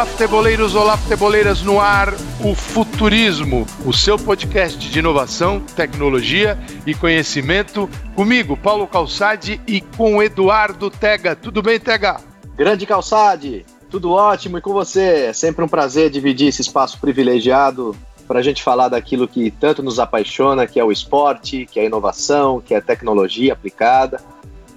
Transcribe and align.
Olá, 0.00 0.06
futeboleiros, 0.06 0.74
olá, 0.74 0.96
futeboleiras 0.96 1.60
no 1.60 1.78
ar, 1.78 2.14
o 2.42 2.54
Futurismo, 2.54 3.66
o 3.84 3.92
seu 3.92 4.18
podcast 4.18 4.78
de 4.78 4.98
inovação, 4.98 5.60
tecnologia 5.60 6.58
e 6.86 6.94
conhecimento. 6.94 7.86
Comigo, 8.14 8.56
Paulo 8.56 8.86
Calçade 8.86 9.60
e 9.66 9.82
com 9.82 10.22
Eduardo 10.22 10.90
Tega. 10.90 11.36
Tudo 11.36 11.60
bem, 11.60 11.78
Tega? 11.78 12.18
Grande 12.56 12.86
Calçade, 12.86 13.66
tudo 13.90 14.12
ótimo 14.12 14.56
e 14.56 14.62
com 14.62 14.72
você. 14.72 15.26
É 15.26 15.32
sempre 15.34 15.62
um 15.62 15.68
prazer 15.68 16.08
dividir 16.08 16.48
esse 16.48 16.62
espaço 16.62 16.98
privilegiado 16.98 17.94
para 18.26 18.38
a 18.38 18.42
gente 18.42 18.62
falar 18.62 18.88
daquilo 18.88 19.28
que 19.28 19.50
tanto 19.50 19.82
nos 19.82 19.98
apaixona, 19.98 20.66
que 20.66 20.80
é 20.80 20.84
o 20.84 20.90
esporte, 20.90 21.68
que 21.70 21.78
é 21.78 21.82
a 21.82 21.86
inovação, 21.86 22.58
que 22.58 22.72
é 22.72 22.78
a 22.78 22.82
tecnologia 22.82 23.52
aplicada. 23.52 24.18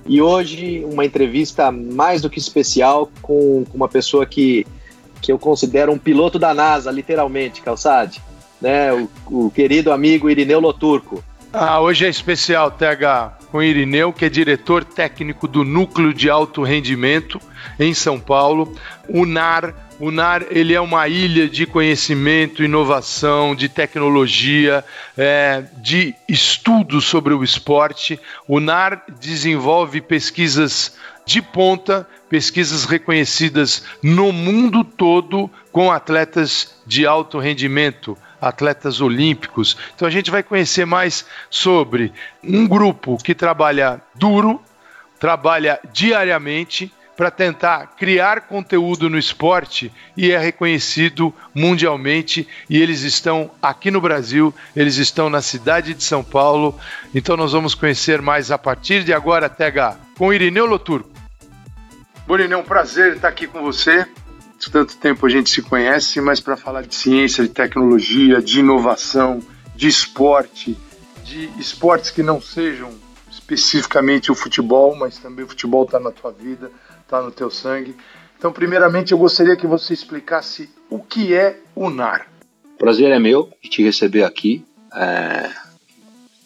E 0.05 0.21
hoje, 0.21 0.83
uma 0.83 1.05
entrevista 1.05 1.71
mais 1.71 2.21
do 2.21 2.29
que 2.29 2.39
especial 2.39 3.09
com, 3.21 3.63
uma 3.73 3.87
pessoa 3.87 4.25
que, 4.25 4.67
que 5.23 5.31
eu 5.31 5.39
considero 5.39 5.91
um 5.93 5.97
piloto 5.97 6.37
da 6.37 6.53
NASA, 6.53 6.91
literalmente, 6.91 7.61
Calçade. 7.61 8.21
Né? 8.61 8.91
O, 8.93 9.09
o 9.45 9.49
querido 9.49 9.91
amigo 9.91 10.29
Irineu 10.29 10.59
Loturco. 10.59 11.23
Ah, 11.51 11.79
hoje 11.79 12.05
é 12.05 12.09
especial, 12.09 12.71
TH, 12.71 13.37
com 13.51 13.61
Irineu, 13.61 14.11
que 14.11 14.25
é 14.25 14.29
diretor 14.29 14.83
técnico 14.83 15.47
do 15.47 15.63
Núcleo 15.63 16.13
de 16.13 16.29
Alto 16.29 16.61
Rendimento 16.63 17.39
em 17.79 17.93
São 17.93 18.19
Paulo. 18.19 18.75
O 19.07 19.25
NAR, 19.25 19.73
o 19.99 20.11
NAR 20.11 20.45
ele 20.49 20.73
é 20.73 20.81
uma 20.81 21.07
ilha 21.07 21.47
de 21.47 21.65
conhecimento, 21.65 22.63
inovação, 22.63 23.55
de 23.55 23.69
tecnologia, 23.69 24.83
é, 25.15 25.63
de 25.77 26.15
estudos 26.27 27.05
sobre 27.05 27.33
o 27.33 27.43
esporte. 27.43 28.19
O 28.47 28.59
NAR 28.59 29.03
desenvolve 29.21 30.01
pesquisas 30.01 30.95
de 31.25 31.41
ponta, 31.41 32.07
pesquisas 32.33 32.85
reconhecidas 32.85 33.83
no 34.01 34.31
mundo 34.31 34.83
todo 34.83 35.47
com 35.71 35.91
atletas 35.91 36.81
de 36.83 37.05
alto 37.05 37.37
rendimento, 37.37 38.17
atletas 38.41 39.01
olímpicos. 39.01 39.77
Então 39.95 40.07
a 40.07 40.09
gente 40.09 40.31
vai 40.31 40.41
conhecer 40.41 40.83
mais 40.83 41.27
sobre 41.47 42.11
um 42.43 42.67
grupo 42.67 43.19
que 43.23 43.35
trabalha 43.35 44.01
duro, 44.15 44.59
trabalha 45.19 45.79
diariamente 45.93 46.91
para 47.15 47.29
tentar 47.29 47.93
criar 47.99 48.41
conteúdo 48.47 49.11
no 49.11 49.19
esporte 49.19 49.93
e 50.17 50.31
é 50.31 50.37
reconhecido 50.39 51.31
mundialmente 51.53 52.47
e 52.67 52.81
eles 52.81 53.03
estão 53.03 53.51
aqui 53.61 53.91
no 53.91 54.01
Brasil, 54.01 54.51
eles 54.75 54.97
estão 54.97 55.29
na 55.29 55.39
cidade 55.39 55.93
de 55.93 56.03
São 56.03 56.23
Paulo. 56.23 56.79
Então 57.13 57.37
nós 57.37 57.51
vamos 57.51 57.75
conhecer 57.75 58.23
mais 58.23 58.49
a 58.49 58.57
partir 58.57 59.03
de 59.03 59.13
agora, 59.13 59.47
Tega, 59.47 59.99
com 60.17 60.33
Irineu 60.33 60.65
Loturco. 60.65 61.12
Irineu, 62.29 62.59
é 62.59 62.61
um 62.61 62.65
prazer 62.65 63.15
estar 63.15 63.27
aqui 63.27 63.47
com 63.47 63.61
você. 63.61 64.05
De 64.57 64.71
tanto 64.71 64.97
tempo 64.97 65.25
a 65.25 65.29
gente 65.29 65.49
se 65.49 65.61
conhece, 65.61 66.21
mas 66.21 66.39
para 66.39 66.55
falar 66.55 66.83
de 66.83 66.95
ciência, 66.95 67.43
de 67.43 67.49
tecnologia, 67.49 68.41
de 68.41 68.59
inovação, 68.59 69.41
de 69.75 69.87
esporte, 69.87 70.77
de 71.23 71.49
esportes 71.59 72.11
que 72.11 72.23
não 72.23 72.41
sejam 72.41 72.91
especificamente 73.29 74.31
o 74.31 74.35
futebol, 74.35 74.95
mas 74.95 75.17
também 75.17 75.43
o 75.43 75.47
futebol 75.47 75.83
está 75.83 75.99
na 75.99 76.11
tua 76.11 76.31
vida, 76.31 76.71
está 77.01 77.21
no 77.21 77.29
teu 77.29 77.51
sangue. 77.51 77.95
Então, 78.37 78.53
primeiramente, 78.53 79.11
eu 79.11 79.17
gostaria 79.17 79.55
que 79.55 79.67
você 79.67 79.93
explicasse 79.93 80.69
o 80.89 80.99
que 80.99 81.33
é 81.33 81.59
o 81.75 81.89
NAR. 81.89 82.27
Prazer 82.77 83.11
é 83.11 83.19
meu 83.19 83.51
de 83.61 83.69
te 83.69 83.83
receber 83.83 84.23
aqui. 84.23 84.65
É... 84.93 85.49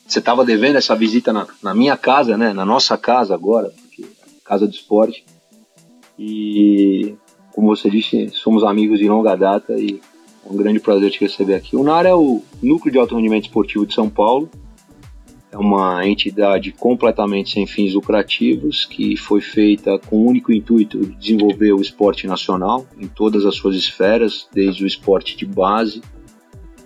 Você 0.07 0.19
estava 0.19 0.45
devendo 0.45 0.77
essa 0.77 0.95
visita 0.95 1.33
na, 1.33 1.47
na, 1.61 1.73
minha 1.73 1.97
casa, 1.97 2.37
né? 2.37 2.53
Na 2.53 2.65
nossa 2.65 2.97
casa 2.97 3.33
agora, 3.33 3.69
porque 3.81 4.03
é 4.03 4.07
casa 4.45 4.67
de 4.67 4.75
esporte. 4.75 5.25
E, 6.17 7.15
como 7.53 7.67
você 7.67 7.89
disse, 7.89 8.29
somos 8.29 8.63
amigos 8.63 8.99
de 8.99 9.07
longa 9.07 9.35
data 9.35 9.73
e 9.73 9.99
é 10.45 10.51
um 10.51 10.55
grande 10.55 10.79
prazer 10.79 11.11
te 11.11 11.21
receber 11.21 11.55
aqui. 11.55 11.75
O 11.75 11.83
NAR 11.83 12.05
é 12.05 12.13
o 12.13 12.41
Núcleo 12.61 12.91
de 12.91 12.97
Alto 12.97 13.15
Rendimento 13.15 13.45
Esportivo 13.45 13.85
de 13.85 13.93
São 13.93 14.09
Paulo 14.09 14.49
é 15.51 15.57
uma 15.57 16.05
entidade 16.05 16.71
completamente 16.71 17.51
sem 17.51 17.65
fins 17.65 17.93
lucrativos 17.93 18.85
que 18.85 19.15
foi 19.15 19.41
feita 19.41 19.97
com 19.97 20.17
o 20.17 20.27
único 20.27 20.51
intuito 20.51 20.99
de 20.99 21.15
desenvolver 21.15 21.73
o 21.73 21.81
esporte 21.81 22.27
nacional 22.27 22.85
em 22.99 23.07
todas 23.07 23.45
as 23.45 23.55
suas 23.55 23.75
esferas, 23.75 24.47
desde 24.53 24.83
o 24.83 24.87
esporte 24.87 25.37
de 25.37 25.45
base 25.45 26.01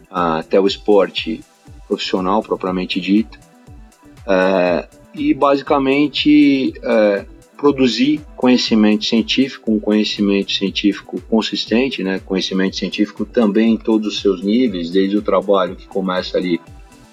até 0.10 0.60
o 0.60 0.68
esporte 0.68 1.42
profissional 1.88 2.42
propriamente 2.42 3.00
dito, 3.02 3.40
é, 4.28 4.88
e 5.14 5.34
basicamente 5.34 6.74
é, 6.84 7.26
produzir 7.62 8.20
conhecimento 8.36 9.06
científico, 9.06 9.72
um 9.72 9.80
conhecimento 9.80 10.52
científico 10.52 11.22
consistente, 11.30 12.02
né, 12.02 12.20
conhecimento 12.20 12.76
científico 12.76 13.24
também 13.24 13.76
em 13.76 13.78
todos 13.78 14.16
os 14.16 14.20
seus 14.20 14.42
níveis, 14.42 14.90
desde 14.90 15.16
o 15.16 15.22
trabalho 15.22 15.76
que 15.76 15.88
começa 15.88 16.40
ali 16.40 16.60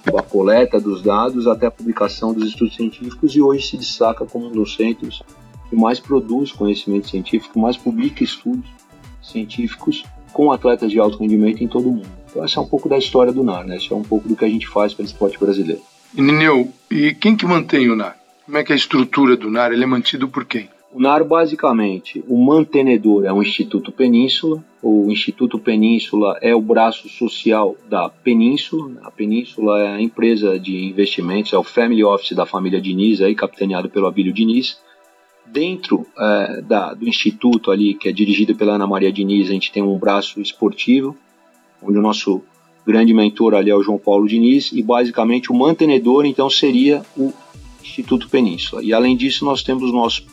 a 0.06 0.22
coleta 0.22 0.80
dos 0.80 1.02
dados 1.02 1.46
até 1.46 1.66
a 1.66 1.70
publicação 1.70 2.32
dos 2.32 2.48
estudos 2.48 2.76
científicos 2.76 3.36
e 3.36 3.42
hoje 3.42 3.66
se 3.66 3.76
destaca 3.76 4.24
como 4.24 4.46
um 4.46 4.50
dos 4.50 4.74
centros 4.74 5.22
que 5.68 5.76
mais 5.76 6.00
produz 6.00 6.50
conhecimento 6.50 7.10
científico, 7.10 7.60
mais 7.60 7.76
publica 7.76 8.24
estudos 8.24 8.70
científicos 9.22 10.02
com 10.32 10.50
atletas 10.50 10.90
de 10.90 10.98
alto 10.98 11.18
rendimento 11.18 11.62
em 11.62 11.68
todo 11.68 11.90
o 11.90 11.92
mundo. 11.92 12.08
Então 12.30 12.42
essa 12.42 12.58
é 12.58 12.62
um 12.62 12.66
pouco 12.66 12.88
da 12.88 12.96
história 12.96 13.34
do 13.34 13.44
NAR, 13.44 13.66
né? 13.66 13.76
Isso 13.76 13.92
é 13.92 13.96
um 13.96 14.02
pouco 14.02 14.26
do 14.26 14.34
que 14.34 14.46
a 14.46 14.48
gente 14.48 14.66
faz 14.66 14.94
para 14.94 15.02
o 15.02 15.06
esporte 15.06 15.38
brasileiro. 15.38 15.82
E 16.14 16.22
Nineu, 16.22 16.72
e 16.90 17.12
quem 17.12 17.36
que 17.36 17.44
mantém 17.44 17.90
o 17.90 17.96
NAR? 17.96 18.16
Como 18.48 18.56
é 18.56 18.64
que 18.64 18.72
é 18.72 18.74
a 18.74 18.78
estrutura 18.78 19.36
do 19.36 19.50
NAR? 19.50 19.72
Ele 19.72 19.84
é 19.84 19.86
mantido 19.86 20.26
por 20.26 20.42
quem? 20.46 20.70
O 20.90 20.98
NAR, 20.98 21.22
basicamente, 21.22 22.24
o 22.26 22.42
mantenedor 22.42 23.26
é 23.26 23.30
o 23.30 23.42
Instituto 23.42 23.92
Península. 23.92 24.64
O 24.82 25.10
Instituto 25.10 25.58
Península 25.58 26.38
é 26.40 26.54
o 26.54 26.62
braço 26.62 27.10
social 27.10 27.76
da 27.90 28.08
Península. 28.08 29.02
A 29.02 29.10
Península 29.10 29.82
é 29.82 29.88
a 29.88 30.00
empresa 30.00 30.58
de 30.58 30.86
investimentos, 30.86 31.52
é 31.52 31.58
o 31.58 31.62
family 31.62 32.02
office 32.02 32.34
da 32.34 32.46
família 32.46 32.80
Diniz, 32.80 33.20
aí, 33.20 33.34
capitaneado 33.34 33.90
pelo 33.90 34.06
Abílio 34.06 34.32
Diniz. 34.32 34.78
Dentro 35.44 36.06
é, 36.18 36.62
da, 36.62 36.94
do 36.94 37.06
instituto 37.06 37.70
ali, 37.70 37.92
que 37.92 38.08
é 38.08 38.12
dirigido 38.12 38.54
pela 38.54 38.76
Ana 38.76 38.86
Maria 38.86 39.12
Diniz, 39.12 39.50
a 39.50 39.52
gente 39.52 39.70
tem 39.70 39.82
um 39.82 39.98
braço 39.98 40.40
esportivo, 40.40 41.14
onde 41.82 41.98
o 41.98 42.02
nosso 42.02 42.42
grande 42.86 43.12
mentor 43.12 43.52
ali 43.52 43.68
é 43.68 43.76
o 43.76 43.82
João 43.82 43.98
Paulo 43.98 44.26
Diniz, 44.26 44.72
e 44.72 44.82
basicamente 44.82 45.52
o 45.52 45.54
mantenedor, 45.54 46.24
então, 46.24 46.48
seria 46.48 47.02
o 47.14 47.30
Instituto 47.88 48.28
Península. 48.28 48.82
E 48.82 48.92
além 48.92 49.16
disso, 49.16 49.44
nós 49.44 49.62
temos 49.62 49.84
os 49.84 49.92
nossos 49.92 50.26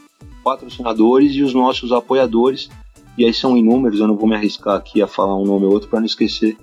patrocinadores 0.43 1.33
e 1.33 1.41
os 1.41 1.53
nossos 1.53 1.91
apoiadores. 1.91 2.69
E 3.17 3.25
aí 3.25 3.33
são 3.33 3.57
inúmeros, 3.57 3.99
eu 3.99 4.07
não 4.07 4.16
vou 4.16 4.27
me 4.27 4.35
arriscar 4.35 4.75
aqui 4.75 5.01
a 5.01 5.07
falar 5.07 5.35
um 5.38 5.45
nome 5.45 5.66
ou 5.66 5.71
outro 5.71 5.89
para 5.89 5.99
não 5.99 6.05
esquecer 6.05 6.57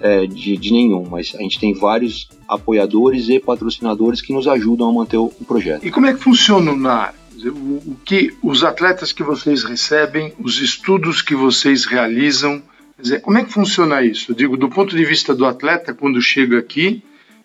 é, 0.00 0.26
de, 0.26 0.56
de, 0.56 0.72
nenhum, 0.72 1.06
mas 1.08 1.34
a 1.34 1.42
gente 1.42 1.60
tem 1.60 1.74
vários 1.74 2.28
apoiadores 2.48 3.28
e 3.28 3.38
patrocinadores 3.38 4.22
que 4.22 4.32
nos 4.32 4.48
ajudam 4.48 4.88
a 4.88 4.92
manter 4.92 5.18
o, 5.18 5.26
o 5.26 5.44
projeto. 5.44 5.86
E 5.86 5.90
como 5.90 6.06
é 6.06 6.14
que 6.14 6.20
funciona 6.20 6.74
na 6.74 7.12
o, 7.48 7.96
que 8.04 8.34
os 8.42 8.64
atletas 8.64 9.12
que 9.12 9.22
vocês 9.22 9.62
recebem, 9.62 10.32
os 10.38 10.58
estudos 10.60 11.22
que 11.22 11.34
vocês 11.34 11.84
realizam, 11.84 12.62
dizer, 13.00 13.20
como 13.20 13.38
é 13.38 13.44
que 13.44 13.52
funciona 13.52 14.02
isso? 14.02 14.32
Eu 14.32 14.36
digo, 14.36 14.56
do 14.56 14.68
ponto 14.68 14.96
de 14.96 15.04
vista 15.04 15.34
do 15.34 15.46
atleta 15.46 15.94
quando 15.94 16.20
chega 16.20 16.58
aqui 16.58 17.02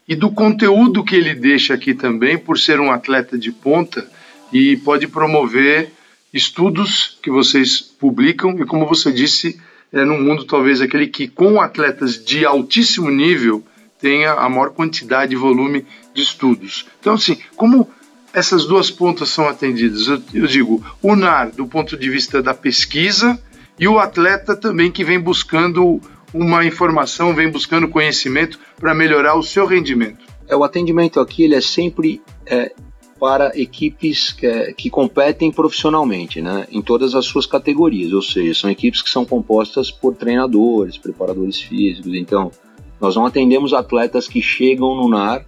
e 0.08 0.16
do 0.16 0.32
conteúdo 0.32 1.04
que 1.04 1.16
ele 1.16 1.34
deixa 1.34 1.74
aqui 1.74 1.94
também, 1.94 2.38
por 2.38 2.60
ser 2.60 2.80
um 2.80 2.92
atleta 2.92 3.38
de 3.38 3.52
ponta, 3.52 4.08
e 4.54 4.78
pode 4.78 5.08
promover 5.08 5.92
estudos 6.34 7.18
que 7.22 7.32
vocês 7.32 7.80
publicam 7.82 8.60
e, 8.60 8.66
como 8.66 8.86
você 8.86 9.12
disse, 9.12 9.60
é 9.92 10.04
no 10.04 10.20
mundo 10.20 10.46
talvez 10.46 10.82
aquele 10.82 11.08
que 11.08 11.28
com 11.28 11.62
atletas 11.62 12.24
de 12.24 12.46
altíssimo 12.46 13.10
nível 13.10 13.64
tenha 14.00 14.34
a 14.34 14.50
maior 14.50 14.72
quantidade 14.72 15.34
e 15.34 15.38
volume 15.38 15.86
de 16.14 16.22
estudos. 16.22 16.86
Então, 17.00 17.14
assim, 17.14 17.38
como 17.56 17.90
essas 18.34 18.66
duas 18.66 18.92
pontas 18.92 19.30
são 19.30 19.48
atendidas? 19.48 20.08
Eu, 20.08 20.22
eu 20.34 20.48
digo, 20.48 20.84
o 21.02 21.16
NAR 21.16 21.52
do 21.52 21.66
ponto 21.66 21.98
de 21.98 22.10
vista 22.10 22.42
da 22.44 22.54
pesquisa 22.54 23.42
e 23.80 23.88
o 23.88 23.98
atleta 23.98 24.56
também 24.56 24.92
que 24.92 25.04
vem 25.04 25.20
buscando 25.20 26.02
uma 26.36 26.66
informação, 26.66 27.34
vem 27.34 27.50
buscando 27.50 27.88
conhecimento 27.88 28.60
para 28.78 28.94
melhorar 28.94 29.36
o 29.36 29.44
seu 29.44 29.66
rendimento. 29.66 30.26
É, 30.48 30.56
o 30.56 30.64
atendimento 30.64 31.20
aqui 31.20 31.44
ele 31.44 31.56
é 31.56 31.62
sempre 31.62 32.22
é, 32.46 32.74
para 33.18 33.58
equipes 33.58 34.34
que, 34.34 34.74
que, 34.74 34.90
competem 34.90 35.50
profissionalmente, 35.52 36.42
né, 36.42 36.68
em 36.70 36.82
todas 36.82 37.16
as 37.16 37.26
suas 37.26 37.46
categorias, 37.46 38.12
ou 38.12 38.22
seja, 38.22 38.54
são 38.54 38.70
equipes 38.70 39.02
que 39.02 39.10
são 39.10 39.24
compostas 39.26 39.90
por 39.90 40.14
treinadores, 40.14 40.98
preparadores 40.98 41.60
físicos. 41.62 42.14
Então, 42.14 42.52
nós 43.00 43.16
não 43.16 43.26
atendemos 43.26 43.74
atletas 43.74 44.28
que 44.28 44.42
chegam 44.42 44.94
no 44.96 45.08
NAR 45.08 45.46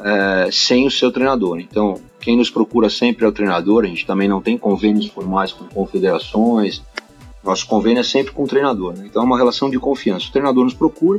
é, 0.00 0.48
sem 0.52 0.86
o 0.86 0.90
seu 0.90 1.10
treinador. 1.10 1.58
Então, 1.58 2.00
quem 2.20 2.36
nos 2.36 2.50
procura 2.50 2.90
sempre 2.90 3.24
é 3.24 3.28
o 3.28 3.32
treinador. 3.32 3.84
A 3.84 3.88
gente 3.88 4.06
também 4.06 4.28
não 4.28 4.40
tem 4.40 4.58
convênios 4.58 5.06
formais 5.06 5.52
com 5.52 5.64
confederações. 5.66 6.82
Nosso 7.48 7.66
convênio 7.66 8.00
é 8.00 8.04
sempre 8.04 8.32
com 8.32 8.44
o 8.44 8.46
treinador. 8.46 8.94
Né? 8.94 9.06
Então, 9.06 9.22
é 9.22 9.24
uma 9.24 9.38
relação 9.38 9.70
de 9.70 9.78
confiança. 9.78 10.28
O 10.28 10.32
treinador 10.32 10.64
nos 10.64 10.74
procura, 10.74 11.18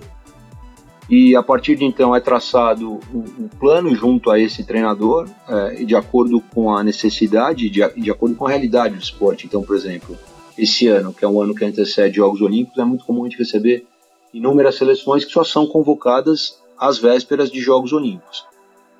e 1.09 1.35
a 1.35 1.41
partir 1.41 1.75
de 1.75 1.83
então 1.83 2.15
é 2.15 2.19
traçado 2.19 2.99
um, 3.11 3.47
plano 3.59 3.95
junto 3.95 4.29
a 4.29 4.39
esse 4.39 4.63
treinador, 4.63 5.27
é, 5.47 5.83
de 5.83 5.95
acordo 5.95 6.39
com 6.53 6.71
a 6.71 6.83
necessidade, 6.83 7.67
de, 7.67 7.81
de 7.97 8.11
acordo 8.11 8.35
com 8.35 8.45
a 8.45 8.49
realidade 8.51 8.93
do 8.93 9.01
esporte. 9.01 9.47
Então, 9.47 9.63
por 9.63 9.75
exemplo, 9.75 10.15
esse 10.55 10.87
ano, 10.87 11.11
que 11.11 11.25
é 11.25 11.27
um 11.27 11.41
ano 11.41 11.55
que 11.55 11.65
antecede 11.65 12.17
Jogos 12.17 12.41
Olímpicos, 12.41 12.77
é 12.77 12.85
muito 12.85 13.05
comum 13.05 13.25
a 13.25 13.27
gente 13.27 13.39
receber 13.39 13.87
inúmeras 14.31 14.75
seleções 14.75 15.25
que 15.25 15.31
só 15.31 15.43
são 15.43 15.65
convocadas 15.65 16.59
às 16.77 16.99
vésperas 16.99 17.49
de 17.49 17.59
Jogos 17.59 17.91
Olímpicos. 17.91 18.45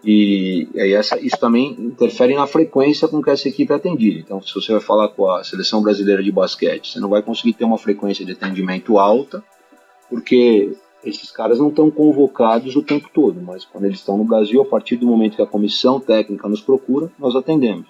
E, 0.04 0.68
e 0.74 0.94
essa, 0.94 1.19
isso 1.19 1.38
também 1.38 1.75
interfere 1.78 2.34
na 2.34 2.48
frequência 2.48 3.07
com 3.07 3.22
que 3.22 3.30
essa 3.30 3.48
equipe 3.48 3.72
é 3.72 3.75
atendida. 3.75 4.19
Então, 4.19 4.42
se 4.42 4.54
você 4.54 4.72
vai 4.72 4.81
falar 4.81 5.10
com 5.10 5.30
a 5.30 5.44
seleção 5.44 5.81
brasileira 5.81 6.24
de 6.24 6.31
basquete, 6.31 6.92
você 6.92 7.00
não 7.00 7.10
vai 7.10 7.22
conseguir 7.22 7.54
ter 7.54 7.66
uma 7.66 7.78
frequência 7.78 8.25
de 8.25 8.31
atendimento 8.31 8.98
alta, 8.98 9.44
porque 10.10 10.74
esses 11.04 11.31
caras 11.31 11.60
não 11.60 11.69
estão 11.69 11.90
convocados 11.90 12.75
o 12.75 12.81
tempo 12.81 13.10
todo, 13.13 13.42
mas 13.42 13.66
quando 13.66 13.86
eles 13.86 14.00
estão 14.00 14.18
no 14.18 14.24
Brasil, 14.24 14.62
a 14.62 14.66
partir 14.66 14.98
do 14.98 15.06
momento 15.06 15.36
que 15.36 15.42
a 15.42 15.48
comissão 15.48 16.00
técnica 16.00 16.48
nos 16.48 16.62
procura, 16.62 17.12
nós 17.18 17.36
atendemos. 17.36 17.88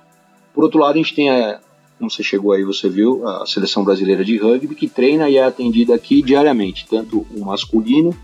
Por 0.53 0.63
outro 0.63 0.79
lado, 0.79 0.95
a 0.95 0.97
gente 0.97 1.15
tem, 1.15 1.29
a, 1.29 1.59
como 1.97 2.09
você 2.09 2.23
chegou 2.23 2.51
aí, 2.51 2.63
você 2.63 2.89
viu, 2.89 3.27
a 3.27 3.45
seleção 3.45 3.83
brasileira 3.83 4.23
de 4.23 4.37
rugby, 4.37 4.75
que 4.75 4.87
treina 4.87 5.29
e 5.29 5.37
é 5.37 5.43
atendida 5.43 5.93
aqui 5.93 6.21
diariamente, 6.21 6.87
tanto 6.87 7.25
o 7.35 7.45
masculino 7.45 8.15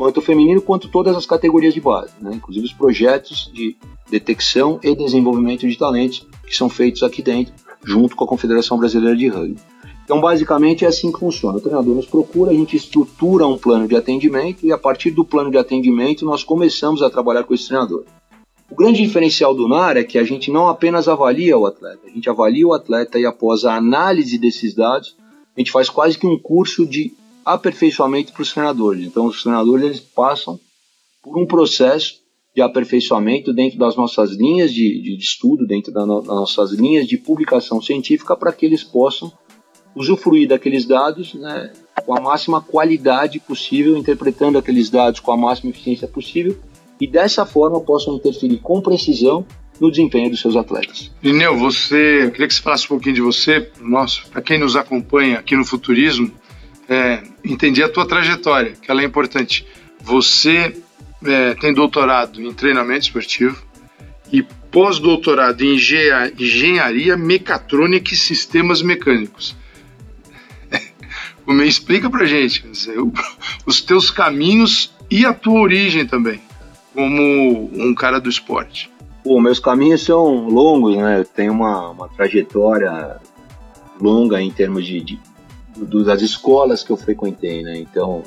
quanto 0.00 0.16
o 0.16 0.22
feminino, 0.22 0.62
quanto 0.62 0.88
todas 0.88 1.14
as 1.14 1.26
categorias 1.26 1.74
de 1.74 1.80
base, 1.82 2.14
né? 2.22 2.30
inclusive 2.32 2.64
os 2.64 2.72
projetos 2.72 3.50
de 3.52 3.76
detecção 4.10 4.80
e 4.82 4.94
desenvolvimento 4.94 5.68
de 5.68 5.76
talentos 5.76 6.26
que 6.46 6.56
são 6.56 6.70
feitos 6.70 7.02
aqui 7.02 7.20
dentro, 7.20 7.52
junto 7.84 8.16
com 8.16 8.24
a 8.24 8.26
Confederação 8.26 8.78
Brasileira 8.78 9.14
de 9.14 9.28
Rugby. 9.28 9.60
Então, 10.02 10.18
basicamente, 10.18 10.86
é 10.86 10.88
assim 10.88 11.12
que 11.12 11.18
funciona. 11.18 11.58
O 11.58 11.60
treinador 11.60 11.94
nos 11.94 12.06
procura, 12.06 12.50
a 12.50 12.54
gente 12.54 12.78
estrutura 12.78 13.46
um 13.46 13.58
plano 13.58 13.86
de 13.86 13.94
atendimento 13.94 14.64
e, 14.64 14.72
a 14.72 14.78
partir 14.78 15.10
do 15.10 15.22
plano 15.22 15.50
de 15.50 15.58
atendimento, 15.58 16.24
nós 16.24 16.42
começamos 16.42 17.02
a 17.02 17.10
trabalhar 17.10 17.44
com 17.44 17.52
esse 17.52 17.68
treinador. 17.68 18.04
O 18.70 18.74
grande 18.74 19.02
diferencial 19.02 19.54
do 19.54 19.68
NAR 19.68 19.98
é 19.98 20.02
que 20.02 20.18
a 20.18 20.24
gente 20.24 20.50
não 20.50 20.66
apenas 20.66 21.08
avalia 21.08 21.58
o 21.58 21.66
atleta, 21.66 22.06
a 22.06 22.10
gente 22.10 22.30
avalia 22.30 22.66
o 22.66 22.72
atleta 22.72 23.18
e, 23.18 23.26
após 23.26 23.66
a 23.66 23.76
análise 23.76 24.38
desses 24.38 24.74
dados, 24.74 25.14
a 25.54 25.60
gente 25.60 25.70
faz 25.70 25.90
quase 25.90 26.18
que 26.18 26.26
um 26.26 26.38
curso 26.38 26.86
de 26.86 27.12
aperfeiçoamento 27.54 28.32
para 28.32 28.42
os 28.42 28.52
treinadores. 28.52 29.06
Então, 29.06 29.26
os 29.26 29.42
treinadores 29.42 29.84
eles 29.84 30.00
passam 30.00 30.58
por 31.22 31.38
um 31.38 31.46
processo 31.46 32.14
de 32.54 32.62
aperfeiçoamento 32.62 33.52
dentro 33.52 33.78
das 33.78 33.96
nossas 33.96 34.30
linhas 34.32 34.72
de, 34.72 35.00
de 35.02 35.16
estudo, 35.16 35.66
dentro 35.66 35.92
das 35.92 36.06
nossas 36.06 36.72
linhas 36.72 37.06
de 37.06 37.16
publicação 37.16 37.80
científica, 37.80 38.36
para 38.36 38.52
que 38.52 38.66
eles 38.66 38.82
possam 38.82 39.32
usufruir 39.94 40.48
daqueles 40.48 40.84
dados 40.86 41.34
né, 41.34 41.72
com 42.04 42.16
a 42.16 42.20
máxima 42.20 42.60
qualidade 42.60 43.38
possível, 43.38 43.96
interpretando 43.96 44.58
aqueles 44.58 44.90
dados 44.90 45.20
com 45.20 45.32
a 45.32 45.36
máxima 45.36 45.70
eficiência 45.70 46.08
possível 46.08 46.56
e 47.00 47.06
dessa 47.06 47.46
forma 47.46 47.80
possam 47.80 48.16
interferir 48.16 48.58
com 48.58 48.80
precisão 48.80 49.44
no 49.80 49.90
desempenho 49.90 50.30
dos 50.30 50.40
seus 50.40 50.56
atletas. 50.56 51.10
Lineu, 51.22 51.56
você, 51.56 52.24
eu 52.24 52.30
queria 52.30 52.46
que 52.46 52.54
você 52.54 52.60
falasse 52.60 52.84
um 52.84 52.88
pouquinho 52.88 53.14
de 53.14 53.22
você, 53.22 53.70
nosso, 53.80 54.28
para 54.28 54.42
quem 54.42 54.58
nos 54.58 54.76
acompanha 54.76 55.38
aqui 55.38 55.56
no 55.56 55.64
Futurismo, 55.64 56.30
é, 56.90 57.22
entender 57.44 57.84
a 57.84 57.88
tua 57.88 58.04
trajetória, 58.04 58.72
que 58.72 58.90
ela 58.90 59.00
é 59.00 59.04
importante. 59.04 59.64
Você 60.00 60.74
é, 61.24 61.54
tem 61.54 61.72
doutorado 61.72 62.42
em 62.42 62.52
treinamento 62.52 63.06
esportivo 63.06 63.62
e 64.32 64.42
pós-doutorado 64.42 65.62
em 65.62 65.76
engenharia 65.76 67.16
mecatrônica 67.16 68.12
e 68.12 68.16
sistemas 68.16 68.82
mecânicos. 68.82 69.56
Me 71.46 71.66
explica 71.66 72.10
pra 72.10 72.24
gente 72.24 72.64
os 73.64 73.80
teus 73.80 74.10
caminhos 74.10 74.92
e 75.08 75.24
a 75.24 75.32
tua 75.32 75.60
origem 75.60 76.04
também, 76.06 76.40
como 76.92 77.70
um 77.72 77.94
cara 77.94 78.20
do 78.20 78.28
esporte. 78.28 78.90
Pô, 79.22 79.40
meus 79.40 79.60
caminhos 79.60 80.02
são 80.02 80.48
longos, 80.48 80.96
né? 80.96 81.20
Eu 81.20 81.24
tenho 81.24 81.52
uma, 81.52 81.90
uma 81.90 82.08
trajetória 82.08 83.16
longa 84.00 84.40
em 84.40 84.50
termos 84.50 84.86
de, 84.86 85.00
de 85.00 85.20
do, 85.84 86.04
das 86.04 86.22
escolas 86.22 86.82
que 86.82 86.90
eu 86.90 86.96
frequentei, 86.96 87.62
né? 87.62 87.78
Então, 87.78 88.22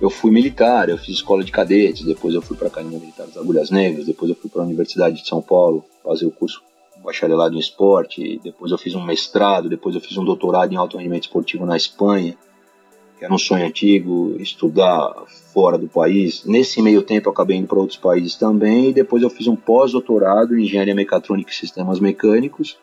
eu 0.00 0.10
fui 0.10 0.30
militar, 0.30 0.88
eu 0.88 0.98
fiz 0.98 1.16
escola 1.16 1.44
de 1.44 1.52
cadetes, 1.52 2.04
depois 2.04 2.34
eu 2.34 2.42
fui 2.42 2.56
para 2.56 2.66
a 2.66 2.70
Academia 2.70 2.98
Militar 2.98 3.26
das 3.26 3.36
Agulhas 3.36 3.70
Negras, 3.70 4.06
depois 4.06 4.28
eu 4.28 4.36
fui 4.36 4.50
para 4.50 4.62
a 4.62 4.64
Universidade 4.64 5.22
de 5.22 5.28
São 5.28 5.40
Paulo 5.40 5.84
fazer 6.02 6.26
o 6.26 6.30
curso 6.30 6.62
bacharelado 7.02 7.54
em 7.54 7.58
esporte, 7.58 8.40
depois 8.42 8.72
eu 8.72 8.78
fiz 8.78 8.94
um 8.94 9.04
mestrado, 9.04 9.68
depois 9.68 9.94
eu 9.94 10.00
fiz 10.00 10.16
um 10.16 10.24
doutorado 10.24 10.72
em 10.72 10.76
alto 10.76 10.96
rendimento 10.96 11.24
esportivo 11.24 11.66
na 11.66 11.76
Espanha, 11.76 12.36
que 13.18 13.24
era 13.24 13.32
um 13.32 13.38
sonho 13.38 13.66
antigo, 13.66 14.36
estudar 14.40 15.12
fora 15.52 15.78
do 15.78 15.88
país. 15.88 16.44
Nesse 16.44 16.82
meio 16.82 17.02
tempo 17.02 17.28
eu 17.28 17.32
acabei 17.32 17.56
indo 17.56 17.68
para 17.68 17.78
outros 17.78 17.98
países 17.98 18.34
também, 18.34 18.90
e 18.90 18.92
depois 18.92 19.22
eu 19.22 19.30
fiz 19.30 19.46
um 19.46 19.56
pós-doutorado 19.56 20.56
em 20.56 20.64
engenharia 20.64 20.94
mecatrônica 20.94 21.50
e 21.50 21.54
sistemas 21.54 22.00
mecânicos, 22.00 22.76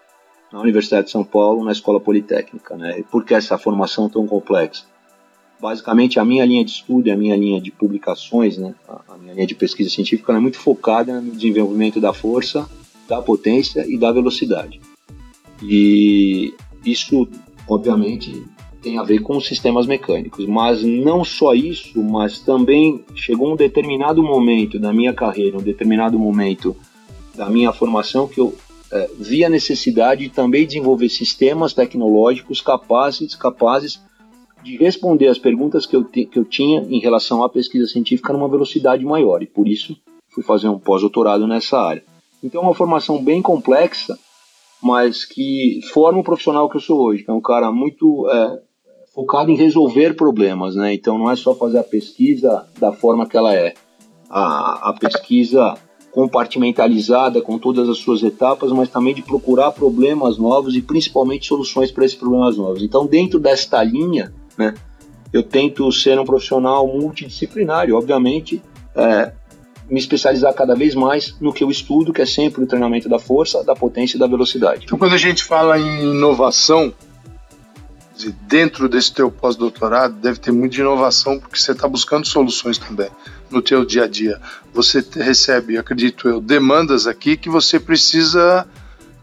na 0.52 0.60
Universidade 0.60 1.06
de 1.06 1.12
São 1.12 1.24
Paulo, 1.24 1.64
na 1.64 1.72
Escola 1.72 2.00
Politécnica. 2.00 2.76
Né? 2.76 3.00
E 3.00 3.04
por 3.04 3.24
que 3.24 3.34
essa 3.34 3.58
formação 3.58 4.10
tão 4.10 4.26
complexa? 4.26 4.84
Basicamente, 5.62 6.20
a 6.20 6.26
minha 6.26 6.46
linha 6.46 6.64
de 6.64 6.72
estudo 6.72 7.12
a 7.12 7.18
minha 7.18 7.36
linha 7.36 7.60
de 7.60 7.70
publicações, 7.70 8.58
né? 8.58 8.74
a 8.88 9.18
minha 9.18 9.34
linha 9.34 9.48
de 9.48 9.56
pesquisa 9.56 9.90
científica, 9.90 10.32
é 10.34 10.40
muito 10.40 10.58
focada 10.58 11.20
no 11.20 11.32
desenvolvimento 11.32 12.00
da 12.00 12.14
força, 12.14 12.68
da 13.08 13.22
potência 13.22 13.86
e 13.88 13.98
da 13.98 14.12
velocidade. 14.12 14.80
E 15.62 16.54
isso, 16.86 17.28
obviamente, 17.68 18.42
tem 18.82 18.98
a 18.98 19.04
ver 19.04 19.20
com 19.20 19.40
sistemas 19.42 19.86
mecânicos, 19.86 20.46
mas 20.46 20.82
não 20.84 21.26
só 21.26 21.54
isso, 21.54 22.02
mas 22.02 22.40
também 22.40 23.04
chegou 23.14 23.52
um 23.52 23.56
determinado 23.56 24.24
momento 24.24 24.80
da 24.80 24.94
minha 24.94 25.14
carreira, 25.14 25.58
um 25.58 25.62
determinado 25.62 26.18
momento 26.18 26.76
da 27.36 27.50
minha 27.50 27.74
formação 27.74 28.28
que 28.28 28.40
eu 28.40 28.56
é, 28.92 29.10
via 29.18 29.48
a 29.48 29.50
necessidade 29.50 30.24
de 30.24 30.30
também 30.30 30.66
desenvolver 30.66 31.10
sistemas 31.10 31.74
tecnológicos 31.74 32.62
capazes, 32.62 33.36
capazes 33.36 34.02
de 34.64 34.78
responder 34.78 35.28
as 35.28 35.38
perguntas 35.38 35.86
que 35.86 35.96
eu, 35.96 36.04
te, 36.04 36.26
que 36.26 36.38
eu 36.38 36.46
tinha 36.46 36.82
em 36.82 37.00
relação 37.00 37.44
à 37.44 37.50
pesquisa 37.50 37.88
científica 37.88 38.34
numa 38.34 38.50
velocidade 38.50 39.06
maior, 39.06 39.42
e 39.42 39.48
por 39.48 39.68
isso 39.68 39.96
fui 40.30 40.44
fazer 40.44 40.68
um 40.68 40.80
pós-doutorado 40.80 41.48
nessa 41.48 41.80
área. 41.80 42.04
Então 42.44 42.62
é 42.62 42.66
uma 42.66 42.74
formação 42.74 43.24
bem 43.24 43.42
complexa, 43.42 44.18
mas 44.82 45.26
que 45.26 45.82
forma 45.92 46.20
o 46.20 46.24
profissional 46.24 46.70
que 46.70 46.78
eu 46.78 46.82
sou 46.82 47.02
hoje, 47.02 47.24
que 47.24 47.30
é 47.30 47.34
um 47.34 47.42
cara 47.42 47.72
muito 47.72 48.30
é, 48.30 48.62
focado 49.14 49.52
em 49.52 49.56
resolver 49.56 50.16
problemas, 50.16 50.76
né? 50.76 50.94
Então 50.94 51.18
não 51.18 51.30
é 51.30 51.36
só 51.36 51.54
fazer 51.54 51.80
a 51.80 51.84
pesquisa 51.84 52.66
da 52.80 52.92
forma 52.92 53.28
que 53.28 53.36
ela 53.36 53.54
é. 53.54 53.74
A, 54.30 54.90
a 54.90 54.94
pesquisa 54.94 55.76
compartimentalizada 56.12 57.42
com 57.42 57.58
todas 57.58 57.88
as 57.88 57.98
suas 57.98 58.24
etapas, 58.24 58.72
mas 58.72 58.90
também 58.90 59.14
de 59.14 59.22
procurar 59.22 59.72
problemas 59.72 60.38
novos 60.38 60.76
e 60.76 60.82
principalmente 60.82 61.48
soluções 61.48 61.92
para 61.92 62.06
esses 62.06 62.18
problemas 62.18 62.58
novos. 62.58 62.82
Então, 62.82 63.06
dentro 63.06 63.40
desta 63.40 63.82
linha, 63.84 64.34
né, 64.58 64.74
eu 65.32 65.44
tento 65.44 65.92
ser 65.92 66.20
um 66.20 66.26
profissional 66.26 66.88
multidisciplinar 66.88 67.88
e, 67.88 67.94
obviamente, 67.94 68.62
é, 68.96 69.32
me 69.90 70.00
especializar 70.00 70.54
cada 70.54 70.76
vez 70.76 70.94
mais 70.94 71.36
no 71.40 71.54
que 71.54 71.64
eu 71.64 71.70
estudo, 71.70 72.14
que 72.14 72.22
é 72.22 72.26
sempre 72.26 72.64
o 72.64 72.68
treinamento 72.68 73.08
da 73.08 73.20
força, 73.20 73.64
da 73.64 73.76
potência 73.76 74.18
e 74.18 74.20
da 74.20 74.28
velocidade. 74.28 74.86
Então, 74.86 74.98
quando 74.98 75.14
a 75.14 75.18
gente 75.18 75.44
fala 75.44 75.80
em 75.80 76.12
inovação, 76.12 76.94
dentro 78.28 78.90
desse 78.90 79.14
teu 79.14 79.32
pós-doutorado 79.32 80.14
deve 80.16 80.40
ter 80.40 80.52
muita 80.52 80.78
inovação 80.78 81.40
porque 81.40 81.58
você 81.58 81.72
está 81.72 81.88
buscando 81.88 82.28
soluções 82.28 82.78
também 82.78 83.10
no 83.50 83.62
teu 83.62 83.86
dia 83.86 84.04
a 84.04 84.08
dia. 84.08 84.40
Você 84.74 85.04
recebe, 85.16 85.78
acredito 85.78 86.28
eu, 86.28 86.42
demandas 86.42 87.08
aqui 87.08 87.38
que 87.38 87.50
você 87.50 87.80
precisa, 87.80 88.68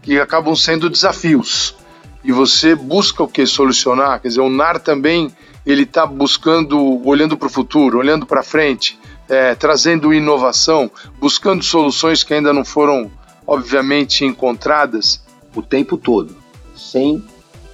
que 0.01 0.19
acabam 0.19 0.55
sendo 0.55 0.89
desafios. 0.89 1.75
E 2.23 2.31
você 2.31 2.75
busca 2.75 3.23
o 3.23 3.27
que? 3.27 3.45
Solucionar. 3.45 4.19
Quer 4.19 4.29
dizer, 4.29 4.41
o 4.41 4.49
NAR 4.49 4.79
também 4.79 5.31
ele 5.65 5.83
está 5.83 6.05
buscando, 6.05 7.05
olhando 7.07 7.37
para 7.37 7.47
o 7.47 7.51
futuro, 7.51 7.99
olhando 7.99 8.25
para 8.25 8.41
frente, 8.41 8.97
é, 9.29 9.53
trazendo 9.53 10.13
inovação, 10.13 10.89
buscando 11.19 11.63
soluções 11.63 12.23
que 12.23 12.33
ainda 12.33 12.51
não 12.51 12.65
foram, 12.65 13.11
obviamente, 13.45 14.25
encontradas. 14.25 15.25
O 15.55 15.61
tempo 15.61 15.97
todo, 15.97 16.35
sem 16.75 17.23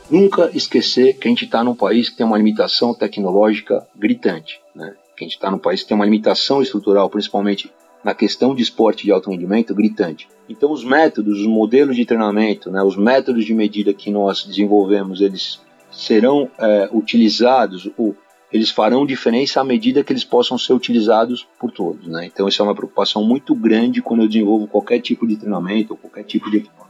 nunca 0.09 0.49
esquecer 0.53 1.17
que 1.17 1.27
a 1.27 1.31
gente 1.31 1.45
está 1.45 1.63
num 1.63 1.75
país 1.75 2.09
que 2.09 2.17
tem 2.17 2.25
uma 2.25 2.37
limitação 2.37 2.93
tecnológica 2.93 3.85
gritante, 3.95 4.59
né? 4.75 4.95
que 5.15 5.23
a 5.23 5.27
gente 5.27 5.35
está 5.35 5.49
num 5.49 5.59
país 5.59 5.81
que 5.81 5.89
tem 5.89 5.95
uma 5.95 6.05
limitação 6.05 6.61
estrutural, 6.61 7.09
principalmente 7.09 7.71
na 8.03 8.13
questão 8.13 8.53
de 8.53 8.61
esporte 8.61 9.05
de 9.05 9.11
alto 9.11 9.29
rendimento, 9.29 9.73
gritante. 9.73 10.27
Então, 10.49 10.71
os 10.71 10.83
métodos, 10.83 11.39
os 11.39 11.47
modelos 11.47 11.95
de 11.95 12.05
treinamento, 12.05 12.69
né, 12.69 12.83
os 12.83 12.97
métodos 12.97 13.45
de 13.45 13.53
medida 13.53 13.93
que 13.93 14.11
nós 14.11 14.43
desenvolvemos, 14.43 15.21
eles 15.21 15.61
serão 15.89 16.49
é, 16.57 16.89
utilizados 16.91 17.89
ou 17.97 18.15
eles 18.51 18.69
farão 18.69 19.05
diferença 19.05 19.61
à 19.61 19.63
medida 19.63 20.03
que 20.03 20.11
eles 20.11 20.23
possam 20.23 20.57
ser 20.57 20.73
utilizados 20.73 21.47
por 21.57 21.71
todos. 21.71 22.07
Né? 22.07 22.25
Então, 22.25 22.47
isso 22.47 22.61
é 22.61 22.65
uma 22.65 22.75
preocupação 22.75 23.23
muito 23.23 23.55
grande 23.55 24.01
quando 24.01 24.23
eu 24.23 24.27
desenvolvo 24.27 24.67
qualquer 24.67 24.99
tipo 24.99 25.25
de 25.25 25.37
treinamento 25.37 25.93
ou 25.93 25.97
qualquer 25.97 26.23
tipo 26.23 26.51
de 26.51 26.57
equipamento 26.57 26.82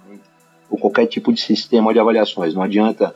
ou 0.73 0.79
qualquer 0.79 1.05
tipo 1.05 1.31
de 1.31 1.39
sistema 1.39 1.93
de 1.93 1.99
avaliações. 1.99 2.55
Não 2.55 2.63
adianta 2.63 3.15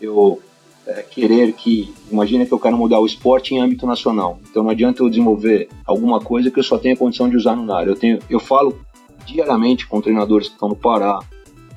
eu 0.00 0.40
é, 0.86 1.02
querer 1.02 1.52
que. 1.52 1.92
Imagina 2.10 2.46
que 2.46 2.52
eu 2.52 2.58
quero 2.58 2.78
mudar 2.78 2.98
o 2.98 3.04
esporte 3.04 3.54
em 3.54 3.60
âmbito 3.60 3.86
nacional. 3.86 4.40
Então 4.50 4.62
não 4.62 4.70
adianta 4.70 5.02
eu 5.02 5.10
desenvolver 5.10 5.68
alguma 5.84 6.18
coisa 6.18 6.50
que 6.50 6.58
eu 6.58 6.64
só 6.64 6.78
tenha 6.78 6.96
condição 6.96 7.28
de 7.28 7.36
usar 7.36 7.54
no 7.54 7.66
NAR. 7.66 7.86
Eu, 7.86 7.94
tenho, 7.94 8.18
eu 8.30 8.40
falo 8.40 8.80
diariamente 9.26 9.86
com 9.86 10.00
treinadores 10.00 10.48
que 10.48 10.54
estão 10.54 10.70
no 10.70 10.76
Pará, 10.76 11.20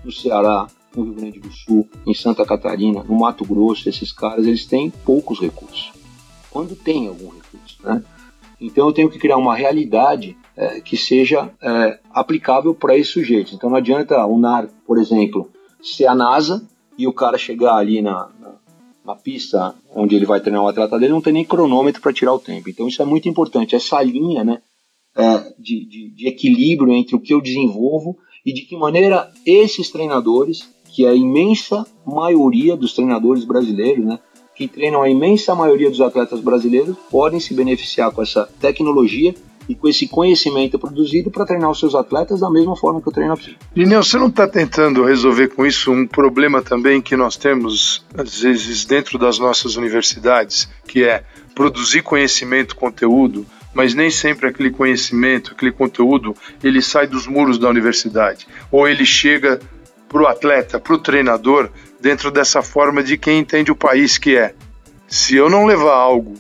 no 0.02 0.14
Ceará, 0.14 0.68
no 0.96 1.04
Rio 1.04 1.14
Grande 1.14 1.40
do 1.42 1.52
Sul, 1.52 1.86
em 2.06 2.14
Santa 2.14 2.46
Catarina, 2.46 3.04
no 3.04 3.20
Mato 3.20 3.44
Grosso, 3.44 3.90
esses 3.90 4.14
caras 4.14 4.48
eles 4.48 4.66
têm 4.66 4.90
poucos 4.90 5.42
recursos. 5.42 5.92
Quando 6.50 6.74
tem 6.74 7.10
algum 7.10 7.32
recurso, 7.32 7.78
né? 7.84 8.02
Então 8.62 8.88
eu 8.88 8.94
tenho 8.94 9.10
que 9.10 9.20
criar 9.20 9.36
uma 9.36 9.56
realidade 9.56 10.38
é, 10.58 10.82
que 10.82 10.98
seja 10.98 11.52
é, 11.62 12.00
aplicável 12.12 12.74
para 12.74 12.98
esses 12.98 13.14
sujeitos. 13.14 13.54
Então 13.54 13.70
não 13.70 13.78
adianta 13.78 14.26
o 14.26 14.38
NAR, 14.40 14.68
por 14.86 14.98
exemplo, 14.98 15.50
ser 15.82 16.08
a 16.08 16.16
NASA 16.16 16.68
e 16.98 17.08
o 17.08 17.14
cara 17.14 17.38
chegar 17.38 17.76
ali 17.76 18.02
na, 18.02 18.30
na, 18.40 18.56
na 19.06 19.16
pista 19.16 19.76
onde 19.96 20.16
ele 20.16 20.26
vai 20.26 20.40
treinar 20.40 20.64
o 20.64 20.68
atleta 20.68 20.98
dele 20.98 21.14
não 21.14 21.22
tem 21.22 21.34
nem 21.34 21.46
cronômetro 21.46 22.02
para 22.02 22.12
tirar 22.12 22.34
o 22.34 22.40
tempo. 22.40 22.70
Então 22.70 22.88
isso 22.88 23.02
é 23.02 23.06
muito 23.06 23.30
importante. 23.30 23.76
Essa 23.76 24.02
linha 24.02 24.44
né, 24.44 24.60
é, 25.16 25.54
de, 25.60 25.86
de, 25.86 26.10
de 26.10 26.28
equilíbrio 26.28 26.92
entre 26.92 27.16
o 27.16 27.20
que 27.20 27.34
eu 27.34 27.42
desenvolvo 27.42 28.18
e 28.44 28.52
de 28.52 28.62
que 28.62 28.76
maneira 28.76 29.32
esses 29.46 29.92
treinadores, 29.92 30.68
que 30.86 31.06
é 31.06 31.10
a 31.10 31.16
imensa 31.16 31.86
maioria 32.04 32.76
dos 32.76 32.94
treinadores 32.94 33.46
brasileiros, 33.46 34.04
né, 34.04 34.20
que 34.56 34.68
treinam 34.68 35.04
a 35.04 35.10
imensa 35.10 35.54
maioria 35.54 35.90
dos 35.90 36.02
atletas 36.02 36.40
brasileiros, 36.40 36.98
podem 37.12 37.40
se 37.40 37.54
beneficiar 37.54 38.12
com 38.12 38.24
essa 38.24 38.50
tecnologia 38.60 39.36
e 39.68 39.76
com 39.76 39.88
esse 39.88 40.08
conhecimento 40.08 40.80
produzido 40.80 41.30
para 41.30 41.46
treinar 41.46 41.70
os 41.70 41.80
seus 41.80 41.94
atletas 41.96 42.40
da 42.40 42.50
mesma 42.50 42.76
forma 42.76 43.02
que 43.02 43.08
eu 43.08 43.14
treino 43.14 43.34
aqui. 43.34 43.58
Lineu, 43.76 44.04
você 44.04 44.18
não 44.18 44.28
está 44.28 44.48
tentando 44.48 45.04
resolver 45.04 45.50
com 45.50 45.66
isso 45.66 45.92
um 45.92 46.08
problema 46.08 46.62
também 46.62 47.02
que 47.02 47.16
nós 47.16 47.36
temos, 47.36 48.06
às 48.18 48.42
vezes, 48.42 48.86
dentro 48.86 49.18
das 49.18 49.38
nossas 49.40 49.76
universidades, 49.76 50.70
que 50.88 51.04
é 51.04 51.24
produzir 51.54 52.02
conhecimento, 52.02 52.76
conteúdo, 52.76 53.46
mas 53.74 53.94
nem 53.94 54.10
sempre 54.10 54.48
aquele 54.48 54.72
conhecimento, 54.72 55.52
aquele 55.52 55.72
conteúdo, 55.72 56.36
ele 56.64 56.82
sai 56.82 57.08
dos 57.08 57.28
muros 57.28 57.58
da 57.58 57.70
universidade, 57.70 58.48
ou 58.72 58.88
ele 58.88 59.06
chega 59.06 59.60
para 60.08 60.22
o 60.22 60.28
atleta, 60.28 60.80
para 60.80 60.94
o 60.94 60.98
treinador, 60.98 61.70
dentro 62.00 62.32
dessa 62.32 62.62
forma 62.62 63.04
de 63.04 63.18
quem 63.18 63.40
entende 63.40 63.72
o 63.72 63.76
país 63.76 64.18
que 64.18 64.38
é. 64.38 64.54
Se 65.08 65.36
eu 65.36 65.50
não 65.50 65.66
levar 65.66 65.96
algo 65.96 66.36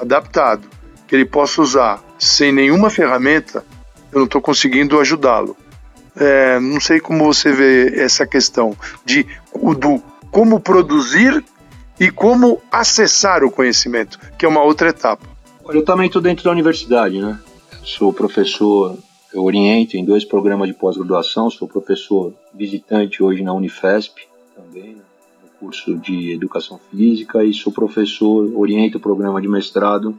adaptado, 0.00 0.68
que 1.06 1.14
ele 1.14 1.24
possa 1.24 1.60
usar 1.60 2.07
sem 2.18 2.52
nenhuma 2.52 2.90
ferramenta, 2.90 3.64
eu 4.12 4.18
não 4.18 4.24
estou 4.24 4.40
conseguindo 4.40 4.98
ajudá-lo. 4.98 5.56
É, 6.16 6.58
não 6.58 6.80
sei 6.80 6.98
como 6.98 7.24
você 7.24 7.52
vê 7.52 8.00
essa 8.00 8.26
questão 8.26 8.76
de 9.04 9.24
do 9.78 10.02
como 10.30 10.58
produzir 10.58 11.44
e 11.98 12.10
como 12.10 12.60
acessar 12.70 13.44
o 13.44 13.50
conhecimento, 13.50 14.18
que 14.36 14.44
é 14.44 14.48
uma 14.48 14.62
outra 14.62 14.88
etapa. 14.88 15.26
Olha, 15.64 15.78
eu 15.78 15.84
também 15.84 16.06
estou 16.06 16.20
dentro 16.20 16.44
da 16.44 16.50
universidade, 16.50 17.20
né? 17.20 17.38
Sou 17.84 18.12
professor, 18.12 18.96
eu 19.32 19.44
oriento 19.44 19.96
em 19.96 20.04
dois 20.04 20.24
programas 20.24 20.68
de 20.68 20.74
pós-graduação, 20.74 21.50
sou 21.50 21.68
professor 21.68 22.34
visitante 22.54 23.22
hoje 23.22 23.42
na 23.42 23.52
Unifesp, 23.52 24.26
também, 24.56 24.94
né? 24.94 25.02
no 25.42 25.48
curso 25.60 25.96
de 25.96 26.32
Educação 26.32 26.80
Física, 26.90 27.44
e 27.44 27.52
sou 27.52 27.72
professor, 27.72 28.50
oriento 28.56 28.98
o 28.98 29.00
programa 29.00 29.40
de 29.40 29.48
mestrado 29.48 30.18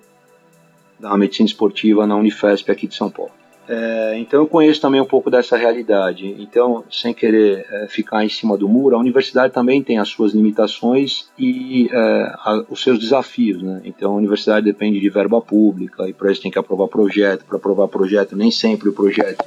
da 0.99 1.17
medicina 1.17 1.47
esportiva 1.47 2.05
na 2.05 2.15
Unifesp 2.15 2.71
aqui 2.71 2.87
de 2.87 2.95
São 2.95 3.09
Paulo. 3.09 3.31
É, 3.71 4.17
então 4.17 4.39
eu 4.39 4.47
conheço 4.47 4.81
também 4.81 4.99
um 4.99 5.05
pouco 5.05 5.29
dessa 5.29 5.55
realidade. 5.55 6.35
Então, 6.39 6.83
sem 6.89 7.13
querer 7.13 7.67
é, 7.69 7.87
ficar 7.87 8.25
em 8.25 8.29
cima 8.29 8.57
do 8.57 8.67
muro, 8.67 8.95
a 8.95 8.99
universidade 8.99 9.53
também 9.53 9.83
tem 9.83 9.99
as 9.99 10.09
suas 10.09 10.33
limitações 10.33 11.29
e 11.37 11.87
é, 11.91 12.33
a, 12.39 12.65
os 12.67 12.81
seus 12.81 12.97
desafios. 12.97 13.61
Né? 13.61 13.81
Então, 13.85 14.13
a 14.13 14.15
universidade 14.15 14.65
depende 14.65 14.99
de 14.99 15.07
verba 15.07 15.39
pública 15.39 16.09
e 16.09 16.13
para 16.13 16.31
isso 16.31 16.41
tem 16.41 16.49
que 16.49 16.57
aprovar 16.57 16.87
projeto. 16.87 17.45
Para 17.45 17.57
aprovar 17.57 17.87
projeto, 17.87 18.35
nem 18.35 18.49
sempre 18.49 18.89
o 18.89 18.93
projeto 18.93 19.45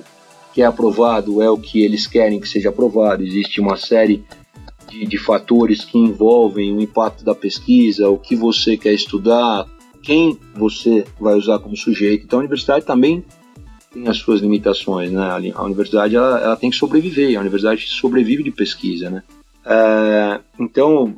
que 0.54 0.62
é 0.62 0.66
aprovado 0.66 1.42
é 1.42 1.50
o 1.50 1.56
que 1.56 1.82
eles 1.82 2.06
querem 2.06 2.38
que 2.38 2.48
seja 2.48 2.68
aprovado. 2.68 3.24
Existe 3.24 3.60
uma 3.60 3.76
série 3.76 4.24
de, 4.88 5.04
de 5.04 5.18
fatores 5.18 5.84
que 5.84 5.98
envolvem 5.98 6.76
o 6.76 6.80
impacto 6.80 7.24
da 7.24 7.34
pesquisa, 7.34 8.08
o 8.08 8.18
que 8.18 8.36
você 8.36 8.76
quer 8.76 8.92
estudar, 8.92 9.66
quem 10.02 10.38
você 10.54 11.04
vai 11.20 11.34
usar 11.34 11.58
como 11.58 11.76
sujeito. 11.76 12.24
Então 12.24 12.38
a 12.38 12.42
universidade 12.42 12.84
também 12.84 13.24
tem 13.92 14.08
as 14.08 14.16
suas 14.16 14.40
limitações, 14.40 15.10
né? 15.10 15.52
A 15.54 15.62
universidade 15.62 16.16
ela, 16.16 16.40
ela 16.40 16.56
tem 16.56 16.70
que 16.70 16.76
sobreviver, 16.76 17.36
a 17.36 17.40
universidade 17.40 17.86
sobrevive 17.88 18.42
de 18.42 18.50
pesquisa, 18.50 19.10
né? 19.10 19.22
É, 19.64 20.40
então, 20.58 21.14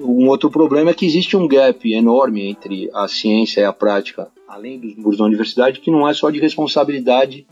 um 0.00 0.28
outro 0.28 0.48
problema 0.50 0.90
é 0.90 0.94
que 0.94 1.06
existe 1.06 1.36
um 1.36 1.48
gap 1.48 1.92
enorme 1.92 2.46
entre 2.48 2.88
a 2.94 3.08
ciência 3.08 3.60
e 3.60 3.64
a 3.64 3.72
prática, 3.72 4.28
além 4.46 4.78
dos 4.78 4.94
muros 4.94 5.18
da 5.18 5.24
universidade, 5.24 5.80
que 5.80 5.90
não 5.90 6.08
é 6.08 6.14
só 6.14 6.30
de 6.30 6.38
responsabilidade 6.38 7.44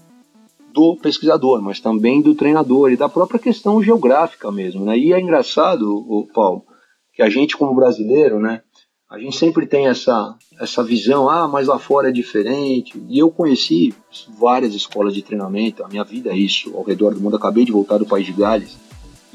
do 0.72 0.96
pesquisador, 0.96 1.60
mas 1.60 1.80
também 1.80 2.22
do 2.22 2.34
treinador 2.34 2.92
e 2.92 2.96
da 2.96 3.08
própria 3.08 3.40
questão 3.40 3.82
geográfica 3.82 4.52
mesmo, 4.52 4.84
né? 4.84 4.96
E 4.96 5.12
é 5.12 5.20
engraçado, 5.20 6.28
Paulo, 6.32 6.64
que 7.12 7.22
a 7.22 7.28
gente 7.28 7.56
como 7.56 7.74
brasileiro, 7.74 8.38
né, 8.38 8.62
a 9.10 9.18
gente 9.18 9.36
sempre 9.36 9.66
tem 9.66 9.88
essa, 9.88 10.36
essa 10.60 10.84
visão, 10.84 11.28
ah, 11.28 11.48
mas 11.48 11.66
lá 11.66 11.80
fora 11.80 12.10
é 12.10 12.12
diferente. 12.12 13.02
E 13.08 13.18
eu 13.18 13.28
conheci 13.28 13.92
várias 14.38 14.72
escolas 14.72 15.12
de 15.12 15.20
treinamento, 15.20 15.82
a 15.82 15.88
minha 15.88 16.04
vida 16.04 16.30
é 16.30 16.36
isso, 16.36 16.76
ao 16.76 16.84
redor 16.84 17.12
do 17.12 17.20
mundo. 17.20 17.34
Acabei 17.34 17.64
de 17.64 17.72
voltar 17.72 17.98
do 17.98 18.06
País 18.06 18.24
de 18.24 18.32
Gales, 18.32 18.78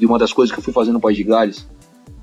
e 0.00 0.06
uma 0.06 0.18
das 0.18 0.32
coisas 0.32 0.50
que 0.50 0.58
eu 0.58 0.64
fui 0.64 0.72
fazer 0.72 0.92
no 0.92 1.00
País 1.00 1.18
de 1.18 1.24
Gales 1.24 1.68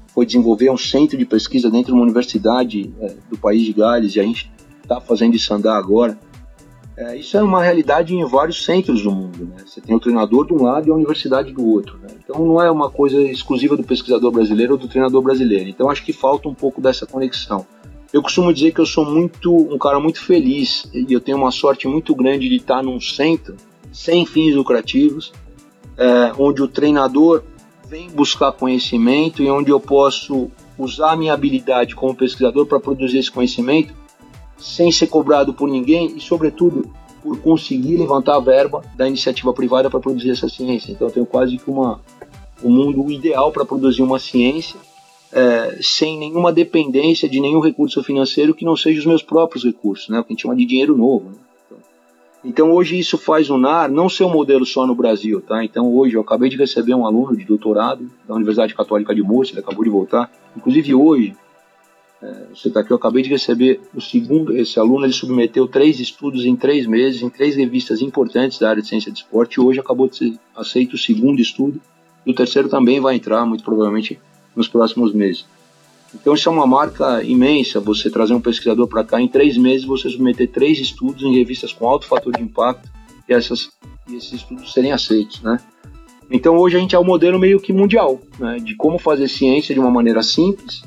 foi 0.07 0.25
desenvolver 0.25 0.71
um 0.71 0.77
centro 0.77 1.15
de 1.15 1.25
pesquisa 1.25 1.69
dentro 1.69 1.91
de 1.91 1.93
uma 1.93 2.03
universidade 2.03 2.91
é, 2.99 3.15
do 3.29 3.37
País 3.37 3.61
de 3.61 3.73
Gales, 3.73 4.15
e 4.15 4.19
a 4.19 4.23
gente 4.23 4.51
está 4.81 4.99
fazendo 4.99 5.35
isso 5.35 5.53
andar 5.53 5.77
agora. 5.77 6.17
É, 6.95 7.17
isso 7.17 7.35
é 7.35 7.41
uma 7.41 7.63
realidade 7.63 8.13
em 8.13 8.23
vários 8.25 8.63
centros 8.63 9.01
do 9.01 9.11
mundo. 9.11 9.45
Né? 9.45 9.63
Você 9.65 9.81
tem 9.81 9.95
o 9.95 9.99
treinador 9.99 10.45
de 10.45 10.53
um 10.53 10.63
lado 10.63 10.87
e 10.87 10.91
a 10.91 10.95
universidade 10.95 11.51
do 11.51 11.67
outro. 11.67 11.97
Né? 11.97 12.07
Então 12.23 12.45
não 12.45 12.61
é 12.61 12.69
uma 12.69 12.89
coisa 12.89 13.19
exclusiva 13.21 13.75
do 13.75 13.83
pesquisador 13.83 14.31
brasileiro 14.31 14.73
ou 14.73 14.77
do 14.77 14.87
treinador 14.87 15.21
brasileiro. 15.21 15.69
Então 15.69 15.89
acho 15.89 16.03
que 16.03 16.13
falta 16.13 16.47
um 16.47 16.53
pouco 16.53 16.79
dessa 16.79 17.05
conexão. 17.05 17.65
Eu 18.11 18.21
costumo 18.21 18.53
dizer 18.53 18.73
que 18.73 18.79
eu 18.79 18.85
sou 18.85 19.03
muito 19.03 19.51
um 19.55 19.77
cara 19.79 19.99
muito 19.99 20.21
feliz 20.21 20.87
e 20.93 21.11
eu 21.11 21.19
tenho 21.19 21.37
uma 21.37 21.49
sorte 21.49 21.87
muito 21.87 22.13
grande 22.13 22.47
de 22.47 22.57
estar 22.57 22.83
num 22.83 23.01
centro 23.01 23.55
sem 23.91 24.23
fins 24.25 24.53
lucrativos, 24.53 25.33
é, 25.97 26.31
onde 26.37 26.61
o 26.61 26.67
treinador 26.67 27.43
vem 27.87 28.09
buscar 28.09 28.51
conhecimento 28.51 29.41
e 29.41 29.49
onde 29.49 29.71
eu 29.71 29.79
posso 29.79 30.51
usar 30.77 31.13
a 31.13 31.15
minha 31.15 31.33
habilidade 31.33 31.95
como 31.95 32.15
pesquisador 32.15 32.67
para 32.67 32.79
produzir 32.79 33.17
esse 33.17 33.31
conhecimento 33.31 33.93
sem 34.63 34.91
ser 34.91 35.07
cobrado 35.07 35.53
por 35.53 35.67
ninguém 35.67 36.15
e, 36.15 36.21
sobretudo, 36.21 36.89
por 37.21 37.37
conseguir 37.39 37.97
levantar 37.97 38.37
a 38.37 38.39
verba 38.39 38.81
da 38.95 39.07
iniciativa 39.07 39.53
privada 39.53 39.89
para 39.89 39.99
produzir 39.99 40.31
essa 40.31 40.47
ciência. 40.47 40.91
Então, 40.91 41.07
eu 41.07 41.13
tenho 41.13 41.25
quase 41.25 41.57
que 41.57 41.69
uma, 41.69 41.99
um 42.63 42.69
mundo 42.69 43.11
ideal 43.11 43.51
para 43.51 43.65
produzir 43.65 44.01
uma 44.01 44.19
ciência 44.19 44.79
é, 45.33 45.79
sem 45.81 46.17
nenhuma 46.17 46.53
dependência 46.53 47.27
de 47.27 47.41
nenhum 47.41 47.59
recurso 47.59 48.01
financeiro 48.03 48.53
que 48.53 48.63
não 48.63 48.77
seja 48.77 48.99
os 48.99 49.05
meus 49.05 49.21
próprios 49.21 49.65
recursos, 49.65 50.07
né? 50.07 50.19
o 50.19 50.23
que 50.23 50.31
a 50.31 50.33
gente 50.33 50.43
chama 50.43 50.55
de 50.55 50.65
dinheiro 50.65 50.95
novo. 50.95 51.29
Né? 51.29 51.35
Então, 52.45 52.71
hoje 52.71 52.97
isso 52.97 53.17
faz 53.17 53.49
o 53.49 53.57
NAR 53.57 53.91
não 53.91 54.07
ser 54.07 54.23
um 54.23 54.29
modelo 54.29 54.65
só 54.65 54.87
no 54.87 54.95
Brasil. 54.95 55.41
Tá? 55.41 55.63
Então, 55.63 55.93
hoje 55.93 56.15
eu 56.15 56.21
acabei 56.21 56.49
de 56.49 56.57
receber 56.57 56.93
um 56.93 57.05
aluno 57.05 57.35
de 57.35 57.43
doutorado 57.43 58.09
da 58.27 58.33
Universidade 58.35 58.75
Católica 58.75 59.13
de 59.13 59.21
Múrcia, 59.21 59.53
ele 59.53 59.61
acabou 59.61 59.83
de 59.83 59.89
voltar. 59.89 60.31
Inclusive, 60.55 60.93
hoje, 60.93 61.35
é, 62.23 62.45
você 62.55 62.69
está 62.69 62.79
aqui, 62.79 62.91
eu 62.91 62.95
acabei 62.95 63.21
de 63.21 63.29
receber 63.29 63.81
o 63.93 63.99
segundo, 63.99 64.55
esse 64.55 64.79
aluno 64.79 65.05
ele 65.05 65.11
submeteu 65.11 65.67
três 65.67 65.99
estudos 65.99 66.45
em 66.45 66.55
três 66.55 66.87
meses, 66.87 67.21
em 67.21 67.29
três 67.29 67.53
revistas 67.55 68.01
importantes 68.01 68.57
da 68.59 68.69
área 68.69 68.81
de 68.81 68.87
ciência 68.87 69.11
de 69.11 69.19
esporte, 69.19 69.55
e 69.55 69.59
hoje 69.59 69.81
acabou 69.81 70.07
de 70.07 70.15
ser 70.15 70.33
aceito 70.55 70.93
o 70.93 70.97
segundo 70.97 71.41
estudo, 71.41 71.81
e 72.25 72.31
o 72.31 72.33
terceiro 72.33 72.69
também 72.69 73.01
vai 73.01 73.15
entrar, 73.15 73.45
muito 73.45 73.65
provavelmente, 73.65 74.17
nos 74.55 74.69
próximos 74.69 75.13
meses. 75.13 75.45
Então 76.15 76.33
isso 76.33 76.47
é 76.47 76.51
uma 76.51 76.65
marca 76.65 77.21
imensa, 77.23 77.81
você 77.81 78.09
trazer 78.09 78.33
um 78.33 78.39
pesquisador 78.39 78.87
para 78.87 79.03
cá, 79.03 79.19
em 79.19 79.27
três 79.27 79.57
meses 79.57 79.85
você 79.85 80.09
submeter 80.09 80.49
três 80.49 80.79
estudos 80.79 81.23
em 81.23 81.35
revistas 81.35 81.73
com 81.73 81.89
alto 81.89 82.07
fator 82.07 82.31
de 82.31 82.41
impacto, 82.41 82.89
e, 83.27 83.33
essas, 83.33 83.69
e 84.07 84.15
esses 84.15 84.31
estudos 84.31 84.71
serem 84.71 84.93
aceitos, 84.93 85.41
né? 85.41 85.59
Então 86.31 86.55
hoje 86.55 86.77
a 86.77 86.79
gente 86.79 86.95
é 86.95 86.99
um 86.99 87.03
modelo 87.03 87.37
meio 87.37 87.59
que 87.59 87.73
mundial, 87.73 88.21
né, 88.39 88.59
de 88.59 88.75
como 88.75 88.97
fazer 88.97 89.27
ciência 89.27 89.73
de 89.75 89.79
uma 89.79 89.91
maneira 89.91 90.23
simples, 90.23 90.83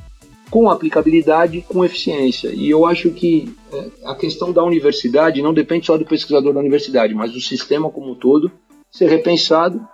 com 0.51 0.71
aplicabilidade, 0.71 1.65
com 1.69 1.85
eficiência. 1.85 2.49
E 2.55 2.71
eu 2.71 2.87
acho 2.87 3.11
que 3.11 3.53
é, 3.73 3.91
a 4.05 4.15
questão 4.15 4.53
da 4.53 4.63
universidade 4.63 5.43
não 5.43 5.53
depende 5.53 5.87
só 5.87 5.97
do 5.97 6.05
pesquisador 6.05 6.53
da 6.53 6.61
universidade, 6.61 7.15
mas 7.15 7.33
do 7.33 7.41
sistema 7.41 7.91
como 7.91 8.13
um 8.13 8.15
todo 8.15 8.51
ser 8.91 9.09
repensado 9.09 9.87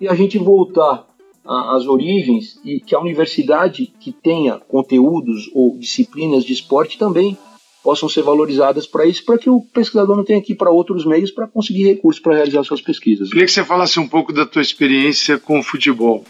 e 0.00 0.08
a 0.08 0.14
gente 0.14 0.38
voltar 0.38 1.06
às 1.44 1.86
origens 1.86 2.60
e 2.64 2.78
que 2.80 2.94
a 2.94 3.00
universidade 3.00 3.92
que 3.98 4.12
tenha 4.12 4.58
conteúdos 4.58 5.50
ou 5.54 5.78
disciplinas 5.78 6.44
de 6.44 6.52
esporte 6.52 6.98
também 6.98 7.38
possam 7.82 8.08
ser 8.08 8.22
valorizadas 8.22 8.86
para 8.86 9.06
isso, 9.06 9.24
para 9.24 9.38
que 9.38 9.48
o 9.48 9.62
pesquisador 9.62 10.14
não 10.14 10.24
tenha 10.24 10.42
que 10.42 10.52
ir 10.52 10.56
para 10.56 10.70
outros 10.70 11.06
meios 11.06 11.30
para 11.30 11.46
conseguir 11.46 11.84
recursos 11.84 12.20
para 12.20 12.34
realizar 12.34 12.62
suas 12.64 12.82
pesquisas. 12.82 13.30
Queria 13.30 13.46
que 13.46 13.52
você 13.52 13.64
falasse 13.64 13.98
um 13.98 14.06
pouco 14.06 14.32
da 14.32 14.44
tua 14.44 14.60
experiência 14.60 15.38
com 15.38 15.60
o 15.60 15.62
futebol. 15.62 16.24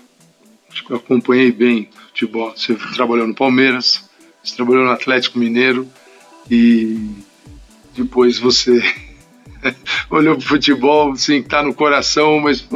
Acho 0.71 0.85
que 0.85 0.93
eu 0.93 0.99
acompanhei 0.99 1.51
bem 1.51 1.89
futebol. 2.19 2.53
Você 2.57 2.75
trabalhou 2.95 3.27
no 3.27 3.35
Palmeiras, 3.35 4.05
você 4.43 4.57
trabalhou 4.57 4.85
no 4.85 4.91
Atlético 4.91 5.39
Mineiro 5.39 5.89
e 6.51 7.11
depois 7.97 8.39
você 8.39 8.83
olhou 10.11 10.37
para 10.37 10.45
o 10.45 10.49
futebol, 10.49 11.15
sim, 11.15 11.39
está 11.39 11.63
no 11.63 11.73
coração, 11.73 12.41
mas 12.41 12.67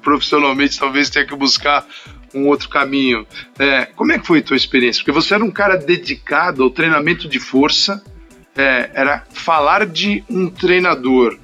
profissionalmente 0.00 0.78
talvez 0.78 1.10
tenha 1.10 1.26
que 1.26 1.34
buscar 1.34 1.86
um 2.32 2.46
outro 2.46 2.68
caminho. 2.68 3.26
É, 3.58 3.86
como 3.86 4.12
é 4.12 4.18
que 4.18 4.26
foi 4.26 4.38
a 4.38 4.42
tua 4.42 4.56
experiência? 4.56 5.02
Porque 5.02 5.18
você 5.18 5.34
era 5.34 5.44
um 5.44 5.50
cara 5.50 5.76
dedicado 5.76 6.62
ao 6.62 6.70
treinamento 6.70 7.28
de 7.28 7.40
força, 7.40 8.02
é, 8.56 8.90
era 8.94 9.24
falar 9.30 9.86
de 9.86 10.22
um 10.28 10.48
treinador 10.48 11.36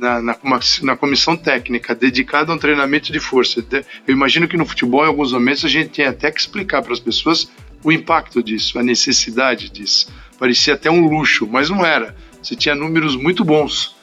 na, 0.00 0.22
na, 0.22 0.36
na, 0.82 0.96
comissão 0.96 1.36
técnica 1.36 1.94
dedicado 1.94 2.50
a 2.50 2.54
um 2.54 2.58
treinamento 2.58 3.12
de 3.12 3.20
força. 3.20 3.64
Eu 4.06 4.14
imagino 4.14 4.48
que 4.48 4.56
no 4.56 4.64
futebol, 4.64 5.04
em 5.04 5.08
alguns 5.08 5.32
momentos, 5.32 5.64
a 5.64 5.68
gente 5.68 5.90
tem 5.90 6.06
até 6.06 6.30
que 6.30 6.40
explicar 6.40 6.82
para 6.82 6.94
as 6.94 7.00
pessoas 7.00 7.50
o 7.84 7.92
impacto 7.92 8.42
disso, 8.42 8.78
a 8.78 8.82
necessidade 8.82 9.68
disso. 9.68 10.12
Parecia 10.38 10.74
até 10.74 10.90
um 10.90 11.06
luxo, 11.06 11.46
mas 11.46 11.68
não 11.68 11.84
era. 11.84 12.16
Você 12.42 12.56
tinha 12.56 12.74
números 12.74 13.14
muito 13.14 13.44
bons 13.44 13.94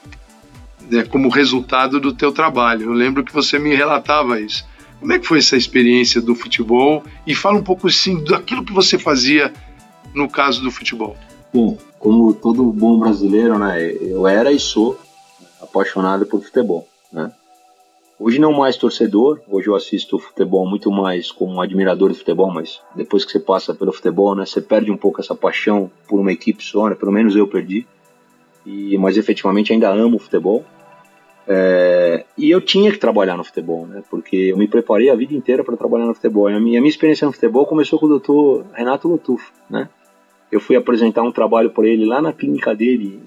né, 0.89 1.03
como 1.03 1.29
resultado 1.29 1.99
do 1.99 2.13
teu 2.13 2.31
trabalho. 2.31 2.85
Eu 2.85 2.93
lembro 2.93 3.23
que 3.23 3.33
você 3.33 3.57
me 3.57 3.75
relatava 3.75 4.39
isso. 4.39 4.65
Como 4.99 5.13
é 5.13 5.19
que 5.19 5.27
foi 5.27 5.39
essa 5.39 5.57
experiência 5.57 6.21
do 6.21 6.35
futebol? 6.35 7.03
E 7.25 7.33
fala 7.33 7.57
um 7.57 7.63
pouco 7.63 7.87
assim 7.87 8.23
daquilo 8.23 8.63
que 8.63 8.73
você 8.73 8.97
fazia 8.97 9.51
no 10.13 10.29
caso 10.29 10.61
do 10.61 10.71
futebol. 10.71 11.15
Bom, 11.53 11.77
como 11.99 12.33
todo 12.33 12.63
bom 12.71 12.99
brasileiro, 12.99 13.57
né, 13.57 13.91
eu 14.01 14.27
era 14.27 14.51
e 14.51 14.59
sou 14.59 14.99
apaixonado 15.67 16.25
por 16.25 16.41
futebol, 16.41 16.88
né? 17.12 17.31
Hoje 18.19 18.39
não 18.39 18.51
mais 18.51 18.75
torcedor, 18.75 19.39
hoje 19.47 19.67
eu 19.67 19.75
assisto 19.75 20.17
futebol 20.17 20.67
muito 20.67 20.91
mais 20.91 21.31
como 21.31 21.53
um 21.53 21.62
admirador 21.62 22.12
de 22.12 22.17
futebol, 22.17 22.51
mas 22.51 22.81
depois 22.95 23.24
que 23.24 23.31
você 23.31 23.39
passa 23.39 23.75
pelo 23.75 23.93
futebol, 23.93 24.33
né, 24.33 24.43
você 24.43 24.59
perde 24.59 24.91
um 24.91 24.97
pouco 24.97 25.21
essa 25.21 25.36
paixão 25.36 25.91
por 26.07 26.19
uma 26.19 26.31
equipe 26.31 26.63
só, 26.63 26.89
né, 26.89 26.95
pelo 26.95 27.12
menos 27.12 27.36
eu 27.36 27.47
perdi. 27.47 27.86
E, 28.65 28.97
mas 28.97 29.17
efetivamente 29.17 29.71
ainda 29.71 29.89
amo 29.89 30.17
o 30.17 30.19
futebol. 30.19 30.65
É, 31.47 32.25
e 32.36 32.50
eu 32.50 32.59
tinha 32.59 32.91
que 32.91 32.97
trabalhar 32.97 33.38
no 33.38 33.43
futebol, 33.43 33.86
né? 33.88 34.03
Porque 34.09 34.36
eu 34.36 34.57
me 34.57 34.67
preparei 34.67 35.09
a 35.09 35.15
vida 35.15 35.33
inteira 35.33 35.63
para 35.63 35.77
trabalhar 35.77 36.05
no 36.05 36.13
futebol. 36.13 36.50
E 36.50 36.53
a 36.53 36.59
minha, 36.59 36.77
a 36.79 36.81
minha 36.81 36.89
experiência 36.89 37.25
no 37.25 37.31
futebol 37.31 37.65
começou 37.65 37.97
com 37.97 38.07
o 38.07 38.09
doutor 38.09 38.65
Renato 38.74 39.07
Lutufo, 39.07 39.53
né? 39.69 39.88
Eu 40.51 40.59
fui 40.59 40.75
apresentar 40.75 41.21
um 41.21 41.31
trabalho 41.31 41.69
para 41.69 41.88
ele 41.88 42.03
lá 42.03 42.21
na 42.21 42.33
clínica 42.33 42.75
dele, 42.75 43.21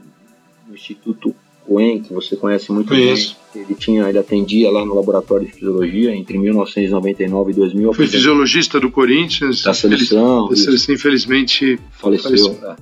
no 0.67 0.75
Instituto 0.75 1.35
Coen, 1.71 2.01
que 2.01 2.13
você 2.13 2.35
conhece 2.35 2.73
muito 2.73 2.89
Conheço. 2.89 3.37
bem. 3.55 3.63
Ele 3.63 3.75
tinha, 3.77 4.09
ele 4.09 4.19
atendia 4.19 4.69
lá 4.73 4.85
no 4.85 4.93
laboratório 4.93 5.47
de 5.47 5.53
fisiologia 5.53 6.13
entre 6.13 6.37
1999 6.37 7.53
e 7.53 7.55
2000. 7.55 7.95
Foi 7.95 8.09
fisiologista 8.09 8.81
do 8.81 8.91
Corinthians. 8.91 9.63
Da 9.63 9.73
seleção. 9.73 10.49
Da 10.49 10.57
seleção, 10.57 10.95
infelizmente 10.97 11.79
faleceu. 11.93 12.55
faleceu. 12.55 12.71
É. 12.71 12.77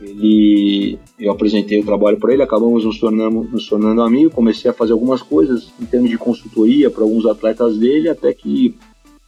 Ele, 0.00 0.98
eu 1.18 1.30
apresentei 1.30 1.78
o 1.80 1.84
trabalho 1.84 2.16
para 2.16 2.32
ele, 2.32 2.42
acabamos 2.42 2.84
nos 2.86 2.98
tornando, 2.98 3.44
nos 3.44 3.68
tornando 3.68 4.00
amigos, 4.00 4.32
comecei 4.32 4.70
a 4.70 4.74
fazer 4.74 4.92
algumas 4.92 5.20
coisas 5.20 5.70
em 5.80 5.84
termos 5.84 6.08
de 6.08 6.16
consultoria 6.16 6.90
para 6.90 7.02
alguns 7.02 7.26
atletas 7.26 7.76
dele, 7.76 8.08
até 8.08 8.32
que 8.32 8.74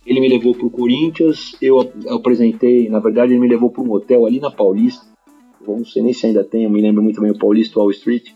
ele 0.06 0.20
me 0.20 0.28
levou 0.28 0.54
para 0.54 0.66
o 0.66 0.70
Corinthians, 0.70 1.54
eu 1.60 1.90
apresentei, 2.08 2.88
na 2.88 2.98
verdade 2.98 3.32
ele 3.32 3.40
me 3.40 3.48
levou 3.48 3.70
para 3.70 3.82
um 3.82 3.92
hotel 3.92 4.26
ali 4.26 4.38
na 4.38 4.50
Paulista, 4.50 5.04
eu 5.66 5.78
não 5.78 5.84
sei 5.84 6.02
nem 6.02 6.12
se 6.12 6.26
ainda 6.26 6.44
tem, 6.44 6.64
eu 6.64 6.70
me 6.70 6.80
lembro 6.80 7.02
muito 7.02 7.20
bem 7.20 7.30
o 7.30 7.38
Paulista 7.38 7.78
Wall 7.78 7.90
Street, 7.90 8.32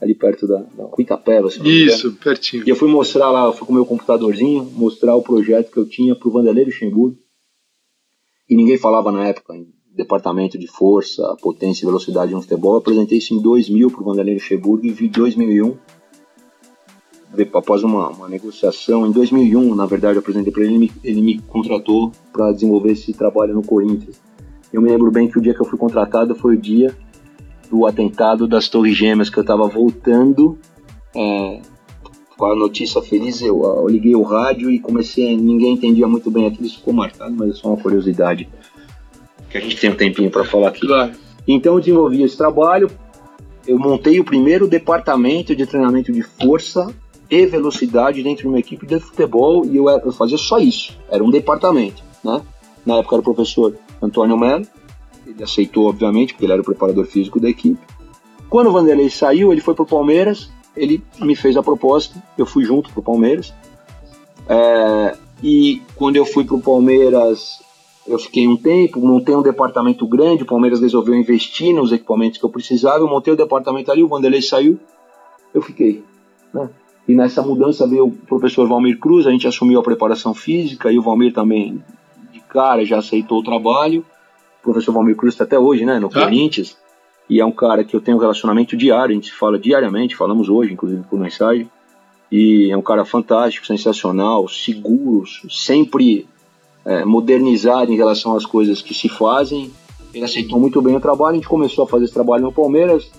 ali 0.00 0.14
perto 0.14 0.46
da, 0.46 0.58
da 0.58 0.84
Cuitapeva. 0.84 1.48
Isso, 1.48 2.12
pertinho. 2.14 2.64
E 2.66 2.70
eu 2.70 2.76
fui 2.76 2.88
mostrar 2.88 3.30
lá, 3.30 3.52
fui 3.52 3.66
com 3.66 3.72
o 3.72 3.76
meu 3.76 3.86
computadorzinho, 3.86 4.64
mostrar 4.72 5.14
o 5.14 5.22
projeto 5.22 5.70
que 5.70 5.78
eu 5.78 5.88
tinha 5.88 6.14
para 6.14 6.28
o 6.28 6.32
Vanderlei 6.32 6.64
Luxemburgo, 6.64 7.18
e 8.48 8.56
ninguém 8.56 8.76
falava 8.76 9.10
na 9.10 9.26
época 9.26 9.52
ainda 9.52 9.68
departamento 9.94 10.58
de 10.58 10.66
força, 10.66 11.36
potência 11.40 11.84
e 11.84 11.86
velocidade 11.86 12.32
no 12.32 12.42
futebol. 12.42 12.72
Eu 12.72 12.78
apresentei 12.78 13.18
isso 13.18 13.32
em 13.32 13.40
2000 13.40 13.90
para 13.90 14.00
o 14.00 14.04
Vanderlei 14.04 14.34
Luxemburgo 14.34 14.84
e 14.84 14.90
em 14.90 15.08
2001, 15.08 15.76
após 17.54 17.82
uma, 17.82 18.08
uma, 18.10 18.28
negociação, 18.28 19.06
em 19.06 19.12
2001, 19.12 19.74
na 19.74 19.86
verdade, 19.86 20.16
eu 20.16 20.20
apresentei 20.20 20.52
para 20.52 20.64
ele, 20.64 20.72
ele 20.72 20.78
me, 20.78 20.92
ele 21.02 21.22
me 21.22 21.38
contratou 21.42 22.12
para 22.32 22.52
desenvolver 22.52 22.92
esse 22.92 23.12
trabalho 23.12 23.54
no 23.54 23.62
Corinthians. 23.62 24.20
Eu 24.72 24.82
me 24.82 24.88
lembro 24.88 25.10
bem 25.10 25.28
que 25.28 25.38
o 25.38 25.40
dia 25.40 25.54
que 25.54 25.60
eu 25.60 25.66
fui 25.66 25.78
contratado 25.78 26.34
foi 26.34 26.56
o 26.56 26.60
dia 26.60 26.94
do 27.74 27.86
atentado 27.86 28.46
das 28.46 28.68
Torres 28.68 28.96
Gêmeas, 28.96 29.28
que 29.28 29.36
eu 29.36 29.40
estava 29.40 29.66
voltando 29.66 30.56
é, 31.12 31.60
com 32.36 32.46
a 32.46 32.54
notícia 32.54 33.02
feliz, 33.02 33.42
eu, 33.42 33.64
eu, 33.64 33.88
liguei 33.88 34.14
o 34.14 34.22
rádio 34.22 34.70
e 34.70 34.78
comecei, 34.78 35.36
ninguém 35.36 35.74
entendia 35.74 36.06
muito 36.06 36.30
bem 36.30 36.46
aquilo, 36.46 36.66
isso 36.66 36.78
ficou 36.78 36.94
marcado, 36.94 37.34
mas 37.36 37.50
é 37.50 37.52
só 37.54 37.68
uma 37.68 37.76
curiosidade 37.76 38.48
que 39.50 39.58
a 39.58 39.60
gente 39.60 39.76
tem 39.76 39.90
um 39.90 39.96
tempinho 39.96 40.30
para 40.30 40.44
falar 40.44 40.68
aqui. 40.68 40.86
Claro. 40.86 41.12
Então 41.48 41.74
eu 41.74 41.80
desenvolvi 41.80 42.22
esse 42.22 42.36
trabalho, 42.36 42.88
eu 43.66 43.76
montei 43.76 44.20
o 44.20 44.24
primeiro 44.24 44.68
departamento 44.68 45.56
de 45.56 45.66
treinamento 45.66 46.12
de 46.12 46.22
força 46.22 46.94
e 47.28 47.44
velocidade 47.46 48.22
dentro 48.22 48.42
de 48.42 48.48
uma 48.48 48.60
equipe 48.60 48.86
de 48.86 49.00
futebol 49.00 49.66
e 49.66 49.76
eu, 49.76 49.88
eu 49.88 50.12
fazia 50.12 50.38
só 50.38 50.58
isso, 50.58 50.96
era 51.10 51.24
um 51.24 51.30
departamento, 51.30 52.04
né? 52.22 52.40
Na 52.86 52.98
época 52.98 53.16
era 53.16 53.20
o 53.20 53.24
professor 53.24 53.74
Antônio 54.00 54.38
Melo, 54.38 54.64
ele 55.26 55.42
aceitou 55.42 55.88
obviamente 55.88 56.32
porque 56.32 56.44
ele 56.44 56.52
era 56.52 56.62
o 56.62 56.64
preparador 56.64 57.06
físico 57.06 57.40
da 57.40 57.48
equipe. 57.48 57.80
Quando 58.48 58.68
o 58.68 58.72
Vanderlei 58.72 59.10
saiu, 59.10 59.52
ele 59.52 59.60
foi 59.60 59.74
para 59.74 59.82
o 59.82 59.86
Palmeiras, 59.86 60.50
ele 60.76 61.02
me 61.20 61.34
fez 61.34 61.56
a 61.56 61.62
proposta, 61.62 62.22
eu 62.36 62.46
fui 62.46 62.64
junto 62.64 62.90
para 62.90 63.00
o 63.00 63.02
Palmeiras. 63.02 63.52
É, 64.48 65.16
e 65.42 65.82
quando 65.96 66.16
eu 66.16 66.24
fui 66.24 66.44
para 66.44 66.54
o 66.54 66.60
Palmeiras, 66.60 67.60
eu 68.06 68.18
fiquei 68.18 68.46
um 68.46 68.56
tempo, 68.56 69.00
montei 69.00 69.34
um 69.34 69.42
departamento 69.42 70.06
grande, 70.06 70.42
o 70.42 70.46
Palmeiras 70.46 70.80
resolveu 70.80 71.14
investir 71.14 71.74
nos 71.74 71.90
equipamentos 71.90 72.38
que 72.38 72.44
eu 72.44 72.50
precisava, 72.50 72.98
eu 72.98 73.08
montei 73.08 73.32
o 73.32 73.36
departamento 73.36 73.90
ali, 73.90 74.02
o 74.02 74.08
Vanderlei 74.08 74.42
saiu, 74.42 74.78
eu 75.52 75.62
fiquei. 75.62 76.04
Né? 76.52 76.68
E 77.08 77.14
nessa 77.14 77.42
mudança 77.42 77.86
veio 77.86 78.06
o 78.06 78.12
professor 78.12 78.66
Valmir 78.68 78.98
Cruz, 78.98 79.26
a 79.26 79.30
gente 79.30 79.46
assumiu 79.46 79.80
a 79.80 79.82
preparação 79.82 80.34
física 80.34 80.90
e 80.90 80.98
o 80.98 81.02
Valmir 81.02 81.32
também, 81.32 81.82
de 82.32 82.40
cara, 82.40 82.84
já 82.84 82.98
aceitou 82.98 83.38
o 83.40 83.44
trabalho. 83.44 84.04
O 84.64 84.72
professor 84.72 84.92
Valmir 84.92 85.14
Cruz 85.14 85.34
está 85.34 85.44
até 85.44 85.58
hoje, 85.58 85.84
né, 85.84 85.98
no 85.98 86.06
ah. 86.06 86.10
Corinthians, 86.10 86.76
e 87.28 87.38
é 87.38 87.44
um 87.44 87.52
cara 87.52 87.84
que 87.84 87.94
eu 87.94 88.00
tenho 88.00 88.16
um 88.16 88.20
relacionamento 88.20 88.76
diário, 88.76 89.12
a 89.12 89.14
gente 89.14 89.26
se 89.26 89.34
fala 89.34 89.58
diariamente, 89.58 90.16
falamos 90.16 90.48
hoje, 90.48 90.72
inclusive 90.72 91.02
por 91.02 91.18
mensagem. 91.18 91.70
E 92.32 92.70
é 92.70 92.76
um 92.76 92.82
cara 92.82 93.04
fantástico, 93.04 93.66
sensacional, 93.66 94.48
seguro, 94.48 95.24
sempre 95.48 96.26
é, 96.84 97.04
modernizar 97.04 97.88
em 97.90 97.96
relação 97.96 98.34
às 98.34 98.44
coisas 98.44 98.82
que 98.82 98.94
se 98.94 99.08
fazem. 99.08 99.70
Ele 100.12 100.24
aceitou 100.24 100.58
muito 100.58 100.80
bem 100.80 100.96
o 100.96 101.00
trabalho, 101.00 101.32
a 101.32 101.36
gente 101.36 101.48
começou 101.48 101.84
a 101.84 101.88
fazer 101.88 102.04
esse 102.06 102.14
trabalho 102.14 102.44
no 102.44 102.52
Palmeiras 102.52 103.10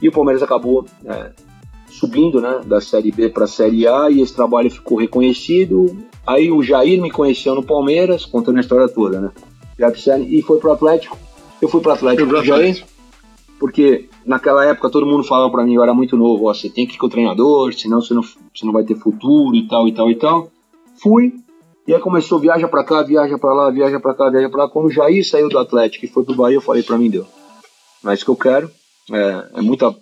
e 0.00 0.08
o 0.08 0.12
Palmeiras 0.12 0.42
acabou 0.42 0.86
é, 1.04 1.30
subindo 1.90 2.40
né, 2.40 2.60
da 2.64 2.80
Série 2.80 3.12
B 3.12 3.28
para 3.28 3.44
a 3.44 3.48
Série 3.48 3.86
A 3.86 4.10
e 4.10 4.20
esse 4.20 4.34
trabalho 4.34 4.70
ficou 4.70 4.98
reconhecido. 4.98 5.96
Aí 6.26 6.50
o 6.50 6.62
Jair 6.62 7.00
me 7.00 7.10
conheceu 7.10 7.54
no 7.54 7.62
Palmeiras, 7.62 8.24
contando 8.24 8.58
a 8.58 8.60
história 8.60 8.88
toda, 8.88 9.20
né? 9.20 9.30
E 10.28 10.42
foi 10.42 10.58
pro 10.58 10.72
Atlético. 10.72 11.16
Eu 11.62 11.68
fui 11.68 11.80
pro 11.80 11.92
Atlético 11.92 12.28
com 12.28 12.36
o 12.36 12.44
Jair, 12.44 12.84
porque 13.58 14.08
naquela 14.24 14.64
época 14.64 14.90
todo 14.90 15.06
mundo 15.06 15.24
falava 15.24 15.50
para 15.50 15.64
mim, 15.64 15.74
eu 15.74 15.82
era 15.82 15.94
muito 15.94 16.16
novo, 16.16 16.46
ó, 16.46 16.54
você 16.54 16.68
tem 16.68 16.86
que 16.86 16.94
ir 16.94 16.98
com 16.98 17.06
o 17.06 17.10
treinador, 17.10 17.72
senão 17.74 18.00
você 18.00 18.14
não, 18.14 18.22
você 18.22 18.64
não 18.64 18.72
vai 18.72 18.84
ter 18.84 18.96
futuro 18.96 19.54
e 19.56 19.66
tal 19.66 19.88
e 19.88 19.92
tal 19.92 20.10
e 20.10 20.14
tal. 20.14 20.50
Fui, 21.02 21.32
e 21.86 21.94
aí 21.94 22.00
começou, 22.00 22.38
viaja 22.38 22.68
para 22.68 22.84
cá, 22.84 23.02
viaja 23.02 23.38
para 23.38 23.54
lá, 23.54 23.70
viaja 23.70 23.98
para 23.98 24.14
cá, 24.14 24.30
viaja 24.30 24.48
para 24.50 24.64
lá. 24.64 24.70
Quando 24.70 24.86
o 24.86 24.90
Jair 24.90 25.26
saiu 25.26 25.48
do 25.48 25.58
Atlético 25.58 26.04
e 26.04 26.08
foi 26.08 26.24
pro 26.24 26.34
Bahia, 26.34 26.56
eu 26.56 26.60
falei 26.60 26.82
para 26.82 26.98
mim, 26.98 27.08
deu. 27.08 27.26
Não 28.02 28.10
é 28.10 28.14
isso 28.14 28.24
que 28.24 28.30
eu 28.30 28.36
quero. 28.36 28.70
É, 29.10 29.48
é 29.54 29.62
muita. 29.62 29.94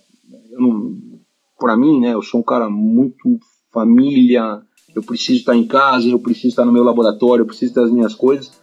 Para 1.58 1.76
mim, 1.76 2.00
né, 2.00 2.12
eu 2.12 2.22
sou 2.22 2.40
um 2.40 2.42
cara 2.42 2.68
muito 2.68 3.38
família, 3.72 4.60
eu 4.94 5.02
preciso 5.02 5.40
estar 5.40 5.54
em 5.54 5.66
casa, 5.66 6.08
eu 6.08 6.18
preciso 6.18 6.48
estar 6.48 6.64
no 6.64 6.72
meu 6.72 6.82
laboratório, 6.82 7.42
eu 7.42 7.46
preciso 7.46 7.74
das 7.74 7.90
minhas 7.90 8.14
coisas. 8.14 8.55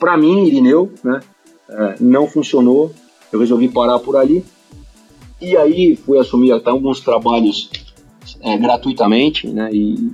Para 0.00 0.16
mim, 0.16 0.46
Irineu, 0.46 0.90
né, 1.04 1.20
é, 1.68 1.94
não 2.00 2.26
funcionou, 2.26 2.90
eu 3.30 3.38
resolvi 3.38 3.68
parar 3.68 4.00
por 4.00 4.16
ali. 4.16 4.44
E 5.40 5.56
aí 5.56 5.94
fui 5.94 6.18
assumir 6.18 6.52
até 6.52 6.70
alguns 6.70 7.00
trabalhos 7.00 7.70
é, 8.40 8.58
gratuitamente, 8.58 9.46
né, 9.46 9.70
e, 9.72 10.10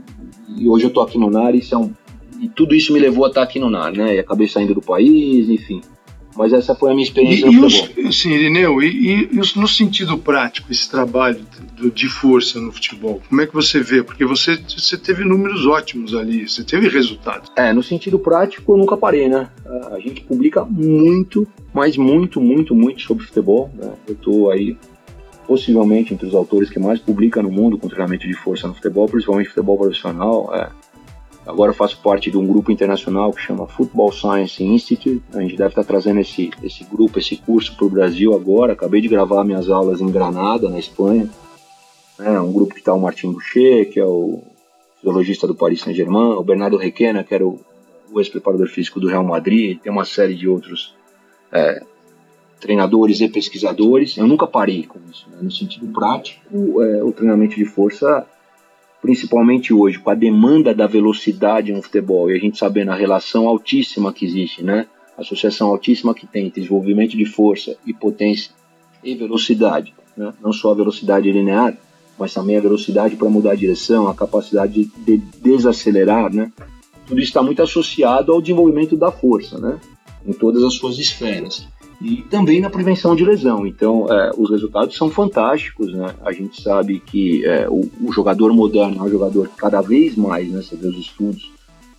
e 0.59 0.69
hoje 0.69 0.85
eu 0.85 0.91
tô 0.91 1.01
aqui 1.01 1.17
no 1.17 1.31
NAR, 1.31 1.55
isso 1.55 1.75
é 1.75 1.79
um 1.79 1.93
e 2.41 2.49
tudo 2.49 2.75
isso 2.75 2.93
me 2.93 3.01
levou 3.01 3.25
a 3.25 3.29
estar 3.29 3.43
aqui 3.43 3.59
no 3.59 3.71
NAR, 3.71 3.93
né? 3.93 4.15
E 4.15 4.19
acabei 4.19 4.47
saindo 4.47 4.75
do 4.75 4.83
país, 4.83 5.49
enfim. 5.49 5.81
Mas 6.37 6.53
essa 6.53 6.75
foi 6.75 6.91
a 6.91 6.95
minha 6.95 7.07
experiência 7.07 7.47
e, 7.47 7.57
no 7.57 7.71
futebol. 7.71 7.89
E 7.97 8.09
os, 8.09 8.21
sim, 8.21 8.31
Irineu, 8.31 8.83
e, 8.83 9.31
e, 9.33 9.59
no 9.59 9.67
sentido 9.67 10.19
prático, 10.19 10.71
esse 10.71 10.89
trabalho 10.91 11.41
de, 11.75 11.91
de 11.91 12.09
força 12.09 12.61
no 12.61 12.73
futebol, 12.73 13.23
como 13.29 13.41
é 13.41 13.47
que 13.47 13.55
você 13.55 13.81
vê? 13.81 14.03
Porque 14.03 14.25
você, 14.25 14.57
você 14.57 14.97
teve 14.97 15.25
números 15.25 15.67
ótimos 15.67 16.15
ali, 16.15 16.49
você 16.49 16.63
teve 16.63 16.89
resultados. 16.89 17.51
É, 17.57 17.73
no 17.73 17.83
sentido 17.83 18.19
prático 18.19 18.73
eu 18.73 18.77
nunca 18.77 18.97
parei, 18.97 19.29
né? 19.29 19.49
A 19.93 19.99
gente 19.99 20.23
publica 20.23 20.65
muito, 20.65 21.47
mas 21.73 21.97
muito, 21.97 22.41
muito, 22.41 22.75
muito 22.75 23.03
sobre 23.03 23.25
futebol. 23.25 23.71
Né? 23.75 23.93
Eu 24.07 24.15
estou 24.15 24.51
aí 24.51 24.77
possivelmente 25.47 26.13
entre 26.13 26.27
os 26.27 26.35
autores 26.35 26.69
que 26.69 26.79
mais 26.79 27.01
publica 27.01 27.43
no 27.43 27.51
mundo 27.51 27.79
com 27.79 27.89
treinamento 27.89 28.27
de 28.27 28.35
força 28.35 28.67
no 28.67 28.75
futebol, 28.75 29.07
principalmente 29.09 29.49
futebol 29.49 29.79
profissional. 29.79 30.53
É, 30.55 30.69
Agora 31.47 31.73
faço 31.73 31.99
parte 32.03 32.31
de 32.31 32.37
um 32.37 32.47
grupo 32.47 32.73
internacional 32.73 33.33
que 33.33 33.41
chama 33.41 33.67
Football 33.67 34.13
Science 34.13 34.63
Institute. 34.63 35.23
A 35.33 35.41
gente 35.41 35.57
deve 35.57 35.71
estar 35.71 35.85
trazendo 35.85 36.21
esse, 36.21 36.51
esse 36.63 36.85
grupo, 36.85 37.19
esse 37.19 37.37
curso 37.37 37.77
para 37.77 37.87
o 37.87 37.91
Brasil 37.91 38.35
agora. 38.35 38.73
Acabei 38.73 39.01
de 39.01 39.09
gravar 39.09 39.45
minhas 39.45 39.71
aulas 39.71 40.01
em 40.01 40.11
Granada, 40.11 40.69
na 40.69 40.79
Espanha. 40.79 41.31
É 42.19 42.41
um 42.41 42.53
grupo 42.53 42.75
que 42.75 42.81
está 42.81 42.93
o 42.93 43.01
Martin 43.01 43.31
Boucher, 43.31 43.91
que 43.91 44.01
é 44.01 44.05
o 44.05 44.43
fisiologista 44.97 45.47
do 45.47 45.55
Paris 45.55 45.83
Saint-Germain, 45.83 46.35
o 46.35 46.43
Bernardo 46.43 46.77
Requena, 46.77 47.23
que 47.23 47.35
era 47.35 47.47
o 47.47 47.61
o 48.13 48.21
ex-preparador 48.21 48.69
físico 48.69 49.01
do 49.01 49.09
Real 49.09 49.25
Madrid, 49.25 49.79
tem 49.81 49.93
uma 49.93 50.05
série 50.05 50.35
de 50.35 50.49
outros 50.49 50.95
é, 51.53 51.83
treinadores 52.61 53.21
e 53.21 53.29
pesquisadores. 53.29 54.17
Eu 54.17 54.27
nunca 54.27 54.47
parei 54.47 54.85
com 54.85 54.99
isso. 55.11 55.29
Né? 55.31 55.39
No 55.43 55.51
sentido 55.51 55.87
prático, 55.89 56.83
é, 56.83 57.03
o 57.03 57.13
treinamento 57.13 57.57
de 57.57 57.65
força, 57.65 58.27
principalmente 59.07 59.73
hoje, 59.73 60.01
com 60.01 60.11
a 60.11 60.17
demanda 60.17 60.75
da 60.75 60.89
velocidade 60.89 61.73
no 61.73 61.81
futebol, 61.81 62.29
e 62.29 62.35
a 62.35 62.41
gente 62.41 62.59
sabendo 62.59 62.91
a 62.91 62.97
relação 62.97 63.47
altíssima 63.47 64.13
que 64.13 64.27
existe, 64.27 64.65
né? 64.65 64.89
a 65.17 65.21
associação 65.21 65.69
altíssima 65.69 66.13
que 66.13 66.27
tem 66.27 66.47
entre 66.47 66.61
desenvolvimento 66.61 67.17
de 67.17 67.25
força 67.25 67.77
e 67.87 67.95
potência 67.95 68.51
e 69.05 69.15
velocidade, 69.15 69.95
né? 70.17 70.35
não 70.43 70.53
só 70.53 70.73
a 70.73 70.75
velocidade 70.75 71.31
linear, 71.31 71.79
mas 72.19 72.35
também 72.35 72.57
a 72.57 72.61
velocidade 72.61 73.15
para 73.15 73.29
mudar 73.29 73.53
a 73.53 73.55
direção, 73.55 74.09
a 74.09 74.15
capacidade 74.15 74.91
de 75.07 75.19
desacelerar, 75.41 76.35
né? 76.35 76.51
Tudo 77.07 77.21
isso 77.21 77.29
está 77.29 77.43
muito 77.43 77.63
associado 77.63 78.33
ao 78.33 78.41
desenvolvimento 78.41 78.97
da 78.97 79.13
força, 79.13 79.57
né? 79.57 79.79
Em 80.27 80.33
todas 80.33 80.65
as 80.65 80.75
suas 80.75 80.99
esferas 80.99 81.65
e 82.01 82.23
também 82.23 82.61
na 82.61 82.71
prevenção 82.71 83.17
de 83.17 83.25
lesão. 83.25 83.67
Então, 83.67 84.07
é, 84.11 84.31
os 84.37 84.51
resultados 84.51 84.97
são 84.97 85.11
fantásticos, 85.11 85.93
né? 85.93 86.15
A 86.25 86.33
gente 86.33 86.61
sabe 86.61 87.01
que 87.01 87.45
é, 87.45 87.69
o, 87.69 87.89
o, 88.03 88.13
jogador 88.13 88.53
moderno 88.53 88.99
é 88.99 89.03
um 89.03 89.11
jogador 89.11 89.49
que 89.49 89.57
cada 89.57 89.81
vez 89.81 90.17
mais, 90.17 90.51
né? 90.51 90.63
Você 90.63 90.77
vê 90.77 90.89
os 90.89 90.99
estudos 90.99 91.51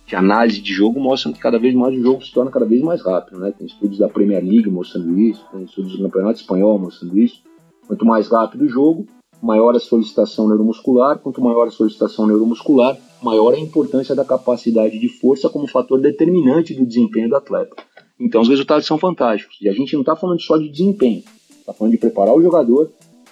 de 0.06 0.16
análise 0.16 0.60
de 0.60 0.72
jogo 0.72 0.98
mostram 0.98 1.32
que 1.32 1.38
cada 1.38 1.58
vez 1.58 1.74
mais 1.74 1.94
o 1.94 2.00
jogo 2.00 2.24
se 2.24 2.32
torna 2.32 2.50
cada 2.50 2.64
vez 2.64 2.80
mais 2.80 3.02
rápido, 3.02 3.38
né? 3.38 3.52
Tem 3.56 3.66
estudos 3.66 3.98
da 3.98 4.08
Premier 4.08 4.42
League 4.42 4.70
mostrando 4.70 5.18
isso, 5.18 5.44
tem 5.52 5.64
estudos 5.64 5.92
do 5.96 6.02
Campeonato 6.04 6.40
Espanhol 6.40 6.78
mostrando 6.78 7.18
isso. 7.18 7.42
Quanto 7.86 8.06
mais 8.06 8.28
rápido 8.28 8.64
o 8.64 8.68
jogo, 8.68 9.06
maior 9.42 9.74
a 9.74 9.80
solicitação 9.80 10.48
neuromuscular, 10.48 11.18
quanto 11.18 11.42
maior 11.42 11.66
a 11.66 11.70
solicitação 11.70 12.26
neuromuscular, 12.26 12.96
maior 13.22 13.52
a 13.52 13.58
importância 13.58 14.14
da 14.14 14.24
capacidade 14.24 14.98
de 14.98 15.08
força 15.08 15.48
como 15.48 15.66
fator 15.66 16.00
determinante 16.00 16.74
do 16.74 16.86
desempenho 16.86 17.28
do 17.28 17.36
atleta. 17.36 17.76
Então 18.18 18.40
os 18.40 18.48
resultados 18.48 18.86
são 18.86 18.98
fantásticos. 18.98 19.56
E 19.60 19.68
a 19.68 19.72
gente 19.72 19.92
não 19.94 20.00
está 20.00 20.16
falando 20.16 20.40
só 20.40 20.56
de 20.56 20.68
desempenho, 20.68 21.22
está 21.60 21.72
falando 21.72 21.92
de 21.92 21.98
preparar 21.98 22.34
o 22.34 22.42
jogador 22.42 22.90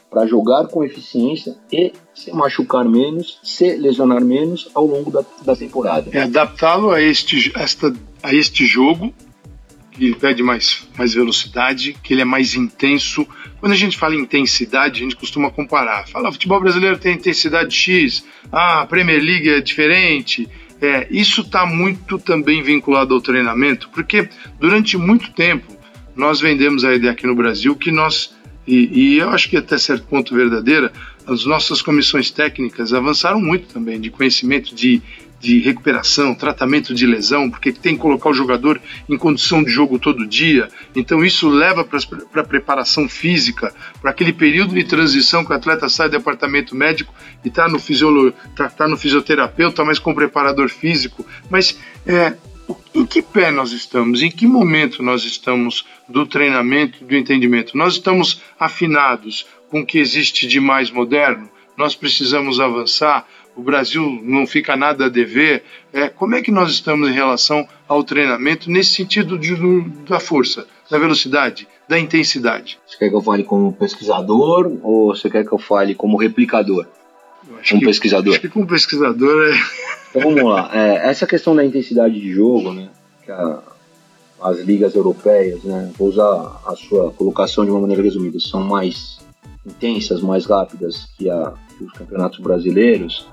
para 0.09 0.27
jogar 0.27 0.69
com 0.69 0.85
eficiência 0.85 1.57
e 1.73 1.93
se 2.15 2.33
machucar 2.33 2.85
menos, 2.85 3.39
se 3.43 3.77
lesionar 3.77 4.25
menos 4.25 4.69
ao 4.75 4.87
longo 4.87 5.11
da, 5.11 5.25
da 5.45 5.57
temporada. 5.57 6.09
É 6.13 6.23
adaptá-lo 6.23 6.91
a 6.91 7.03
este, 7.03 7.53
esta, 7.57 7.93
a 8.23 8.33
este 8.33 8.65
jogo 8.65 9.13
ele 10.05 10.15
pede 10.15 10.43
mais, 10.43 10.87
mais 10.97 11.15
velocidade, 11.15 11.97
que 12.03 12.13
ele 12.13 12.23
é 12.23 12.25
mais 12.25 12.55
intenso. 12.55 13.27
Quando 13.59 13.73
a 13.73 13.77
gente 13.77 13.97
fala 13.97 14.15
em 14.15 14.21
intensidade, 14.21 15.01
a 15.01 15.03
gente 15.03 15.17
costuma 15.17 15.51
comparar. 15.51 16.07
Fala, 16.07 16.29
o 16.29 16.33
futebol 16.33 16.61
brasileiro 16.61 16.99
tem 16.99 17.15
intensidade 17.15 17.75
X, 17.75 18.25
ah, 18.53 18.83
a 18.83 18.87
Premier 18.87 19.23
League 19.23 19.49
é 19.49 19.61
diferente. 19.61 20.49
É, 20.81 21.07
isso 21.11 21.41
está 21.41 21.65
muito 21.65 22.19
também 22.19 22.63
vinculado 22.63 23.15
ao 23.15 23.21
treinamento, 23.21 23.89
porque 23.95 24.29
durante 24.61 24.97
muito 24.97 25.33
tempo 25.33 25.75
nós 26.15 26.41
vendemos 26.41 26.85
a 26.85 26.95
ideia 26.95 27.13
aqui 27.13 27.27
no 27.27 27.35
Brasil 27.35 27.75
que 27.75 27.91
nós, 27.91 28.35
e, 28.67 29.15
e 29.15 29.19
eu 29.19 29.31
acho 29.31 29.49
que 29.49 29.57
até 29.57 29.79
certo 29.79 30.07
ponto 30.07 30.35
verdadeira, 30.35 30.93
as 31.27 31.45
nossas 31.45 31.83
comissões 31.83 32.31
técnicas 32.31 32.93
avançaram 32.93 33.41
muito 33.41 33.69
também 33.69 34.01
de 34.01 34.11
conhecimento 34.11 34.75
de 34.75 35.03
de 35.47 35.61
recuperação, 35.61 36.35
tratamento 36.35 36.93
de 36.93 37.07
lesão, 37.07 37.49
porque 37.49 37.71
tem 37.71 37.95
que 37.95 38.01
colocar 38.01 38.31
o 38.31 38.35
jogador 38.35 38.81
em 39.09 39.17
condição 39.17 39.63
de 39.63 39.71
jogo 39.71 39.97
todo 39.97 40.27
dia. 40.27 40.69
Então 40.95 41.25
isso 41.25 41.49
leva 41.49 41.85
para 41.85 42.41
a 42.43 42.45
preparação 42.45 43.09
física, 43.09 43.73
para 44.01 44.11
aquele 44.11 44.33
período 44.33 44.75
de 44.75 44.83
transição 44.83 45.45
que 45.45 45.53
o 45.53 45.55
atleta 45.55 45.89
sai 45.89 46.09
do 46.09 46.19
departamento 46.19 46.75
médico 46.75 47.15
e 47.45 47.49
está 47.49 47.69
no, 47.69 47.79
fisiolo, 47.79 48.33
tá, 48.57 48.69
tá 48.69 48.89
no 48.89 48.97
fisioterapeuta, 48.97 49.85
mas 49.85 50.01
com 50.01 50.13
preparador 50.13 50.69
físico. 50.69 51.25
Mas 51.49 51.79
é, 52.05 52.35
em 52.93 53.07
que 53.07 53.23
pé 53.23 53.53
nós 53.53 53.71
estamos? 53.71 54.23
Em 54.23 54.31
que 54.33 54.49
momento 54.49 55.01
nós 55.01 55.23
estamos 55.23 55.87
do 56.09 56.27
treinamento, 56.27 57.05
do 57.05 57.15
entendimento? 57.15 57.79
Nós 57.79 57.93
estamos 57.95 58.43
afinados 58.59 59.47
com 59.71 59.83
o 59.83 59.87
que 59.87 60.01
existe 60.01 60.49
de 60.49 60.59
mais 60.59 60.91
moderno? 60.91 61.49
Nós 61.77 61.95
precisamos 61.95 62.59
avançar? 62.59 63.29
O 63.57 63.63
Brasil 63.63 64.21
não 64.23 64.47
fica 64.47 64.77
nada 64.77 65.07
a 65.07 65.09
dever. 65.09 65.65
É, 65.93 66.09
como 66.09 66.35
é 66.35 66.43
que 66.43 66.53
nós 66.53 66.71
estamos 66.71 67.09
em 67.09 67.13
relação 67.13 67.67
ao 67.89 68.05
treinamento 68.05 68.71
nesse 68.71 68.91
sentido 68.91 69.39
de, 69.39 69.57
da 70.09 70.21
força, 70.21 70.67
da 70.91 70.99
velocidade, 70.99 71.67
da 71.89 71.99
intensidade? 71.99 72.79
Você 72.87 72.99
quer 72.99 73.09
que 73.09 73.17
eu 73.17 73.23
fale 73.23 73.43
como 73.43 73.73
pesquisador 73.73 74.71
ou 74.83 75.15
você 75.15 75.31
quer 75.31 75.45
que 75.45 75.53
eu 75.53 75.59
fale 75.59 75.95
como 75.95 76.19
replicador? 76.19 76.87
Como 77.69 77.81
que, 77.81 77.87
pesquisador? 77.87 78.33
Acho 78.33 78.41
que 78.41 78.49
como 78.49 78.67
pesquisador 78.67 79.53
é. 79.53 79.87
Então 80.11 80.35
vamos 80.35 80.45
lá. 80.45 80.71
É, 80.73 81.09
essa 81.09 81.27
questão 81.27 81.55
da 81.55 81.65
intensidade 81.65 82.21
de 82.21 82.33
jogo, 82.33 82.73
né? 82.73 82.89
Que 83.25 83.31
a, 83.31 83.63
as 84.43 84.59
ligas 84.59 84.95
europeias, 84.95 85.63
né? 85.63 85.91
Vou 85.97 86.09
usar 86.09 86.61
a 86.67 86.75
sua 86.77 87.13
colocação 87.13 87.65
de 87.65 87.71
uma 87.71 87.81
maneira 87.81 88.03
resumida, 88.03 88.39
são 88.41 88.63
mais 88.63 89.19
intensas, 89.65 90.21
mais 90.21 90.45
rápidas 90.47 91.09
que, 91.17 91.31
a, 91.31 91.55
que 91.77 91.85
os 91.85 91.93
campeonatos 91.93 92.39
brasileiros 92.39 93.27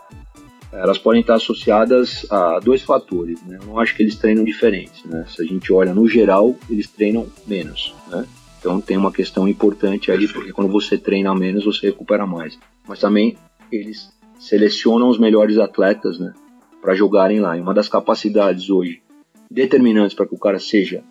elas 0.73 0.97
podem 0.97 1.21
estar 1.21 1.35
associadas 1.35 2.25
a 2.31 2.59
dois 2.59 2.81
fatores. 2.81 3.41
Né? 3.43 3.59
Eu 3.61 3.67
não 3.67 3.79
acho 3.79 3.95
que 3.95 4.01
eles 4.01 4.15
treinam 4.15 4.43
diferentes. 4.43 5.03
Né? 5.05 5.25
Se 5.29 5.41
a 5.41 5.45
gente 5.45 5.71
olha 5.71 5.93
no 5.93 6.07
geral, 6.07 6.55
eles 6.69 6.87
treinam 6.87 7.27
menos. 7.45 7.93
Né? 8.07 8.25
Então 8.59 8.81
tem 8.81 8.97
uma 8.97 9.11
questão 9.11 9.47
importante 9.47 10.11
aí, 10.11 10.27
porque 10.27 10.51
quando 10.51 10.71
você 10.71 10.97
treina 10.97 11.33
menos, 11.35 11.65
você 11.65 11.87
recupera 11.87 12.25
mais. 12.25 12.57
Mas 12.87 12.99
também 12.99 13.37
eles 13.71 14.11
selecionam 14.39 15.09
os 15.09 15.19
melhores 15.19 15.57
atletas 15.57 16.17
né, 16.17 16.33
para 16.81 16.95
jogarem 16.95 17.39
lá. 17.39 17.55
E 17.55 17.61
uma 17.61 17.73
das 17.73 17.87
capacidades 17.87 18.69
hoje 18.69 19.01
determinantes 19.49 20.15
para 20.15 20.25
que 20.25 20.33
o 20.33 20.39
cara 20.39 20.59
seja 20.59 21.03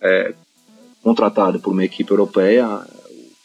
é, 0.00 0.34
contratado 1.02 1.58
por 1.58 1.72
uma 1.72 1.84
equipe 1.84 2.10
europeia, 2.10 2.66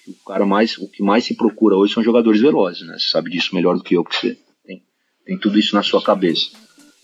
o, 0.10 0.26
cara 0.26 0.46
mais, 0.46 0.78
o 0.78 0.88
que 0.90 1.04
mais 1.04 1.24
se 1.24 1.36
procura 1.36 1.76
hoje 1.76 1.94
são 1.94 2.04
jogadores 2.04 2.42
velozes. 2.42 2.88
Né? 2.88 2.98
Você 2.98 3.10
sabe 3.10 3.30
disso 3.30 3.56
melhor 3.56 3.76
do 3.76 3.84
que 3.84 3.96
eu, 3.96 4.04
porque 4.04 4.18
você 4.18 4.38
tem 5.26 5.38
tudo 5.38 5.60
isso 5.60 5.76
na 5.76 5.84
sua 5.84 6.02
cabeça. 6.02 6.50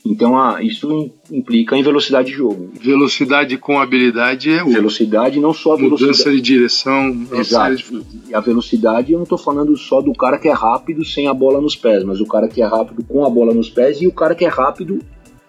Então, 0.06 0.38
ah, 0.38 0.62
isso 0.62 1.12
implica 1.32 1.76
em 1.76 1.82
velocidade 1.82 2.28
de 2.28 2.38
jogo. 2.38 2.72
Velocidade 2.80 3.58
com 3.58 3.80
habilidade 3.80 4.52
é 4.52 4.64
o... 4.64 4.70
Velocidade, 4.70 5.40
não 5.40 5.52
só 5.52 5.74
a 5.74 5.78
velocidade. 5.78 6.18
Mudança 6.20 6.32
de 6.32 6.42
direção. 6.42 7.28
Exato. 7.34 7.76
De... 7.76 8.30
E 8.30 8.36
a 8.36 8.40
velocidade, 8.40 9.14
eu 9.14 9.18
não 9.18 9.24
estou 9.24 9.38
falando 9.38 9.76
só 9.76 10.02
do 10.02 10.14
cara 10.14 10.38
que 10.38 10.48
é 10.48 10.54
rápido 10.54 11.04
sem 11.04 11.28
a 11.28 11.34
bola 11.34 11.60
nos 11.60 11.76
pés, 11.76 12.04
mas 12.04 12.22
o 12.22 12.26
cara 12.28 12.48
que 12.48 12.62
é 12.62 12.66
rápido 12.66 13.04
com 13.04 13.26
a 13.26 13.30
bola 13.32 13.52
nos 13.52 13.68
pés 13.68 14.00
e 14.00 14.06
o 14.06 14.12
cara 14.12 14.36
que 14.36 14.46
é 14.46 14.48
rápido 14.48 15.00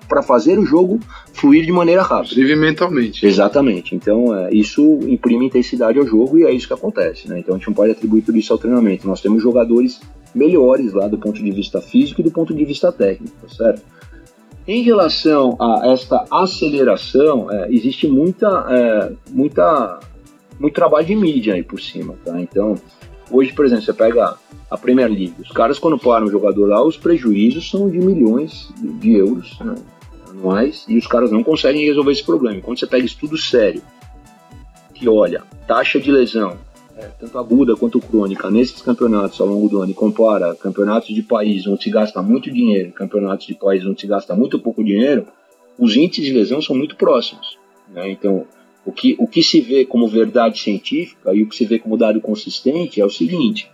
para 0.09 0.23
fazer 0.23 0.59
o 0.59 0.65
jogo 0.65 1.01
fluir 1.33 1.65
de 1.65 1.73
maneira 1.73 2.03
rápida. 2.03 2.35
Inclusive 2.35 2.57
mentalmente. 2.57 3.27
Exatamente. 3.27 3.95
Então, 3.95 4.35
é, 4.35 4.51
isso 4.53 5.01
imprime 5.03 5.47
intensidade 5.47 5.99
ao 5.99 6.07
jogo 6.07 6.39
e 6.39 6.45
é 6.45 6.53
isso 6.53 6.67
que 6.67 6.75
acontece. 6.75 7.29
Né? 7.29 7.39
Então, 7.41 7.55
a 7.55 7.59
gente 7.59 7.67
não 7.69 7.75
pode 7.75 7.93
atribuir 7.93 8.23
tudo 8.23 8.39
isso 8.39 8.53
ao 8.53 8.59
treinamento. 8.59 9.07
Nós 9.07 9.21
temos 9.21 9.43
jogadores 9.43 10.01
melhores 10.35 10.93
lá 10.93 11.09
do 11.09 11.19
ponto 11.19 11.43
de 11.43 11.51
vista 11.51 11.81
físico 11.81 12.21
e 12.21 12.25
do 12.25 12.31
ponto 12.31 12.55
de 12.55 12.65
vista 12.65 12.93
técnico, 12.93 13.35
tá 13.41 13.49
certo? 13.49 13.83
Em 14.69 14.83
relação 14.83 15.57
a 15.61 15.93
esta 15.93 16.25
aceleração, 16.31 17.51
é, 17.51 17.73
existe 17.73 18.09
muita, 18.09 18.67
é, 18.69 19.13
muita, 19.31 20.01
muito 20.59 20.75
trabalho 20.75 21.07
de 21.07 21.15
mídia 21.15 21.55
aí 21.55 21.63
por 21.63 21.81
cima, 21.81 22.15
tá? 22.25 22.41
Então, 22.41 22.75
hoje, 23.31 23.53
por 23.53 23.65
exemplo, 23.65 23.85
você 23.85 23.93
pega 23.93 24.37
a 24.69 24.77
Premier 24.77 25.09
League, 25.09 25.35
os 25.41 25.53
caras 25.53 25.79
quando 25.79 25.97
param 25.97 26.27
o 26.27 26.31
jogador 26.31 26.67
lá, 26.67 26.85
os 26.85 26.97
prejuízos 26.97 27.71
são 27.71 27.89
de 27.89 27.99
milhões 27.99 28.69
de 29.01 29.15
euros 29.15 29.57
né, 29.61 29.77
anuais 30.37 30.85
e 30.89 30.97
os 30.97 31.07
caras 31.07 31.31
não 31.31 31.43
conseguem 31.43 31.85
resolver 31.85 32.13
esse 32.13 32.25
problema. 32.25 32.61
Quando 32.61 32.79
você 32.79 32.87
pega 32.87 33.05
estudo 33.05 33.37
sério, 33.37 33.83
que 34.95 35.09
olha, 35.09 35.43
taxa 35.67 35.99
de 35.99 36.11
lesão, 36.11 36.59
é, 36.97 37.09
tanto 37.21 37.39
aguda 37.39 37.77
quanto 37.77 38.01
crônica, 38.01 38.51
nesses 38.51 38.81
campeonatos 38.81 39.41
ao 39.41 39.47
longo 39.47 39.69
do 39.69 39.83
ano 39.83 39.91
e 39.91 39.95
compara 39.95 40.55
campeonatos 40.55 41.15
de 41.15 41.23
país 41.23 41.67
onde 41.67 41.83
se 41.83 41.91
gasta 41.91 42.23
muito 42.23 42.51
dinheiro 42.51 42.93
campeonatos 42.93 43.47
de 43.47 43.55
país 43.55 43.85
onde 43.85 44.01
se 44.01 44.07
gasta 44.07 44.35
muito 44.35 44.59
pouco 44.59 44.83
dinheiro, 44.83 45.27
os 45.79 45.95
índices 45.97 46.25
de 46.25 46.33
lesão 46.33 46.63
são 46.63 46.75
muito 46.75 46.97
próximos. 46.97 47.59
Né? 47.89 48.11
Então, 48.11 48.47
o 48.85 48.93
que, 48.93 49.17
o 49.19 49.27
que 49.27 49.43
se 49.43 49.61
vê 49.61 49.85
como 49.85 50.09
verdade 50.09 50.59
científica 50.59 51.35
e 51.35 51.43
o 51.43 51.49
que 51.49 51.57
se 51.57 51.67
vê 51.67 51.79
como 51.79 51.99
dado 51.99 52.21
consistente 52.21 53.01
é 53.01 53.05
o 53.05 53.11
seguinte: 53.11 53.71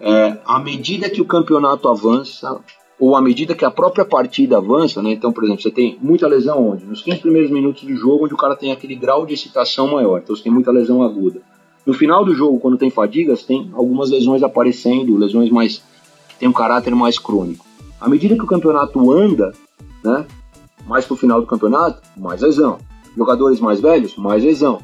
é, 0.00 0.38
à 0.46 0.58
medida 0.58 1.10
que 1.10 1.20
o 1.20 1.26
campeonato 1.26 1.88
avança, 1.88 2.58
ou 3.04 3.16
à 3.16 3.22
medida 3.22 3.54
que 3.54 3.64
a 3.64 3.70
própria 3.70 4.04
partida 4.04 4.58
avança, 4.58 5.02
né? 5.02 5.12
então, 5.12 5.32
por 5.32 5.44
exemplo, 5.44 5.62
você 5.62 5.70
tem 5.70 5.98
muita 6.00 6.26
lesão 6.26 6.70
onde? 6.70 6.84
Nos 6.84 7.02
15 7.02 7.20
primeiros 7.20 7.50
minutos 7.50 7.82
de 7.82 7.94
jogo, 7.96 8.24
onde 8.24 8.34
o 8.34 8.36
cara 8.36 8.56
tem 8.56 8.72
aquele 8.72 8.94
grau 8.94 9.26
de 9.26 9.34
excitação 9.34 9.88
maior, 9.88 10.20
então 10.22 10.34
você 10.34 10.42
tem 10.42 10.52
muita 10.52 10.70
lesão 10.70 11.02
aguda 11.02 11.40
no 11.86 11.92
final 11.92 12.24
do 12.24 12.34
jogo, 12.34 12.58
quando 12.58 12.78
tem 12.78 12.90
fadigas, 12.90 13.42
tem 13.42 13.70
algumas 13.74 14.10
lesões 14.10 14.42
aparecendo, 14.42 15.16
lesões 15.16 15.50
mais 15.50 15.82
que 16.28 16.36
têm 16.38 16.48
um 16.48 16.52
caráter 16.52 16.94
mais 16.94 17.18
crônico. 17.18 17.64
À 18.00 18.08
medida 18.08 18.34
que 18.34 18.42
o 18.42 18.46
campeonato 18.46 19.12
anda, 19.12 19.52
né, 20.02 20.26
mais 20.86 21.04
pro 21.04 21.16
final 21.16 21.40
do 21.40 21.46
campeonato, 21.46 22.00
mais 22.16 22.40
lesão. 22.40 22.78
Jogadores 23.16 23.60
mais 23.60 23.80
velhos, 23.80 24.16
mais 24.16 24.42
lesão. 24.42 24.80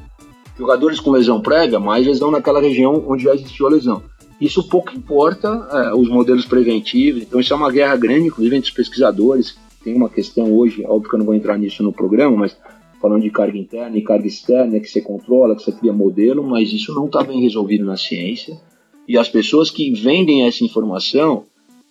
Jogadores 0.59 1.01
com 1.01 1.11
lesão 1.11 1.41
prévia, 1.41 1.81
mais 1.81 2.07
lesão 2.07 2.31
naquela 2.31 2.61
região 2.61 3.03
onde 3.09 3.25
já 3.25 3.35
existiu 3.35 3.67
a 3.67 3.71
lesão. 3.71 4.03
Isso 4.41 4.67
pouco 4.69 4.97
importa 4.97 5.69
é, 5.71 5.95
os 5.95 6.09
modelos 6.09 6.47
preventivos, 6.47 7.23
então 7.23 7.39
isso 7.39 7.53
é 7.53 7.57
uma 7.57 7.71
guerra 7.71 7.97
grande, 7.97 8.29
inclusive 8.29 8.57
entre 8.57 8.71
os 8.71 8.75
pesquisadores, 8.75 9.57
tem 9.85 9.95
uma 9.95 10.09
questão 10.09 10.53
hoje, 10.53 10.85
óbvio 10.87 11.11
que 11.11 11.15
eu 11.15 11.19
não 11.19 11.27
vou 11.27 11.35
entrar 11.35 11.59
nisso 11.59 11.83
no 11.83 11.93
programa, 11.93 12.37
mas 12.37 12.57
falando 13.01 13.23
de 13.23 13.31
carga 13.31 13.57
interna 13.57 13.97
e 13.97 14.03
carga 14.03 14.27
externa, 14.27 14.79
que 14.79 14.89
você 14.89 15.01
controla, 15.01 15.57
que 15.57 15.63
você 15.63 15.73
cria 15.73 15.93
modelo, 15.93 16.43
mas 16.43 16.73
isso 16.73 16.95
não 16.95 17.07
está 17.07 17.23
bem 17.23 17.41
resolvido 17.41 17.85
na 17.85 17.97
ciência. 17.97 18.59
E 19.09 19.17
as 19.17 19.29
pessoas 19.29 19.71
que 19.71 19.91
vendem 19.93 20.47
essa 20.47 20.63
informação, 20.63 21.45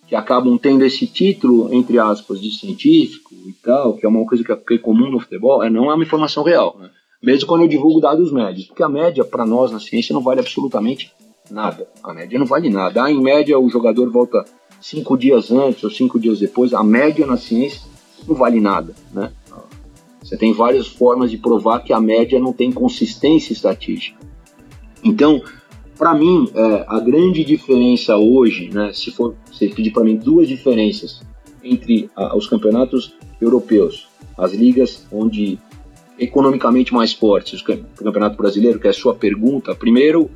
que 0.07 0.15
acabam 0.15 0.57
tendo 0.57 0.85
esse 0.85 1.05
título, 1.07 1.73
entre 1.73 1.97
aspas, 1.99 2.39
de 2.39 2.51
científico 2.51 3.33
e 3.45 3.53
tal, 3.53 3.93
que 3.93 4.05
é 4.05 4.09
uma 4.09 4.25
coisa 4.25 4.43
que 4.43 4.73
é 4.73 4.77
comum 4.77 5.09
no 5.09 5.19
futebol, 5.19 5.63
é, 5.63 5.69
não 5.69 5.89
é 5.89 5.93
uma 5.93 6.03
informação 6.03 6.43
real. 6.43 6.77
Né? 6.79 6.89
Mesmo 7.21 7.47
quando 7.47 7.63
eu 7.63 7.67
divulgo 7.67 7.99
dados 7.99 8.31
médios, 8.31 8.67
porque 8.67 8.83
a 8.83 8.89
média 8.89 9.23
para 9.23 9.45
nós 9.45 9.71
na 9.71 9.79
ciência 9.79 10.13
não 10.13 10.21
vale 10.21 10.39
absolutamente 10.39 11.11
nada. 11.49 11.87
A 12.03 12.13
média 12.13 12.37
não 12.37 12.45
vale 12.45 12.69
nada. 12.69 13.03
Ah, 13.03 13.11
em 13.11 13.21
média 13.21 13.57
o 13.57 13.69
jogador 13.69 14.09
volta 14.11 14.45
cinco 14.81 15.17
dias 15.17 15.51
antes 15.51 15.83
ou 15.83 15.89
cinco 15.89 16.19
dias 16.19 16.39
depois. 16.39 16.73
A 16.73 16.83
média 16.83 17.25
na 17.25 17.37
ciência 17.37 17.81
não 18.27 18.35
vale 18.35 18.59
nada, 18.59 18.93
né? 19.13 19.31
Você 20.21 20.37
tem 20.37 20.53
várias 20.53 20.87
formas 20.87 21.31
de 21.31 21.37
provar 21.37 21.79
que 21.79 21.91
a 21.91 21.99
média 21.99 22.39
não 22.39 22.53
tem 22.53 22.71
consistência 22.71 23.51
estatística. 23.51 24.19
Então, 25.03 25.41
para 25.97 26.13
mim, 26.13 26.49
é, 26.53 26.85
a 26.87 26.99
grande 26.99 27.43
diferença 27.43 28.15
hoje, 28.15 28.69
né, 28.69 28.91
se 28.93 29.11
for 29.11 29.35
você 29.51 29.67
pedir 29.67 29.91
para 29.91 30.03
mim 30.03 30.17
duas 30.17 30.47
diferenças 30.47 31.21
entre 31.63 32.09
a, 32.15 32.37
os 32.37 32.47
campeonatos 32.47 33.15
europeus, 33.41 34.07
as 34.37 34.53
ligas 34.53 35.05
onde 35.11 35.57
economicamente 36.19 36.93
mais 36.93 37.13
fortes, 37.13 37.61
o 37.61 38.03
campeonato 38.03 38.37
brasileiro, 38.37 38.79
que 38.79 38.87
é 38.87 38.89
a 38.91 38.93
sua 38.93 39.15
pergunta, 39.15 39.73
primeiro, 39.73 40.29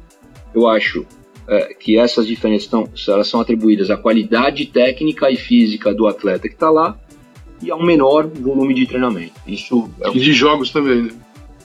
eu 0.53 0.67
acho 0.67 1.05
é, 1.47 1.73
que 1.73 1.97
essas 1.97 2.25
diferenças 2.27 2.63
estão, 2.63 2.89
elas 3.07 3.27
são 3.27 3.39
atribuídas 3.41 3.89
à 3.89 3.97
qualidade 3.97 4.65
técnica 4.65 5.29
e 5.29 5.35
física 5.35 5.93
do 5.93 6.07
atleta 6.07 6.47
que 6.47 6.53
está 6.53 6.69
lá 6.69 6.97
e 7.61 7.71
a 7.71 7.75
um 7.75 7.85
menor 7.85 8.27
volume 8.27 8.73
de 8.73 8.85
treinamento. 8.85 9.33
Isso 9.47 9.89
é 10.01 10.09
um... 10.09 10.15
E 10.15 10.19
de 10.19 10.33
jogos 10.33 10.69
também, 10.69 11.03
né? 11.03 11.11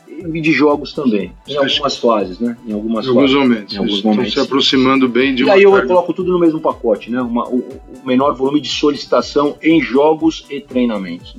E 0.09 0.40
de 0.40 0.51
jogos 0.51 0.92
também, 0.92 1.33
em 1.46 1.57
algumas 1.57 1.96
fases, 1.96 2.40
né? 2.40 2.57
Em 2.66 2.72
algumas 2.72 3.07
em 3.07 3.09
alguns 3.09 3.31
fases, 3.31 3.37
momentos. 3.37 3.74
Em 3.74 3.79
alguns 3.79 3.94
Estão 3.94 4.11
momentos. 4.11 4.33
se 4.33 4.40
aproximando 4.40 5.09
bem 5.09 5.33
de 5.33 5.42
e 5.42 5.44
uma. 5.44 5.55
E 5.55 5.57
aí 5.59 5.62
eu 5.62 5.70
carga. 5.70 5.87
coloco 5.87 6.12
tudo 6.12 6.33
no 6.33 6.40
mesmo 6.40 6.61
pacote, 6.61 7.09
né? 7.09 7.20
Uma, 7.20 7.48
o, 7.48 7.59
o 7.59 8.07
menor 8.07 8.35
volume 8.35 8.61
de 8.61 8.68
solicitação 8.68 9.57
em 9.62 9.81
jogos 9.81 10.44
e 10.51 10.61
treinamentos. 10.61 11.37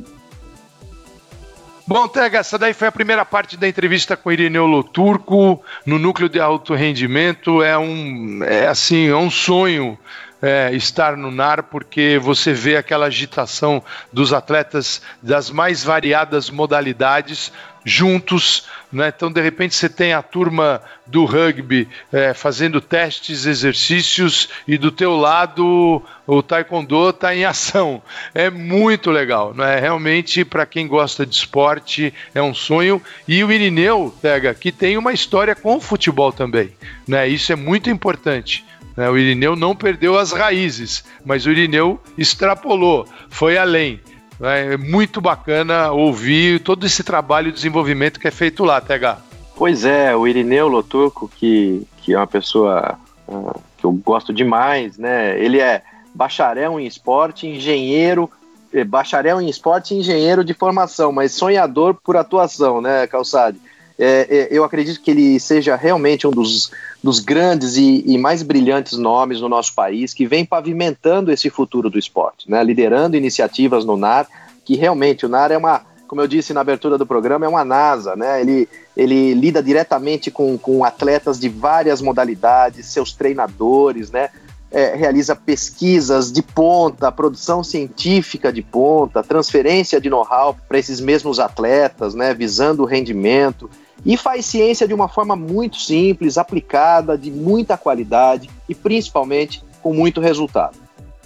Bom, 1.90 2.08
Tega, 2.08 2.38
essa 2.38 2.56
daí 2.56 2.72
foi 2.72 2.88
a 2.88 2.92
primeira 2.92 3.26
parte 3.26 3.58
da 3.58 3.68
entrevista 3.68 4.16
com 4.16 4.32
Irineu 4.32 4.68
Loturco 4.68 5.60
no 5.84 5.98
núcleo 5.98 6.30
de 6.30 6.40
alto 6.40 6.76
rendimento. 6.76 7.64
É 7.64 7.76
um, 7.80 8.44
é 8.44 8.68
assim, 8.68 9.08
é 9.08 9.16
um 9.16 9.32
sonho 9.32 9.98
é, 10.40 10.70
estar 10.74 11.18
no 11.18 11.32
NAR, 11.32 11.64
porque 11.64 12.20
você 12.22 12.54
vê 12.54 12.78
aquela 12.78 13.08
agitação 13.08 13.84
dos 14.14 14.34
atletas 14.34 15.02
das 15.20 15.50
mais 15.50 15.84
variadas 15.84 16.52
modalidades 16.52 17.52
juntos, 17.84 18.68
né? 18.92 19.12
Então, 19.16 19.32
de 19.32 19.42
repente, 19.42 19.76
você 19.76 19.88
tem 19.88 20.14
a 20.14 20.22
turma 20.22 20.82
do 21.06 21.26
rugby 21.26 21.88
é, 22.12 22.34
fazendo 22.34 22.82
testes, 22.82 23.46
exercícios, 23.46 24.50
e 24.68 24.78
do 24.78 24.92
teu 24.92 25.16
lado 25.16 26.04
o 26.26 26.44
taekwondo 26.44 27.10
está 27.10 27.36
em 27.36 27.46
ação. 27.46 28.02
É 28.34 28.50
muito 28.50 29.12
legal, 29.12 29.54
né? 29.54 29.80
Realmente, 29.80 30.44
para 30.44 30.66
quem 30.66 30.88
gosta 30.88 31.26
de 31.26 31.36
esporte, 31.36 32.14
é 32.34 32.42
um 32.42 32.54
sonho. 32.54 33.02
E 33.28 33.44
o 33.44 33.52
Irineu, 33.52 34.16
pega, 34.22 34.54
que 34.54 34.72
tem 34.72 34.98
uma 34.98 35.14
história 35.14 35.56
com 35.56 35.78
o 35.78 35.82
futebol 35.82 36.32
também, 36.32 36.72
né? 37.08 37.28
Isso 37.28 37.52
é 37.52 37.56
muito 37.56 37.90
importante. 37.90 38.66
Né? 39.00 39.10
O 39.10 39.18
Irineu 39.18 39.56
não 39.56 39.74
perdeu 39.74 40.18
as 40.18 40.34
raízes, 40.34 41.06
mas 41.24 41.46
o 41.46 41.52
Irineu 41.52 42.02
extrapolou, 42.18 43.08
foi 43.30 43.58
além. 43.58 44.02
É 44.42 44.78
muito 44.78 45.20
bacana 45.20 45.92
ouvir 45.92 46.62
todo 46.62 46.86
esse 46.86 47.04
trabalho 47.04 47.48
de 47.48 47.56
desenvolvimento 47.56 48.20
que 48.20 48.28
é 48.28 48.32
feito 48.32 48.64
lá, 48.64 48.80
TH. 48.80 49.18
Pois 49.56 49.84
é, 49.84 50.16
o 50.16 50.26
Irineu 50.26 50.70
Loturco, 50.70 51.28
que, 51.28 51.86
que 51.98 52.14
é 52.14 52.18
uma 52.18 52.28
pessoa 52.28 52.98
uh, 53.28 53.60
que 53.78 53.86
eu 53.86 53.92
gosto 53.92 54.34
demais, 54.34 54.98
né? 54.98 55.38
Ele 55.38 55.60
é 55.60 55.82
bacharel 56.16 56.80
em 56.80 56.86
esporte, 56.86 57.48
engenheiro, 57.48 58.30
eh, 58.74 58.84
bacharel 58.84 59.42
em 59.42 59.50
esporte 59.50 59.94
e 59.94 59.98
engenheiro 59.98 60.44
de 60.44 60.54
formação, 60.54 61.12
mas 61.12 61.34
sonhador 61.34 61.96
por 61.96 62.16
atuação, 62.16 62.82
né, 62.82 63.08
Calçade? 63.08 63.60
É, 64.02 64.28
é, 64.30 64.48
eu 64.50 64.64
acredito 64.64 65.02
que 65.02 65.12
ele 65.12 65.38
seja 65.42 65.76
realmente 65.76 66.26
um 66.26 66.32
dos, 66.32 66.72
dos 67.04 67.20
grandes 67.20 67.76
e, 67.76 68.02
e, 68.08 68.18
mais 68.18 68.42
brilhantes 68.42 68.98
nomes 68.98 69.42
no 69.42 69.50
nosso 69.50 69.76
país, 69.76 70.14
que 70.14 70.26
vem 70.26 70.46
pavimentando 70.46 71.34
esse 71.34 71.50
futuro 71.50 71.90
do 71.90 72.00
esporte, 72.00 72.50
né? 72.50 72.64
liderando 72.64 73.18
iniciativas 73.18 73.84
no 73.84 73.98
NAR, 73.98 74.26
que 74.64 74.78
realmente 74.78 75.26
o 75.26 75.30
NAR 75.30 75.52
é 75.52 75.58
uma, 75.58 75.82
como 76.08 76.22
eu 76.22 76.28
disse 76.28 76.54
na 76.54 76.62
abertura 76.62 76.98
do 76.98 77.06
programa, 77.06 77.46
é 77.46 77.50
uma 77.50 77.66
NASA, 77.66 78.16
né? 78.16 78.40
ele, 78.40 78.70
ele 78.96 79.34
lida 79.34 79.62
diretamente 79.62 80.32
com, 80.32 80.58
com 80.58 80.86
atletas 80.86 81.38
de 81.38 81.50
várias 81.50 82.02
modalidades, 82.02 82.86
seus 82.86 83.12
treinadores, 83.12 84.12
né? 84.12 84.30
É, 84.72 84.94
realiza 84.96 85.36
pesquisas 85.36 86.32
de 86.32 86.44
ponta, 86.44 87.12
produção 87.12 87.64
científica 87.64 88.54
de 88.54 88.62
ponta, 88.62 89.24
transferência 89.24 90.00
de 90.00 90.12
know-how 90.12 90.56
para 90.68 90.78
esses 90.78 91.02
mesmos 91.02 91.40
atletas, 91.40 92.14
né, 92.14 92.36
visando 92.36 92.84
o 92.84 92.86
rendimento 92.86 93.68
e 94.06 94.18
faz 94.18 94.46
ciência 94.46 94.88
de 94.88 94.94
uma 94.94 95.08
forma 95.08 95.36
muito 95.36 95.78
simples, 95.78 96.38
aplicada, 96.38 97.18
de 97.18 97.32
muita 97.32 97.78
qualidade 97.78 98.50
e 98.68 98.76
principalmente 98.76 99.64
com 99.82 99.94
muito 99.94 100.22
resultado. 100.22 100.78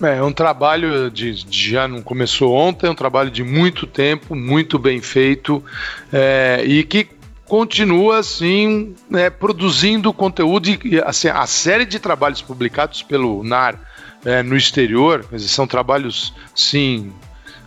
É, 0.02 0.18
é 0.18 0.24
um 0.24 0.34
trabalho 0.34 1.10
de, 1.12 1.44
de, 1.44 1.70
já 1.70 1.88
não 1.88 2.02
começou 2.02 2.54
ontem, 2.54 2.88
é 2.88 2.90
um 2.90 2.96
trabalho 2.96 3.30
de 3.30 3.44
muito 3.44 3.86
tempo, 3.86 4.36
muito 4.36 4.80
bem 4.80 5.02
feito 5.02 5.64
é, 6.12 6.64
e 6.66 6.84
que 6.84 7.08
continua 7.46 8.20
assim 8.20 8.96
né, 9.10 9.30
produzindo 9.30 10.12
conteúdo 10.14 10.70
e 10.70 11.00
assim, 11.06 11.28
a 11.28 11.46
série 11.46 11.86
de 11.86 12.00
trabalhos 12.00 12.42
publicados 12.42 13.04
pelo 13.04 13.44
NAR 13.44 13.80
é, 14.26 14.42
no 14.42 14.56
exterior, 14.56 15.26
são 15.38 15.68
trabalhos 15.68 16.34
sim 16.56 17.12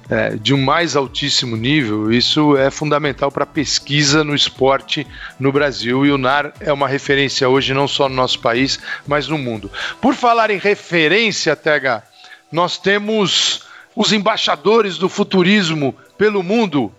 é, 0.09 0.31
de 0.31 0.55
um 0.55 0.63
mais 0.63 0.95
altíssimo 0.95 1.57
nível, 1.57 2.13
isso 2.13 2.57
é 2.57 2.71
fundamental 2.71 3.31
para 3.31 3.43
a 3.43 3.47
pesquisa 3.47 4.23
no 4.23 4.35
esporte 4.35 5.07
no 5.39 5.51
Brasil 5.51 6.07
e 6.07 6.13
o 6.13 6.19
NAR 6.19 6.53
é 6.61 6.73
uma 6.73 6.87
referência 6.87 7.49
hoje 7.49 7.75
não 7.75 7.89
só 7.89 8.09
no 8.09 8.15
nosso 8.15 8.39
país, 8.41 8.79
mas 9.07 9.27
no 9.27 9.37
mundo. 9.37 9.71
Por 10.01 10.15
falar 10.15 10.51
em 10.51 10.59
referência, 10.59 11.57
Tega, 11.57 12.05
nós 12.53 12.79
temos 12.79 13.65
os 13.97 14.13
embaixadores 14.13 14.97
do 14.97 15.09
futurismo 15.09 15.95
pelo 16.17 16.43
mundo. 16.43 16.93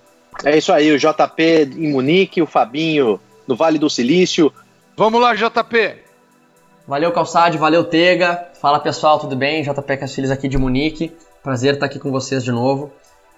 É 0.43 0.57
isso 0.57 0.73
aí, 0.73 0.91
o 0.91 0.99
JP 0.99 1.43
em 1.77 1.91
Munique, 1.91 2.41
o 2.41 2.47
Fabinho 2.47 3.19
no 3.47 3.55
Vale 3.55 3.79
do 3.79 3.89
Silício. 3.89 4.51
Vamos 4.95 5.21
lá, 5.21 5.33
JP. 5.33 5.95
Valeu, 6.87 7.11
Calçade, 7.11 7.57
valeu, 7.57 7.83
Tega. 7.83 8.49
Fala 8.61 8.79
pessoal, 8.79 9.19
tudo 9.19 9.35
bem? 9.35 9.63
JP 9.63 9.97
Castilhos 9.97 10.31
aqui 10.31 10.47
de 10.47 10.57
Munique. 10.57 11.11
Prazer 11.43 11.75
estar 11.75 11.85
aqui 11.85 11.99
com 11.99 12.11
vocês 12.11 12.43
de 12.43 12.51
novo. 12.51 12.91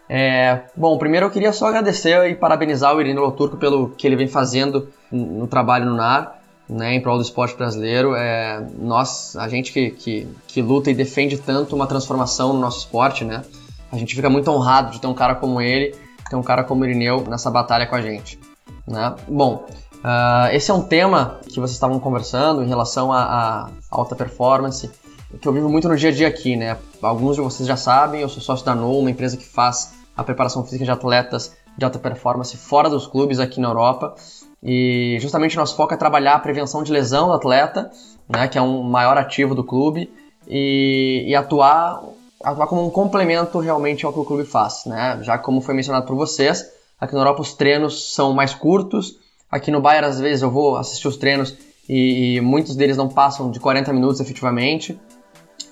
É, 0.07 0.61
bom, 0.75 0.97
primeiro 0.97 1.27
eu 1.27 1.29
queria 1.29 1.53
só 1.53 1.67
agradecer 1.67 2.29
e 2.31 2.35
parabenizar 2.35 2.95
o 2.95 2.99
Irino 2.99 3.21
Loturco 3.21 3.57
pelo 3.57 3.89
que 3.89 4.07
ele 4.07 4.15
vem 4.15 4.27
fazendo 4.27 4.89
no 5.11 5.45
trabalho 5.45 5.85
no 5.85 5.95
NAR, 5.95 6.39
né, 6.67 6.95
em 6.95 7.01
prol 7.01 7.17
do 7.17 7.21
esporte 7.21 7.55
brasileiro. 7.55 8.15
É, 8.15 8.65
nós, 8.79 9.35
a 9.35 9.47
gente 9.47 9.71
que, 9.71 9.91
que, 9.91 10.27
que, 10.47 10.61
luta 10.63 10.89
e 10.89 10.95
defende 10.95 11.37
tanto 11.37 11.75
uma 11.75 11.85
transformação 11.85 12.53
no 12.53 12.59
nosso 12.59 12.79
esporte, 12.79 13.23
né, 13.23 13.43
a 13.91 13.97
gente 13.97 14.15
fica 14.15 14.29
muito 14.29 14.49
honrado 14.49 14.91
de 14.91 14.99
ter 14.99 15.07
um 15.07 15.13
cara 15.13 15.35
como 15.35 15.61
ele, 15.61 15.95
ter 16.27 16.35
um 16.35 16.43
cara 16.43 16.63
como 16.63 16.81
o 16.81 16.85
Irineu 16.85 17.23
nessa 17.27 17.51
batalha 17.51 17.85
com 17.85 17.95
a 17.95 18.01
gente. 18.01 18.39
Né? 18.87 19.15
Bom, 19.27 19.65
uh, 19.97 20.51
esse 20.51 20.71
é 20.71 20.73
um 20.73 20.81
tema 20.81 21.39
que 21.43 21.55
vocês 21.59 21.71
estavam 21.71 21.99
conversando 21.99 22.63
em 22.63 22.67
relação 22.67 23.13
à 23.13 23.69
alta 23.91 24.15
performance 24.15 24.89
que 25.37 25.47
eu 25.47 25.53
vivo 25.53 25.69
muito 25.69 25.87
no 25.87 25.95
dia 25.95 26.09
a 26.09 26.11
dia 26.11 26.27
aqui, 26.27 26.55
né? 26.55 26.77
Alguns 27.01 27.35
de 27.35 27.41
vocês 27.41 27.67
já 27.67 27.77
sabem, 27.77 28.21
eu 28.21 28.29
sou 28.29 28.41
sócio 28.41 28.65
da 28.65 28.73
NOU, 28.73 28.99
uma 28.99 29.11
empresa 29.11 29.37
que 29.37 29.45
faz 29.45 29.93
a 30.17 30.23
preparação 30.23 30.63
física 30.63 30.85
de 30.85 30.91
atletas 30.91 31.55
de 31.77 31.85
alta 31.85 31.99
performance 31.99 32.55
fora 32.57 32.89
dos 32.89 33.07
clubes 33.07 33.39
aqui 33.39 33.59
na 33.59 33.69
Europa. 33.69 34.15
E 34.61 35.17
justamente 35.21 35.55
nosso 35.55 35.75
foco 35.75 35.93
é 35.93 35.97
trabalhar 35.97 36.33
a 36.33 36.39
prevenção 36.39 36.83
de 36.83 36.91
lesão 36.91 37.27
do 37.27 37.33
atleta, 37.33 37.89
né, 38.27 38.47
que 38.47 38.57
é 38.57 38.61
um 38.61 38.83
maior 38.83 39.17
ativo 39.17 39.55
do 39.55 39.63
clube, 39.63 40.11
e, 40.47 41.23
e 41.27 41.35
atuar, 41.35 42.01
atuar 42.43 42.67
como 42.67 42.85
um 42.85 42.89
complemento 42.89 43.59
realmente 43.59 44.05
ao 44.05 44.11
que 44.11 44.19
o 44.19 44.25
clube 44.25 44.43
faz. 44.43 44.83
Né? 44.85 45.19
Já 45.21 45.37
como 45.37 45.61
foi 45.61 45.73
mencionado 45.73 46.05
por 46.05 46.15
vocês, 46.15 46.69
aqui 46.99 47.13
na 47.13 47.21
Europa 47.21 47.41
os 47.41 47.53
treinos 47.53 48.13
são 48.13 48.33
mais 48.33 48.53
curtos, 48.53 49.17
aqui 49.49 49.71
no 49.71 49.79
Bayern 49.79 50.07
às 50.07 50.19
vezes 50.19 50.41
eu 50.41 50.51
vou 50.51 50.75
assistir 50.75 51.07
os 51.07 51.15
treinos 51.15 51.55
e, 51.87 52.35
e 52.35 52.41
muitos 52.41 52.75
deles 52.75 52.97
não 52.97 53.07
passam 53.07 53.49
de 53.49 53.59
40 53.59 53.93
minutos 53.93 54.19
efetivamente 54.19 54.99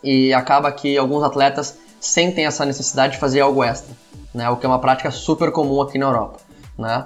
e 0.03 0.33
acaba 0.33 0.71
que 0.71 0.97
alguns 0.97 1.23
atletas 1.23 1.77
sentem 1.99 2.45
essa 2.45 2.65
necessidade 2.65 3.13
de 3.13 3.19
fazer 3.19 3.41
algo 3.41 3.63
extra, 3.63 3.93
né? 4.33 4.49
O 4.49 4.57
que 4.57 4.65
é 4.65 4.69
uma 4.69 4.79
prática 4.79 5.11
super 5.11 5.51
comum 5.51 5.81
aqui 5.81 5.97
na 5.97 6.05
Europa, 6.05 6.39
né? 6.77 7.05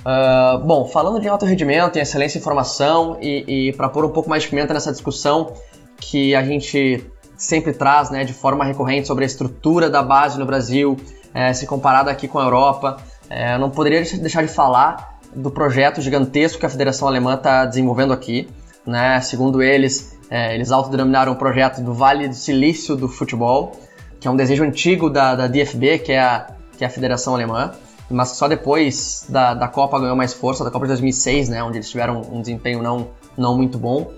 Uh, 0.00 0.58
bom, 0.58 0.84
falando 0.84 1.20
de 1.20 1.28
alto 1.28 1.46
rendimento, 1.46 1.96
em 1.96 2.00
excelência 2.00 2.38
em 2.38 2.42
formação 2.42 3.18
e, 3.20 3.68
e 3.68 3.72
para 3.74 3.88
pôr 3.88 4.04
um 4.04 4.10
pouco 4.10 4.28
mais 4.28 4.42
de 4.42 4.48
pimenta 4.48 4.74
nessa 4.74 4.90
discussão 4.90 5.52
que 5.96 6.34
a 6.34 6.42
gente 6.42 7.06
sempre 7.36 7.72
traz, 7.72 8.10
né, 8.10 8.24
de 8.24 8.32
forma 8.32 8.64
recorrente 8.64 9.06
sobre 9.06 9.24
a 9.24 9.26
estrutura 9.26 9.88
da 9.88 10.02
base 10.02 10.38
no 10.38 10.44
Brasil, 10.46 10.96
é, 11.32 11.52
se 11.52 11.66
comparado 11.66 12.10
aqui 12.10 12.26
com 12.26 12.38
a 12.38 12.44
Europa. 12.44 12.96
É, 13.30 13.56
não 13.58 13.70
poderia 13.70 14.02
deixar 14.18 14.42
de 14.42 14.52
falar 14.52 15.18
do 15.34 15.50
projeto 15.50 16.00
gigantesco 16.00 16.58
que 16.58 16.66
a 16.66 16.68
Federação 16.68 17.08
Alemã 17.08 17.34
está 17.34 17.64
desenvolvendo 17.64 18.12
aqui. 18.12 18.48
Né? 18.84 19.20
Segundo 19.20 19.62
eles, 19.62 20.18
é, 20.30 20.54
eles 20.54 20.70
autodenominaram 20.70 21.32
o 21.32 21.36
projeto 21.36 21.80
do 21.80 21.92
Vale 21.92 22.28
do 22.28 22.34
Silício 22.34 22.96
do 22.96 23.08
Futebol, 23.08 23.72
que 24.20 24.28
é 24.28 24.30
um 24.30 24.36
desejo 24.36 24.64
antigo 24.64 25.10
da, 25.10 25.34
da 25.34 25.46
DFB, 25.46 25.98
que 25.98 26.12
é, 26.12 26.20
a, 26.20 26.46
que 26.76 26.84
é 26.84 26.86
a 26.86 26.90
Federação 26.90 27.34
Alemã, 27.34 27.72
mas 28.08 28.30
só 28.30 28.46
depois 28.46 29.24
da, 29.28 29.54
da 29.54 29.68
Copa 29.68 29.98
ganhou 29.98 30.16
mais 30.16 30.32
força, 30.32 30.64
da 30.64 30.70
Copa 30.70 30.86
de 30.86 30.90
2006, 30.90 31.48
né, 31.48 31.62
onde 31.62 31.78
eles 31.78 31.90
tiveram 31.90 32.22
um 32.30 32.40
desempenho 32.40 32.82
não, 32.82 33.08
não 33.36 33.56
muito 33.56 33.78
bom. 33.78 34.10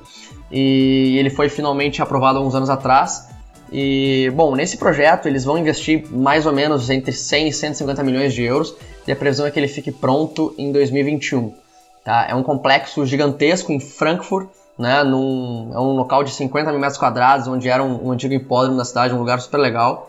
E 0.50 1.16
ele 1.18 1.30
foi 1.30 1.48
finalmente 1.48 2.02
aprovado 2.02 2.38
há 2.38 2.42
uns 2.42 2.54
anos 2.54 2.70
atrás. 2.70 3.28
E, 3.72 4.30
bom, 4.34 4.54
nesse 4.54 4.76
projeto 4.76 5.26
eles 5.26 5.44
vão 5.44 5.58
investir 5.58 6.06
mais 6.12 6.46
ou 6.46 6.52
menos 6.52 6.90
entre 6.90 7.12
100 7.12 7.48
e 7.48 7.52
150 7.52 8.04
milhões 8.04 8.32
de 8.32 8.42
euros 8.42 8.74
e 9.06 9.10
a 9.10 9.16
previsão 9.16 9.46
é 9.46 9.50
que 9.50 9.58
ele 9.58 9.68
fique 9.68 9.90
pronto 9.90 10.54
em 10.56 10.70
2021. 10.70 11.52
Tá? 12.04 12.26
É 12.28 12.34
um 12.34 12.42
complexo 12.42 13.04
gigantesco 13.06 13.72
em 13.72 13.80
Frankfurt, 13.80 14.48
né, 14.78 15.04
num, 15.04 15.70
é 15.72 15.78
um 15.78 15.92
local 15.92 16.24
de 16.24 16.30
50 16.30 16.70
mil 16.70 16.80
metros 16.80 16.98
quadrados, 16.98 17.46
onde 17.46 17.68
era 17.68 17.82
um, 17.82 18.08
um 18.08 18.12
antigo 18.12 18.34
hipódromo 18.34 18.76
da 18.76 18.84
cidade, 18.84 19.14
um 19.14 19.18
lugar 19.18 19.40
super 19.40 19.58
legal. 19.58 20.08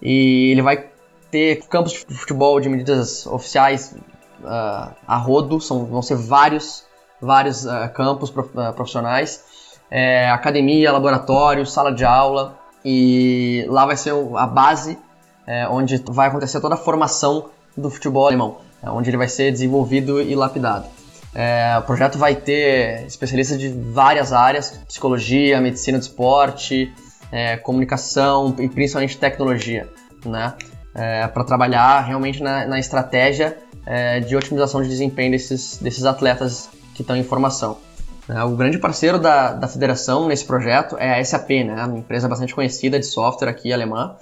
E 0.00 0.50
ele 0.52 0.62
vai 0.62 0.86
ter 1.30 1.66
campos 1.68 1.92
de 1.92 2.14
futebol 2.14 2.60
de 2.60 2.68
medidas 2.68 3.26
oficiais 3.26 3.94
uh, 4.42 4.94
a 5.06 5.16
rodo, 5.16 5.60
são, 5.60 5.84
vão 5.84 6.02
ser 6.02 6.16
vários, 6.16 6.84
vários 7.20 7.64
uh, 7.64 7.88
campos 7.94 8.30
prof, 8.30 8.50
uh, 8.56 8.72
profissionais, 8.72 9.44
é, 9.90 10.30
academia, 10.30 10.92
laboratório, 10.92 11.64
sala 11.64 11.92
de 11.92 12.04
aula, 12.04 12.58
e 12.84 13.64
lá 13.68 13.86
vai 13.86 13.96
ser 13.96 14.14
a 14.36 14.46
base 14.46 14.98
é, 15.46 15.68
onde 15.68 16.02
vai 16.08 16.28
acontecer 16.28 16.60
toda 16.60 16.74
a 16.74 16.78
formação 16.78 17.50
do 17.76 17.88
futebol 17.88 18.26
alemão, 18.26 18.58
é, 18.82 18.90
onde 18.90 19.10
ele 19.10 19.16
vai 19.16 19.28
ser 19.28 19.52
desenvolvido 19.52 20.20
e 20.20 20.34
lapidado. 20.34 20.86
É, 21.38 21.76
o 21.78 21.82
projeto 21.82 22.16
vai 22.16 22.34
ter 22.34 23.04
especialistas 23.06 23.58
de 23.58 23.68
várias 23.68 24.32
áreas: 24.32 24.70
psicologia, 24.88 25.60
medicina 25.60 25.98
do 25.98 26.02
esporte, 26.02 26.90
é, 27.30 27.58
comunicação 27.58 28.56
e 28.58 28.66
principalmente 28.70 29.18
tecnologia, 29.18 29.86
né? 30.24 30.54
É, 30.94 31.26
para 31.26 31.44
trabalhar 31.44 32.00
realmente 32.00 32.42
na, 32.42 32.66
na 32.66 32.78
estratégia 32.78 33.58
é, 33.84 34.18
de 34.20 34.34
otimização 34.34 34.80
de 34.80 34.88
desempenho 34.88 35.32
desses, 35.32 35.76
desses 35.76 36.06
atletas 36.06 36.70
que 36.94 37.02
estão 37.02 37.14
em 37.14 37.22
formação. 37.22 37.76
É, 38.30 38.42
o 38.42 38.56
grande 38.56 38.78
parceiro 38.78 39.18
da, 39.18 39.52
da 39.52 39.68
federação 39.68 40.26
nesse 40.26 40.46
projeto 40.46 40.96
é 40.98 41.20
a 41.20 41.22
SAP, 41.24 41.50
né? 41.50 41.84
uma 41.84 41.98
empresa 41.98 42.26
bastante 42.26 42.54
conhecida 42.54 42.98
de 42.98 43.04
software 43.04 43.50
aqui 43.50 43.74
alemã. 43.74 44.16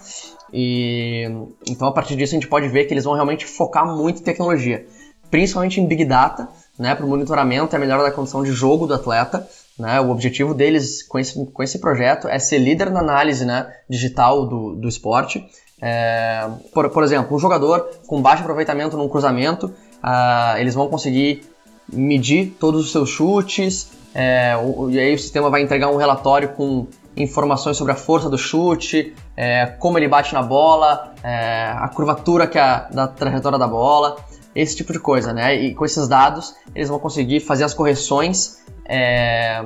E 0.52 1.26
então 1.68 1.86
a 1.86 1.92
partir 1.92 2.16
disso 2.16 2.34
a 2.34 2.38
gente 2.38 2.48
pode 2.48 2.66
ver 2.66 2.86
que 2.86 2.92
eles 2.92 3.04
vão 3.04 3.14
realmente 3.14 3.46
focar 3.46 3.86
muito 3.86 4.20
em 4.20 4.24
tecnologia, 4.24 4.84
principalmente 5.30 5.80
em 5.80 5.86
big 5.86 6.04
data, 6.04 6.48
né, 6.78 6.94
para 6.94 7.04
o 7.04 7.08
monitoramento 7.08 7.74
e 7.74 7.76
a 7.76 7.80
melhora 7.80 8.02
da 8.02 8.10
condição 8.10 8.42
de 8.42 8.52
jogo 8.52 8.86
do 8.86 8.94
atleta. 8.94 9.46
Né, 9.78 10.00
o 10.00 10.10
objetivo 10.10 10.54
deles 10.54 11.02
com 11.02 11.18
esse, 11.18 11.46
com 11.46 11.62
esse 11.62 11.78
projeto 11.78 12.28
é 12.28 12.38
ser 12.38 12.58
líder 12.58 12.90
na 12.90 13.00
análise 13.00 13.44
né, 13.44 13.72
digital 13.88 14.46
do, 14.46 14.74
do 14.76 14.88
esporte. 14.88 15.44
É, 15.82 16.48
por, 16.72 16.88
por 16.90 17.02
exemplo, 17.02 17.36
um 17.36 17.38
jogador 17.38 17.90
com 18.06 18.22
baixo 18.22 18.42
aproveitamento 18.42 18.96
num 18.96 19.08
cruzamento, 19.08 19.66
uh, 19.66 20.56
eles 20.58 20.74
vão 20.74 20.88
conseguir 20.88 21.42
medir 21.92 22.56
todos 22.58 22.86
os 22.86 22.92
seus 22.92 23.10
chutes, 23.10 23.90
é, 24.14 24.56
o, 24.56 24.88
e 24.90 24.98
aí 24.98 25.14
o 25.14 25.18
sistema 25.18 25.50
vai 25.50 25.60
entregar 25.60 25.90
um 25.90 25.96
relatório 25.96 26.50
com 26.50 26.86
informações 27.16 27.76
sobre 27.76 27.92
a 27.92 27.96
força 27.96 28.30
do 28.30 28.38
chute, 28.38 29.14
é, 29.36 29.66
como 29.66 29.98
ele 29.98 30.08
bate 30.08 30.32
na 30.32 30.42
bola, 30.42 31.12
é, 31.22 31.72
a 31.76 31.88
curvatura 31.88 32.46
que 32.46 32.58
a, 32.58 32.88
da 32.90 33.08
trajetória 33.08 33.58
da 33.58 33.66
bola 33.66 34.16
esse 34.54 34.76
tipo 34.76 34.92
de 34.92 34.98
coisa, 34.98 35.32
né? 35.32 35.54
E 35.54 35.74
com 35.74 35.84
esses 35.84 36.06
dados 36.08 36.54
eles 36.74 36.88
vão 36.88 36.98
conseguir 36.98 37.40
fazer 37.40 37.64
as 37.64 37.74
correções, 37.74 38.58
é, 38.84 39.64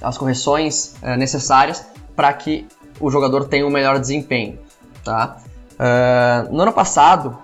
as 0.00 0.16
correções 0.16 0.94
é, 1.02 1.16
necessárias 1.16 1.84
para 2.16 2.32
que 2.32 2.66
o 3.00 3.10
jogador 3.10 3.46
tenha 3.46 3.66
um 3.66 3.70
melhor 3.70 3.98
desempenho, 3.98 4.58
tá? 5.04 5.38
Uh, 5.72 6.54
no 6.54 6.62
ano 6.62 6.72
passado, 6.72 7.36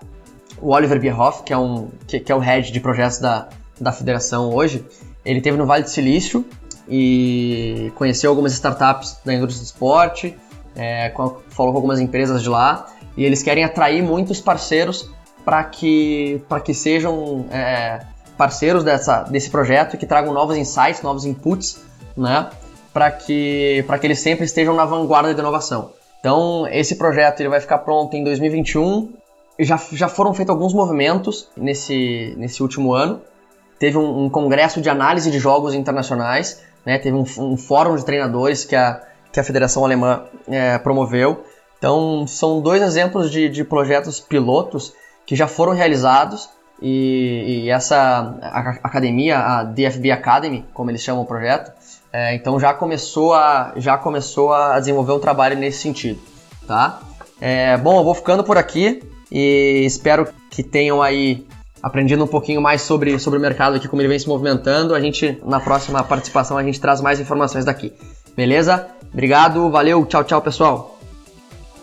o 0.61 0.73
Oliver 0.73 1.01
Bierhoff, 1.01 1.43
que 1.43 1.53
é, 1.53 1.59
um, 1.59 1.89
que, 2.07 2.21
que, 2.21 2.31
é 2.31 2.35
o 2.35 2.39
head 2.39 2.71
de 2.71 2.81
projetos 2.81 3.19
da, 3.19 3.49
da 3.81 3.91
federação 3.91 4.55
hoje, 4.55 4.85
ele 5.25 5.41
teve 5.41 5.57
no 5.57 5.67
Vale 5.67 5.83
do 5.83 5.91
Silício 5.91 6.45
e 6.89 7.93
conheceu 7.97 8.31
algumas 8.31 8.53
startups 8.53 9.19
da 9.25 9.35
indústria 9.35 9.61
do 9.61 9.67
esporte, 9.67 10.37
é, 10.77 11.13
falou 11.51 11.73
com 11.73 11.79
algumas 11.79 11.99
empresas 11.99 12.43
de 12.43 12.49
lá 12.49 12.87
e 13.17 13.25
eles 13.25 13.43
querem 13.43 13.65
atrair 13.65 14.03
muitos 14.03 14.41
parceiros 14.41 15.11
para 15.49 15.65
que, 15.65 16.43
que 16.63 16.75
sejam 16.75 17.47
é, 17.51 18.01
parceiros 18.37 18.85
dessa, 18.85 19.23
desse 19.23 19.49
projeto 19.49 19.95
e 19.95 19.97
que 19.97 20.05
tragam 20.05 20.31
novos 20.31 20.59
insights, 20.59 21.01
novos 21.01 21.25
inputs, 21.25 21.81
né? 22.15 22.51
Para 22.93 23.11
que, 23.11 23.83
que 23.83 24.07
eles 24.07 24.21
sempre 24.21 24.45
estejam 24.45 24.75
na 24.75 24.85
vanguarda 24.85 25.33
da 25.33 25.41
inovação. 25.41 25.93
Então, 26.21 26.67
esse 26.71 26.97
projeto 26.97 27.41
ele 27.41 27.49
vai 27.49 27.63
ficar 27.63 27.79
pronto 27.79 28.15
em 28.15 28.23
2021. 28.25 29.11
Já, 29.59 29.81
já 29.93 30.07
foram 30.07 30.35
feitos 30.35 30.55
alguns 30.55 30.75
movimentos 30.75 31.49
nesse, 31.57 32.35
nesse 32.37 32.63
último 32.63 32.93
ano. 32.93 33.23
Teve 33.79 33.97
um, 33.97 34.25
um 34.25 34.29
congresso 34.29 34.83
de 34.83 34.91
análise 34.91 35.31
de 35.31 35.39
jogos 35.39 35.73
internacionais, 35.73 36.63
né? 36.85 36.99
teve 36.99 37.17
um, 37.17 37.25
um, 37.39 37.57
fórum 37.57 37.97
de 37.97 38.05
treinadores 38.05 38.67
que 38.67 38.77
a, 38.77 39.01
que 39.33 39.41
a 39.41 39.45
Federação 39.45 39.83
Alemã 39.83 40.25
é, 40.47 40.77
promoveu. 40.77 41.43
Então, 41.79 42.27
são 42.27 42.61
dois 42.61 42.83
exemplos 42.83 43.31
de, 43.31 43.49
de 43.49 43.65
projetos 43.65 44.21
pilotos 44.21 44.93
que 45.29 45.37
já 45.37 45.47
foram 45.47 45.75
realizados 45.75 46.49
e, 46.81 47.65
e 47.65 47.71
essa 47.71 48.35
academia, 48.83 49.39
a 49.39 49.63
DFB 49.63 50.11
Academy, 50.11 50.65
como 50.73 50.91
eles 50.91 51.03
chamam 51.03 51.23
o 51.23 51.27
projeto, 51.27 51.71
é, 52.11 52.35
então 52.35 52.59
já 52.59 52.73
começou 52.73 53.35
a 53.35 53.75
já 53.77 53.99
começou 53.99 54.55
a 54.55 54.81
desenvolver 54.81 55.13
um 55.13 55.19
trabalho 55.19 55.55
nesse 55.55 55.83
sentido, 55.83 56.19
tá? 56.67 57.01
É, 57.39 57.77
bom, 57.77 57.99
eu 57.99 58.05
vou 58.05 58.15
ficando 58.15 58.43
por 58.43 58.57
aqui 58.57 59.03
e 59.31 59.83
espero 59.85 60.27
que 60.51 60.63
tenham 60.63 61.03
aí 61.03 61.47
aprendido 61.83 62.25
um 62.25 62.27
pouquinho 62.27 62.63
mais 62.63 62.81
sobre, 62.81 63.19
sobre 63.19 63.39
o 63.39 63.43
mercado 63.43 63.77
aqui, 63.77 63.87
como 63.87 64.01
ele 64.01 64.09
vem 64.09 64.19
se 64.19 64.27
movimentando. 64.27 64.95
A 64.95 65.01
gente, 65.01 65.39
na 65.45 65.61
próxima 65.61 66.03
participação, 66.03 66.57
a 66.57 66.63
gente 66.63 66.81
traz 66.81 67.03
mais 67.03 67.21
informações 67.21 67.67
daqui. 67.67 67.93
Beleza? 68.35 68.89
Obrigado, 69.13 69.71
valeu, 69.71 70.07
tchau, 70.07 70.25
tchau, 70.25 70.41
pessoal. 70.41 70.99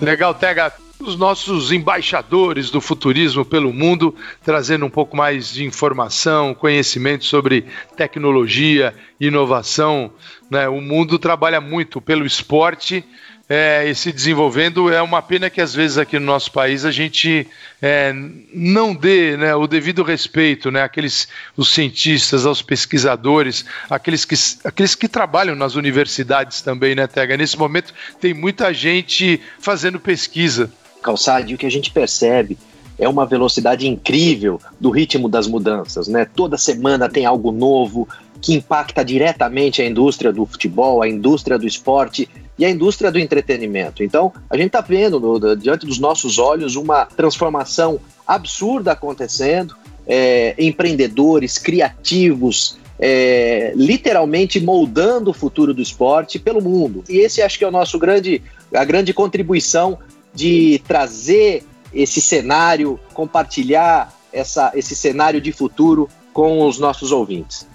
Legal, 0.02 0.34
Tega 0.34 0.74
os 1.00 1.16
nossos 1.18 1.72
embaixadores 1.72 2.70
do 2.70 2.80
futurismo 2.80 3.44
pelo 3.44 3.74
mundo, 3.74 4.16
trazendo 4.44 4.86
um 4.86 4.90
pouco 4.90 5.16
mais 5.16 5.50
de 5.52 5.66
informação, 5.66 6.54
conhecimento 6.54 7.26
sobre 7.26 7.66
tecnologia, 7.98 8.96
inovação. 9.20 10.12
Né? 10.50 10.68
O 10.70 10.80
mundo 10.80 11.20
trabalha 11.20 11.60
muito 11.60 12.00
pelo 12.00 12.26
esporte 12.26 13.04
é, 13.50 13.86
e 13.88 13.94
se 13.94 14.12
desenvolvendo. 14.12 14.92
É 14.92 15.02
uma 15.02 15.22
pena 15.22 15.50
que 15.50 15.60
às 15.60 15.74
vezes 15.76 15.98
aqui 15.98 16.18
no 16.18 16.26
nosso 16.26 16.52
país 16.52 16.86
a 16.86 16.92
gente 16.92 17.46
é, 17.82 18.14
não 18.54 18.96
dê 18.96 19.36
né, 19.36 19.54
o 19.54 19.68
devido 19.68 20.02
respeito 20.02 20.72
né, 20.72 20.82
àqueles, 20.82 21.28
os 21.58 21.70
cientistas, 21.72 22.46
aos 22.46 22.62
pesquisadores, 22.62 23.66
aqueles 23.90 24.24
que, 24.24 24.36
aqueles 24.64 24.96
que 24.96 25.10
trabalham 25.10 25.56
nas 25.56 25.76
universidades 25.76 26.62
também, 26.62 26.96
né, 26.96 27.06
Tega? 27.06 27.36
Nesse 27.36 27.58
momento 27.58 27.94
tem 28.20 28.34
muita 28.34 28.74
gente 28.74 29.42
fazendo 29.60 30.00
pesquisa 30.00 30.72
calçado, 31.06 31.52
e 31.52 31.54
o 31.54 31.58
que 31.58 31.68
a 31.68 31.72
gente 31.72 31.92
percebe 31.92 32.58
é 32.98 33.08
uma 33.08 33.26
velocidade 33.26 33.88
incrível 33.88 34.60
do 34.80 34.90
ritmo 34.90 35.30
das 35.30 35.48
mudanças, 35.48 36.08
né? 36.08 36.26
Toda 36.26 36.58
semana 36.58 37.08
tem 37.08 37.26
algo 37.26 37.52
novo 37.52 38.08
que 38.42 38.54
impacta 38.54 39.04
diretamente 39.04 39.82
a 39.82 39.86
indústria 39.86 40.32
do 40.32 40.46
futebol, 40.46 41.02
a 41.02 41.08
indústria 41.08 41.60
do 41.60 41.68
esporte 41.68 42.28
e 42.58 42.66
a 42.66 42.70
indústria 42.70 43.12
do 43.12 43.20
entretenimento. 43.20 44.04
Então, 44.04 44.32
a 44.50 44.56
gente 44.56 44.68
está 44.68 44.82
vendo 44.82 45.20
no, 45.20 45.56
diante 45.56 45.86
dos 45.86 46.00
nossos 46.00 46.40
olhos 46.40 46.76
uma 46.76 47.06
transformação 47.06 48.00
absurda 48.26 48.94
acontecendo, 48.94 49.76
é, 50.08 50.56
empreendedores, 50.58 51.58
criativos, 51.58 52.78
é, 52.98 53.74
literalmente 53.76 54.60
moldando 54.60 55.32
o 55.32 55.34
futuro 55.34 55.74
do 55.74 55.82
esporte 55.82 56.40
pelo 56.40 56.62
mundo. 56.62 57.04
E 57.10 57.18
esse 57.18 57.42
acho 57.42 57.58
que 57.58 57.66
é 57.66 57.68
o 57.68 57.72
nosso 57.72 58.00
grande, 58.00 58.42
a 58.74 58.86
grande 58.86 59.14
contribuição 59.14 59.98
de 60.36 60.82
trazer 60.88 61.64
esse 61.94 62.22
cenário, 62.22 63.00
compartilhar 63.14 64.14
essa, 64.32 64.72
esse 64.76 64.96
cenário 64.96 65.40
de 65.40 65.52
futuro 65.52 66.10
com 66.34 66.68
os 66.68 66.78
nossos 66.78 67.12
ouvintes. 67.12 67.66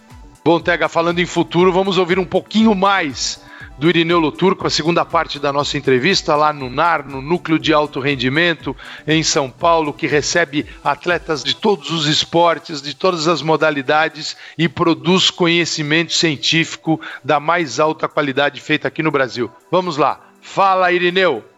Bom, 0.45 0.61
Tega, 0.61 0.89
falando 0.89 1.19
em 1.19 1.27
futuro, 1.27 1.73
vamos 1.73 1.99
ouvir 1.99 2.19
um 2.19 2.25
pouquinho 2.25 2.75
mais 2.75 3.43
do 3.79 3.89
Irineu 3.89 4.19
Luturco, 4.19 4.67
a 4.67 4.71
segunda 4.71 5.07
parte 5.07 5.39
da 5.39 5.51
nossa 5.51 5.79
entrevista 5.79 6.37
lá 6.37 6.53
no 6.53 6.69
NAR, 6.69 7.09
no 7.09 7.23
Núcleo 7.23 7.59
de 7.59 7.73
Alto 7.73 7.99
Rendimento, 7.99 8.77
em 9.07 9.23
São 9.23 9.51
Paulo, 9.51 9.95
que 9.95 10.07
recebe 10.07 10.67
atletas 10.85 11.43
de 11.43 11.57
todos 11.57 11.91
os 11.91 12.07
esportes, 12.07 12.83
de 12.83 12.95
todas 12.95 13.27
as 13.27 13.41
modalidades 13.41 14.37
e 14.59 14.69
produz 14.69 15.31
conhecimento 15.31 16.13
científico 16.13 17.01
da 17.25 17.41
mais 17.41 17.81
alta 17.81 18.07
qualidade 18.07 18.61
feita 18.61 18.87
aqui 18.87 19.03
no 19.03 19.11
Brasil. 19.11 19.51
Vamos 19.71 19.97
lá. 19.97 20.21
Fala, 20.43 20.93
Irineu! 20.93 21.50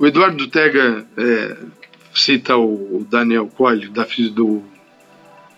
O 0.00 0.06
Eduardo 0.06 0.46
Tega 0.46 1.06
é, 1.14 1.56
cita 2.14 2.56
o 2.56 3.06
Daniel 3.10 3.46
Coelho, 3.48 3.90
da, 3.90 4.06
do, 4.32 4.62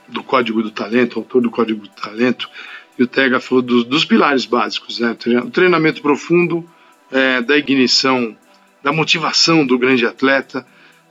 do 0.09 0.24
Código 0.24 0.61
do 0.61 0.72
Talento, 0.72 1.20
autor 1.20 1.43
do 1.43 1.49
Código 1.49 1.82
do 1.82 1.88
Talento, 1.88 2.51
e 2.99 3.05
o 3.05 3.07
Tega 3.07 3.38
falou 3.38 3.62
dos, 3.62 3.84
dos 3.84 4.05
pilares 4.05 4.45
básicos, 4.45 4.99
né? 4.99 5.16
o 5.45 5.51
treinamento 5.51 6.03
profundo, 6.03 6.68
é, 7.12 7.40
da 7.40 7.57
ignição, 7.57 8.36
da 8.82 8.93
motivação 8.93 9.64
do 9.64 9.78
grande 9.78 10.05
atleta, 10.05 10.66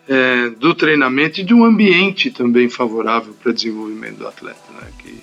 é, 0.09 0.49
do 0.49 0.75
treinamento 0.75 1.39
e 1.39 1.45
de 1.45 1.53
um 1.53 1.63
ambiente 1.63 2.31
também 2.31 2.67
favorável 2.67 3.33
para 3.41 3.53
desenvolvimento 3.53 4.17
do 4.17 4.27
atleta, 4.27 4.59
né? 4.73 4.91
que 4.99 5.21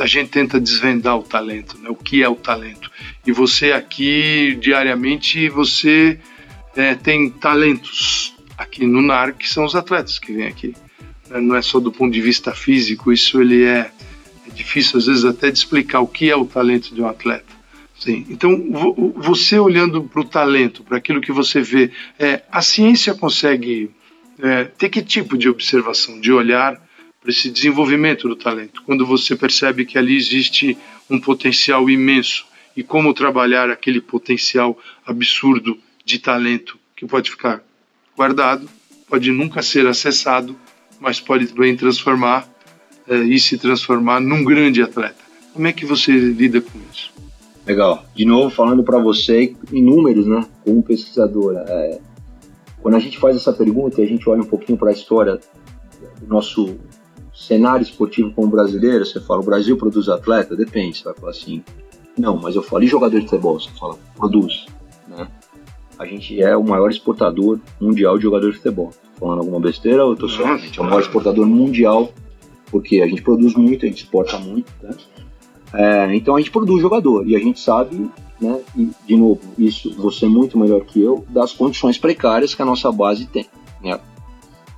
a 0.00 0.06
gente 0.06 0.30
tenta 0.30 0.60
desvendar 0.60 1.18
o 1.18 1.24
talento, 1.24 1.76
né? 1.80 1.90
o 1.90 1.96
que 1.96 2.22
é 2.22 2.28
o 2.28 2.36
talento. 2.36 2.88
E 3.26 3.32
você 3.32 3.72
aqui, 3.72 4.56
diariamente, 4.60 5.48
você 5.48 6.20
é, 6.76 6.94
tem 6.94 7.30
talentos 7.30 8.34
aqui 8.56 8.86
no 8.86 9.00
NAR, 9.00 9.34
que 9.34 9.48
são 9.48 9.64
os 9.64 9.74
atletas 9.74 10.18
que 10.18 10.32
vêm 10.32 10.46
aqui. 10.46 10.74
Né? 11.28 11.40
Não 11.40 11.56
é 11.56 11.62
só 11.62 11.80
do 11.80 11.90
ponto 11.90 12.12
de 12.12 12.20
vista 12.20 12.52
físico, 12.52 13.12
isso 13.12 13.40
ele 13.40 13.64
é, 13.64 13.90
é 14.46 14.50
difícil 14.52 14.98
às 14.98 15.06
vezes 15.06 15.24
até 15.24 15.50
de 15.50 15.58
explicar 15.58 16.00
o 16.00 16.06
que 16.06 16.30
é 16.30 16.36
o 16.36 16.44
talento 16.44 16.94
de 16.94 17.00
um 17.00 17.06
atleta. 17.06 17.60
Sim. 17.98 18.24
Então, 18.30 19.12
você 19.14 19.58
olhando 19.58 20.02
para 20.02 20.22
o 20.22 20.24
talento, 20.24 20.82
para 20.82 20.96
aquilo 20.96 21.20
que 21.20 21.32
você 21.32 21.60
vê, 21.60 21.90
é, 22.18 22.42
a 22.50 22.62
ciência 22.62 23.14
consegue 23.14 23.90
é, 24.38 24.64
ter 24.64 24.88
que 24.88 25.02
tipo 25.02 25.36
de 25.36 25.50
observação, 25.50 26.18
de 26.18 26.32
olhar 26.32 26.80
para 27.20 27.30
esse 27.30 27.50
desenvolvimento 27.50 28.26
do 28.26 28.34
talento? 28.34 28.82
Quando 28.86 29.04
você 29.04 29.36
percebe 29.36 29.84
que 29.84 29.98
ali 29.98 30.16
existe 30.16 30.78
um 31.10 31.20
potencial 31.20 31.90
imenso 31.90 32.46
e 32.74 32.82
como 32.82 33.12
trabalhar 33.12 33.68
aquele 33.68 34.00
potencial 34.00 34.78
absurdo 35.04 35.78
de 36.04 36.18
talento 36.18 36.78
que 36.96 37.06
pode 37.06 37.30
ficar 37.30 37.62
guardado, 38.16 38.68
pode 39.08 39.30
nunca 39.32 39.62
ser 39.62 39.86
acessado, 39.86 40.56
mas 40.98 41.18
pode 41.18 41.52
bem 41.54 41.76
transformar 41.76 42.48
é, 43.08 43.16
e 43.16 43.38
se 43.38 43.56
transformar 43.56 44.20
num 44.20 44.44
grande 44.44 44.82
atleta. 44.82 45.22
Como 45.52 45.66
é 45.66 45.72
que 45.72 45.84
você 45.84 46.12
lida 46.12 46.60
com 46.60 46.78
isso? 46.92 47.10
Legal. 47.66 48.04
De 48.14 48.24
novo, 48.24 48.50
falando 48.50 48.82
para 48.82 48.98
você 48.98 49.54
em 49.72 49.82
números, 49.82 50.26
né, 50.26 50.46
como 50.64 50.82
pesquisador, 50.82 51.54
é, 51.56 52.00
quando 52.80 52.94
a 52.94 52.98
gente 52.98 53.18
faz 53.18 53.36
essa 53.36 53.52
pergunta 53.52 54.00
e 54.00 54.04
a 54.04 54.06
gente 54.06 54.28
olha 54.28 54.42
um 54.42 54.46
pouquinho 54.46 54.78
para 54.78 54.90
a 54.90 54.92
história 54.92 55.38
do 56.20 56.26
nosso 56.26 56.76
cenário 57.34 57.82
esportivo 57.82 58.32
como 58.32 58.48
brasileiro, 58.48 59.04
você 59.04 59.20
fala, 59.20 59.40
o 59.40 59.44
Brasil 59.44 59.76
produz 59.76 60.08
atleta? 60.08 60.56
Depende, 60.56 60.98
você 60.98 61.04
vai 61.04 61.14
falar 61.14 61.30
assim, 61.30 61.62
não, 62.18 62.36
mas 62.36 62.54
eu 62.54 62.62
falo, 62.62 62.84
e 62.84 62.86
jogador 62.86 63.18
de 63.18 63.26
futebol? 63.26 63.58
Você 63.58 63.70
fala, 63.78 63.98
produz, 64.16 64.66
né? 65.08 65.28
A 66.00 66.06
gente 66.06 66.42
é 66.42 66.56
o 66.56 66.64
maior 66.64 66.90
exportador 66.90 67.60
mundial 67.78 68.16
de 68.16 68.22
jogadores 68.22 68.54
de 68.54 68.62
futebol. 68.62 68.90
Falando 69.18 69.40
alguma 69.40 69.60
besteira 69.60 69.98
eu 69.98 70.16
tô 70.16 70.26
só? 70.30 70.46
A 70.46 70.56
gente 70.56 70.78
é 70.78 70.82
o 70.82 70.86
maior 70.86 71.02
exportador 71.02 71.46
mundial, 71.46 72.10
porque 72.70 73.02
a 73.02 73.06
gente 73.06 73.20
produz 73.20 73.52
muito, 73.52 73.84
a 73.84 73.88
gente 73.88 74.04
exporta 74.04 74.38
muito, 74.38 74.72
né? 74.82 74.94
É, 75.74 76.14
então 76.16 76.36
a 76.36 76.38
gente 76.38 76.50
produz 76.50 76.80
jogador 76.80 77.28
e 77.28 77.36
a 77.36 77.38
gente 77.38 77.60
sabe, 77.60 78.10
né, 78.40 78.60
e 78.74 78.88
de 79.06 79.14
novo, 79.14 79.40
isso 79.58 79.94
você 79.94 80.24
é 80.24 80.28
muito 80.28 80.58
melhor 80.58 80.80
que 80.86 81.02
eu, 81.02 81.22
das 81.28 81.52
condições 81.52 81.98
precárias 81.98 82.54
que 82.54 82.62
a 82.62 82.64
nossa 82.64 82.90
base 82.90 83.26
tem. 83.26 83.46
Né? 83.84 84.00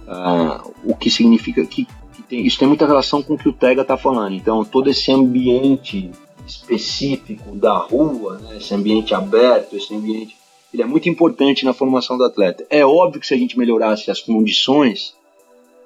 É, 0.09 0.61
o 0.85 0.97
que 0.97 1.09
significa 1.09 1.65
que 1.65 1.87
tem, 2.29 2.45
isso 2.45 2.59
tem 2.59 2.67
muita 2.67 2.85
relação 2.85 3.23
com 3.23 3.35
o 3.35 3.39
que 3.39 3.49
o 3.49 3.53
Tega 3.53 3.83
está 3.83 3.97
falando. 3.97 4.35
Então, 4.35 4.65
todo 4.65 4.91
esse 4.91 5.13
ambiente 5.13 6.11
específico 6.45 7.55
da 7.55 7.79
rua, 7.79 8.39
né, 8.39 8.57
esse 8.57 8.75
ambiente 8.75 9.15
aberto, 9.15 9.77
esse 9.77 9.95
ambiente, 9.95 10.42
ele 10.73 10.83
é 10.83 10.87
muito 10.87 11.09
importante 11.09 11.65
na 11.65 11.73
formação 11.73 12.17
do 12.17 12.25
atleta. 12.25 12.67
É 12.71 12.85
óbvio 12.85 13.21
que 13.21 13.27
se 13.27 13.35
a 13.35 13.39
gente 13.39 13.59
melhorasse 13.59 14.11
as 14.11 14.21
condições, 14.21 15.15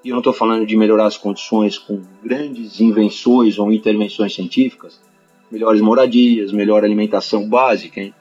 e 0.05 0.11
eu 0.11 0.13
não 0.13 0.21
estou 0.21 0.33
falando 0.33 0.67
de 0.67 0.77
melhorar 0.77 1.07
as 1.07 1.17
condições 1.17 1.79
com 1.79 2.03
grandes 2.23 2.81
invenções 2.81 3.59
ou 3.59 3.73
intervenções 3.73 4.35
científicas, 4.35 5.01
melhores 5.51 5.81
moradias, 5.81 6.53
melhor 6.53 6.85
alimentação 6.85 7.49
básica, 7.49 8.01
hein? 8.01 8.15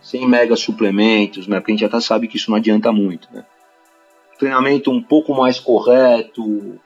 sem 0.00 0.26
mega 0.26 0.56
suplementos, 0.56 1.46
né? 1.46 1.58
porque 1.58 1.72
a 1.72 1.74
gente 1.74 1.82
já 1.82 1.88
tá, 1.88 2.00
sabe 2.00 2.28
que 2.28 2.36
isso 2.36 2.50
não 2.50 2.58
adianta 2.58 2.92
muito. 2.92 3.28
Né? 3.32 3.44
treinamento 4.38 4.90
um 4.90 5.02
pouco 5.02 5.34
mais 5.34 5.58
correto, 5.58 6.42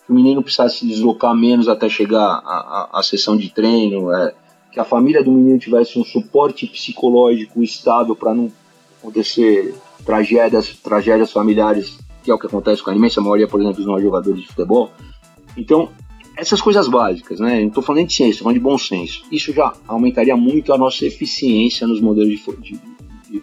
que 0.07 0.13
o 0.13 0.15
menino 0.15 0.43
precisasse 0.43 0.79
se 0.79 0.87
deslocar 0.87 1.35
menos 1.35 1.69
até 1.69 1.89
chegar 1.89 2.41
à, 2.43 3.01
sessão 3.05 3.37
de 3.37 3.51
treino, 3.51 4.11
é, 4.13 4.35
que 4.73 4.81
a 4.81 4.85
família 4.85 5.23
do 5.23 5.31
menino 5.31 5.59
tivesse 5.59 5.99
um 5.99 6.05
suporte 6.05 6.67
psicológico 6.67 7.63
estável 7.63 8.17
para 8.17 8.35
não 8.35 8.51
acontecer 9.03 9.75
tragédias, 10.05 10.77
tragédias 10.77 11.33
familiares, 11.33 11.99
que 12.23 12.31
é 12.31 12.35
o 12.35 12.39
que 12.39 12.47
acontece 12.47 12.83
com 12.83 12.91
a 12.91 12.95
imensa 12.95 13.21
maioria, 13.21 13.49
por 13.49 13.61
exemplo, 13.61 13.79
dos 13.79 13.87
nossos 13.87 14.03
jogadores 14.03 14.41
de 14.41 14.47
futebol. 14.47 14.91
Então, 15.57 15.91
essas 16.37 16.61
coisas 16.61 16.89
básicas, 16.89 17.41
né? 17.41 17.61
Não 17.61 17.69
estou 17.69 17.83
falando 17.83 18.07
de 18.07 18.15
ciência, 18.15 18.33
estou 18.33 18.45
falando 18.45 18.59
de 18.59 18.65
bom 18.65 18.79
senso. 18.79 19.25
Isso 19.31 19.53
já 19.53 19.73
aumentaria 19.87 20.37
muito 20.37 20.73
a 20.73 20.79
nossa 20.79 21.05
eficiência 21.05 21.87
nos 21.87 22.01
modelos 22.01 22.31
de, 22.31 22.57
de, 22.57 22.81
de 23.31 23.43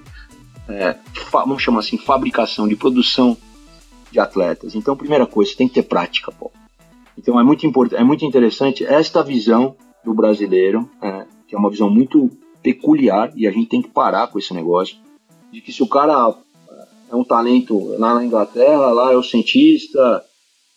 é, 0.68 0.96
vamos 1.32 1.62
chamar 1.62 1.80
assim, 1.80 1.98
fabricação, 1.98 2.68
de 2.68 2.76
produção 2.76 3.38
de 4.12 4.20
atletas. 4.20 4.76
Então, 4.76 4.96
primeira 4.96 5.26
coisa, 5.26 5.54
tem 5.56 5.68
que 5.68 5.76
ter 5.76 5.84
prática, 5.84 6.32
pô. 6.32 6.52
Então 7.18 7.38
é 7.38 7.44
muito 7.44 7.68
importante, 7.68 8.00
é 8.00 8.04
muito 8.04 8.24
interessante 8.24 8.86
esta 8.86 9.22
visão 9.22 9.76
do 10.06 10.14
brasileiro, 10.14 10.90
é, 11.02 11.26
que 11.48 11.54
é 11.54 11.58
uma 11.58 11.70
visão 11.70 11.90
muito 11.90 12.30
peculiar 12.64 13.32
e 13.36 13.46
a 13.46 13.52
gente 13.52 13.68
tem 13.68 13.82
que 13.82 13.90
parar 13.90 14.28
com 14.28 14.40
esse 14.40 14.54
negócio 14.54 14.96
de 15.52 15.62
que 15.62 15.72
se 15.72 15.82
o 15.82 15.88
cara 15.88 16.34
é 17.12 17.16
um 17.16 17.24
talento 17.24 17.96
lá 17.98 18.16
na 18.16 18.26
Inglaterra, 18.26 18.92
lá 18.92 19.12
é 19.12 19.16
o 19.16 19.24
cientista, 19.24 20.24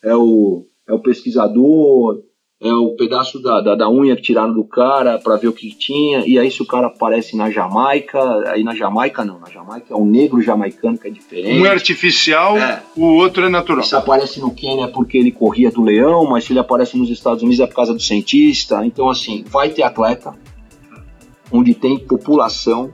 é 0.02 0.14
o, 0.14 0.64
é 0.88 0.92
o 0.92 0.98
pesquisador, 0.98 2.22
é 2.62 2.72
o 2.72 2.94
pedaço 2.94 3.42
da, 3.42 3.60
da, 3.60 3.74
da 3.74 3.90
unha 3.90 4.14
que 4.14 4.22
tiraram 4.22 4.54
do 4.54 4.62
cara 4.62 5.18
para 5.18 5.36
ver 5.36 5.48
o 5.48 5.52
que 5.52 5.76
tinha, 5.76 6.24
e 6.24 6.38
aí 6.38 6.48
se 6.48 6.62
o 6.62 6.66
cara 6.66 6.86
aparece 6.86 7.36
na 7.36 7.50
Jamaica, 7.50 8.20
aí 8.50 8.62
na 8.62 8.72
Jamaica 8.72 9.24
não, 9.24 9.40
na 9.40 9.50
Jamaica 9.50 9.92
é 9.92 9.96
um 9.96 10.06
negro 10.06 10.40
jamaicano 10.40 10.96
que 10.96 11.08
é 11.08 11.10
diferente. 11.10 11.60
Um 11.60 11.66
é 11.66 11.70
artificial, 11.70 12.56
é. 12.56 12.80
o 12.96 13.04
outro 13.04 13.44
é 13.44 13.48
natural. 13.48 13.82
Se 13.82 13.96
aparece 13.96 14.40
no 14.40 14.54
Quênia 14.54 14.84
é 14.84 14.88
porque 14.88 15.18
ele 15.18 15.32
corria 15.32 15.72
do 15.72 15.82
leão, 15.82 16.24
mas 16.24 16.44
se 16.44 16.52
ele 16.52 16.60
aparece 16.60 16.96
nos 16.96 17.10
Estados 17.10 17.42
Unidos 17.42 17.58
é 17.58 17.66
por 17.66 17.74
causa 17.74 17.92
do 17.92 18.00
cientista. 18.00 18.86
Então, 18.86 19.10
assim, 19.10 19.44
vai 19.48 19.68
ter 19.68 19.82
atleta 19.82 20.32
onde 21.50 21.74
tem 21.74 21.98
população 21.98 22.92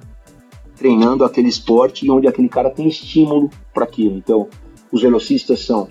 treinando 0.79 1.24
aquele 1.24 1.49
esporte 1.49 2.07
e 2.07 2.11
onde 2.11 2.29
aquele 2.29 2.49
cara 2.49 2.70
tem 2.70 2.87
estímulo 2.87 3.51
para 3.74 3.85
aquilo. 3.85 4.16
Então, 4.16 4.49
os 4.93 5.03
velocistas 5.03 5.61
são 5.61 5.89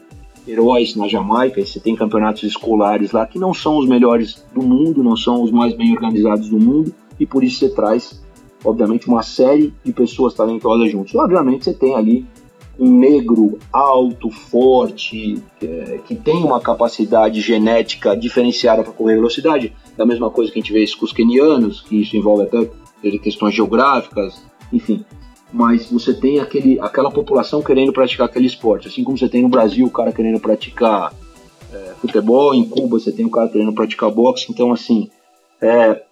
heróis 0.47 0.95
na 0.95 1.07
Jamaica, 1.07 1.63
você 1.63 1.79
tem 1.79 1.95
campeonatos 1.95 2.43
escolares 2.43 3.11
lá 3.11 3.27
que 3.27 3.37
não 3.37 3.53
são 3.53 3.77
os 3.77 3.87
melhores 3.87 4.43
do 4.53 4.63
mundo, 4.63 5.03
não 5.03 5.17
são 5.17 5.43
os 5.43 5.51
mais 5.51 5.75
bem 5.75 5.91
organizados 5.91 6.49
do 6.49 6.57
mundo, 6.57 6.93
e 7.19 7.25
por 7.25 7.43
isso 7.43 7.59
você 7.59 7.69
traz, 7.69 8.23
obviamente, 8.63 9.07
uma 9.07 9.23
série 9.23 9.73
de 9.83 9.91
pessoas 9.91 10.33
talentosas 10.33 10.89
juntos. 10.89 11.13
E, 11.13 11.17
obviamente, 11.17 11.65
você 11.65 11.73
tem 11.73 11.95
ali 11.95 12.25
um 12.79 12.97
negro 12.97 13.57
alto, 13.73 14.29
forte, 14.29 15.41
é, 15.61 15.99
que 16.07 16.15
tem 16.15 16.35
uma 16.35 16.61
capacidade 16.61 17.41
genética 17.41 18.15
diferenciada 18.15 18.83
para 18.83 18.93
correr 18.93 19.15
velocidade, 19.15 19.73
da 19.97 20.05
mesma 20.05 20.29
coisa 20.29 20.51
que 20.51 20.59
a 20.59 20.61
gente 20.61 20.71
vê 20.71 20.83
isso 20.83 20.97
com 20.97 21.05
os 21.05 21.11
kenianos, 21.11 21.81
que 21.81 21.99
isso 21.99 22.15
envolve 22.15 22.43
até 22.43 22.69
questões 23.19 23.55
geográficas, 23.55 24.43
enfim 24.71 25.05
mas 25.51 25.89
você 25.89 26.13
tem 26.13 26.39
aquele, 26.39 26.79
aquela 26.79 27.11
população 27.11 27.61
querendo 27.61 27.93
praticar 27.93 28.27
aquele 28.27 28.47
esporte. 28.47 28.87
Assim 28.87 29.03
como 29.03 29.17
você 29.17 29.29
tem 29.29 29.41
no 29.41 29.49
Brasil 29.49 29.85
o 29.85 29.91
cara 29.91 30.11
querendo 30.11 30.39
praticar 30.39 31.13
é, 31.71 31.93
futebol, 31.99 32.53
em 32.53 32.67
Cuba 32.67 32.99
você 32.99 33.11
tem 33.11 33.25
o 33.25 33.31
cara 33.31 33.49
querendo 33.49 33.73
praticar 33.73 34.11
boxe. 34.11 34.47
Então, 34.49 34.73
assim, 34.73 35.09
é, 35.61 36.03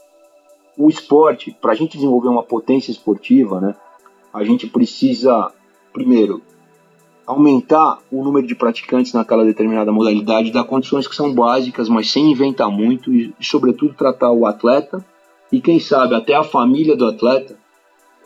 o 0.78 0.90
esporte, 0.90 1.56
para 1.62 1.74
a 1.74 1.76
gente 1.76 1.98
desenvolver 1.98 2.30
uma 2.30 2.44
potência 2.44 2.92
esportiva, 2.92 3.60
né, 3.60 3.76
a 4.34 4.44
gente 4.44 4.68
precisa, 4.68 5.52
primeiro, 5.92 6.42
aumentar 7.26 8.00
o 8.12 8.24
número 8.24 8.46
de 8.46 8.56
praticantes 8.56 9.14
naquela 9.14 9.44
determinada 9.44 9.92
modalidade, 9.92 10.52
dar 10.52 10.64
condições 10.64 11.08
que 11.08 11.16
são 11.16 11.34
básicas, 11.34 11.90
mas 11.90 12.12
sem 12.12 12.32
inventar 12.32 12.70
muito, 12.70 13.14
e, 13.14 13.34
e 13.40 13.46
sobretudo 13.46 13.96
tratar 13.96 14.32
o 14.32 14.46
atleta 14.46 15.04
e, 15.52 15.60
quem 15.60 15.80
sabe, 15.80 16.16
até 16.16 16.36
a 16.36 16.44
família 16.44 16.96
do 16.96 17.06
atleta 17.06 17.58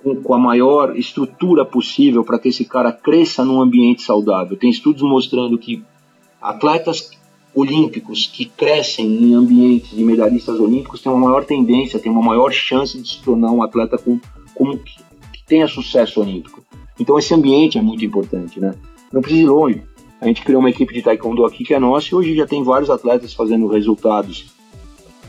com, 0.04 0.16
com 0.16 0.34
a 0.34 0.38
maior 0.38 0.98
estrutura 0.98 1.66
possível 1.66 2.24
para 2.24 2.40
que 2.40 2.50
esse 2.50 2.66
cara 2.66 2.92
cresça 2.92 3.44
num 3.44 3.62
ambiente 3.62 4.02
saudável. 4.02 4.58
Tem 4.58 4.70
estudos 4.70 5.02
mostrando 5.02 5.58
que 5.58 5.84
atletas 6.42 7.12
olímpicos 7.54 8.28
que 8.28 8.46
crescem 8.46 9.06
em 9.06 9.34
ambientes 9.34 9.90
de 9.90 10.04
medalhistas 10.04 10.60
olímpicos 10.60 11.02
têm 11.02 11.12
uma 11.12 11.28
maior 11.28 11.44
tendência, 11.44 12.00
têm 12.00 12.12
uma 12.12 12.22
maior 12.22 12.52
chance 12.52 13.00
de 13.00 13.10
se 13.10 13.22
tornar 13.22 13.52
um 13.52 13.64
atleta 13.64 13.98
com, 13.98 14.20
com 14.54 14.78
que, 14.78 14.98
que 15.34 15.44
tenha 15.46 15.68
sucesso 15.68 16.22
olímpico. 16.22 16.64
Então 17.00 17.18
esse 17.18 17.34
ambiente 17.34 17.78
é 17.78 17.82
muito 17.82 18.04
importante, 18.06 18.60
né? 18.60 18.76
Não 19.12 19.22
precisa 19.22 19.44
ir 19.44 19.48
longe. 19.48 19.82
A 20.22 20.28
gente 20.28 20.42
criou 20.42 20.60
uma 20.60 20.70
equipe 20.70 20.94
de 20.94 21.02
taekwondo 21.02 21.46
aqui 21.46 21.64
que 21.64 21.74
é 21.74 21.80
nossa 21.80 22.10
e 22.12 22.16
hoje 22.16 22.36
já 22.36 22.46
tem 22.46 22.62
vários 22.64 22.90
atletas 22.90 23.34
fazendo 23.34 23.68
resultados 23.68 24.54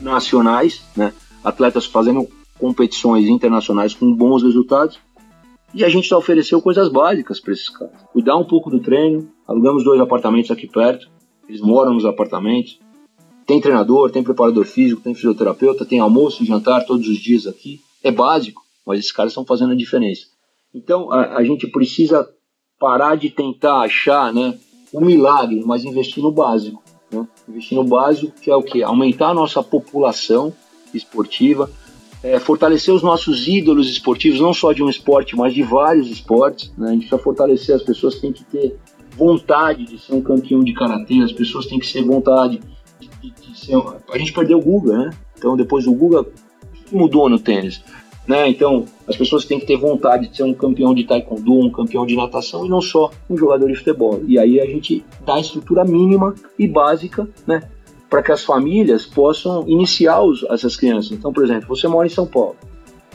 nacionais, 0.01 0.83
né? 0.95 1.13
Atletas 1.43 1.85
fazendo 1.85 2.27
competições 2.61 3.27
internacionais 3.27 3.95
com 3.95 4.13
bons 4.13 4.43
resultados. 4.43 4.99
E 5.73 5.83
a 5.83 5.89
gente 5.89 6.07
já 6.07 6.17
ofereceu 6.17 6.61
coisas 6.61 6.89
básicas 6.89 7.39
para 7.39 7.53
esses 7.53 7.69
caras. 7.69 7.95
Cuidar 8.13 8.37
um 8.37 8.45
pouco 8.45 8.69
do 8.69 8.79
treino, 8.79 9.27
alugamos 9.47 9.83
dois 9.83 9.99
apartamentos 9.99 10.51
aqui 10.51 10.67
perto, 10.67 11.09
eles 11.49 11.59
moram 11.59 11.93
nos 11.93 12.05
apartamentos. 12.05 12.79
Tem 13.47 13.59
treinador, 13.59 14.11
tem 14.11 14.21
preparador 14.21 14.63
físico, 14.65 15.01
tem 15.01 15.15
fisioterapeuta, 15.15 15.85
tem 15.85 15.99
almoço 15.99 16.43
e 16.43 16.45
jantar 16.45 16.85
todos 16.85 17.07
os 17.07 17.17
dias 17.17 17.47
aqui. 17.47 17.81
É 18.03 18.11
básico, 18.11 18.61
mas 18.85 18.99
esses 18.99 19.11
caras 19.11 19.31
estão 19.31 19.45
fazendo 19.45 19.71
a 19.71 19.75
diferença. 19.75 20.27
Então 20.73 21.11
a, 21.11 21.37
a 21.37 21.43
gente 21.43 21.67
precisa 21.67 22.29
parar 22.79 23.15
de 23.15 23.29
tentar 23.29 23.81
achar 23.81 24.31
né, 24.31 24.57
um 24.93 25.01
milagre, 25.01 25.63
mas 25.65 25.83
investir 25.83 26.21
no 26.21 26.31
básico. 26.31 26.83
Né? 27.11 27.27
Investir 27.47 27.77
no 27.77 27.83
básico, 27.83 28.33
que 28.39 28.51
é 28.51 28.55
o 28.55 28.61
que? 28.61 28.83
Aumentar 28.83 29.29
a 29.29 29.33
nossa 29.33 29.63
população 29.63 30.53
esportiva, 30.93 31.69
é, 32.23 32.39
fortalecer 32.39 32.93
os 32.93 33.01
nossos 33.01 33.47
ídolos 33.47 33.89
esportivos, 33.89 34.39
não 34.39 34.53
só 34.53 34.71
de 34.71 34.83
um 34.83 34.89
esporte, 34.89 35.35
mas 35.35 35.53
de 35.53 35.63
vários 35.63 36.09
esportes. 36.09 36.71
Né? 36.77 36.89
A 36.89 36.91
gente 36.91 37.07
precisa 37.07 37.21
fortalecer 37.21 37.75
as 37.75 37.83
pessoas, 37.83 38.19
têm 38.19 38.31
que 38.31 38.43
ter 38.43 38.77
vontade 39.17 39.85
de 39.85 39.99
ser 39.99 40.13
um 40.13 40.21
campeão 40.21 40.63
de 40.63 40.73
karatê, 40.73 41.21
as 41.21 41.31
pessoas 41.31 41.65
têm 41.65 41.79
que 41.79 41.91
ter 41.91 42.03
vontade 42.03 42.61
de, 42.99 43.09
de, 43.21 43.31
de 43.31 43.59
ser. 43.59 43.75
A 44.11 44.17
gente 44.17 44.33
perdeu 44.33 44.59
o 44.59 44.61
Guga, 44.61 44.97
né? 44.97 45.09
Então, 45.37 45.57
depois 45.57 45.85
Guga, 45.85 46.21
o 46.21 46.25
que 46.85 46.95
mudou 46.95 47.27
no 47.27 47.39
tênis? 47.39 47.81
Né? 48.27 48.47
Então, 48.49 48.85
as 49.07 49.17
pessoas 49.17 49.45
têm 49.45 49.59
que 49.59 49.65
ter 49.65 49.75
vontade 49.77 50.27
de 50.27 50.37
ser 50.37 50.43
um 50.43 50.53
campeão 50.53 50.93
de 50.93 51.03
taekwondo, 51.03 51.53
um 51.53 51.71
campeão 51.71 52.05
de 52.05 52.15
natação 52.15 52.65
e 52.65 52.69
não 52.69 52.79
só 52.79 53.09
um 53.29 53.35
jogador 53.35 53.67
de 53.67 53.75
futebol. 53.75 54.21
E 54.27 54.37
aí 54.37 54.59
a 54.59 54.65
gente 54.65 55.03
dá 55.25 55.35
a 55.35 55.39
estrutura 55.39 55.83
mínima 55.83 56.35
e 56.57 56.67
básica, 56.67 57.27
né? 57.47 57.67
Para 58.11 58.21
que 58.21 58.31
as 58.31 58.43
famílias 58.43 59.05
possam 59.05 59.63
iniciar 59.67 60.21
os, 60.21 60.43
essas 60.51 60.75
crianças. 60.75 61.13
Então, 61.13 61.33
por 61.33 61.43
exemplo, 61.43 61.67
você 61.67 61.87
mora 61.87 62.05
em 62.05 62.11
São 62.11 62.27
Paulo. 62.27 62.57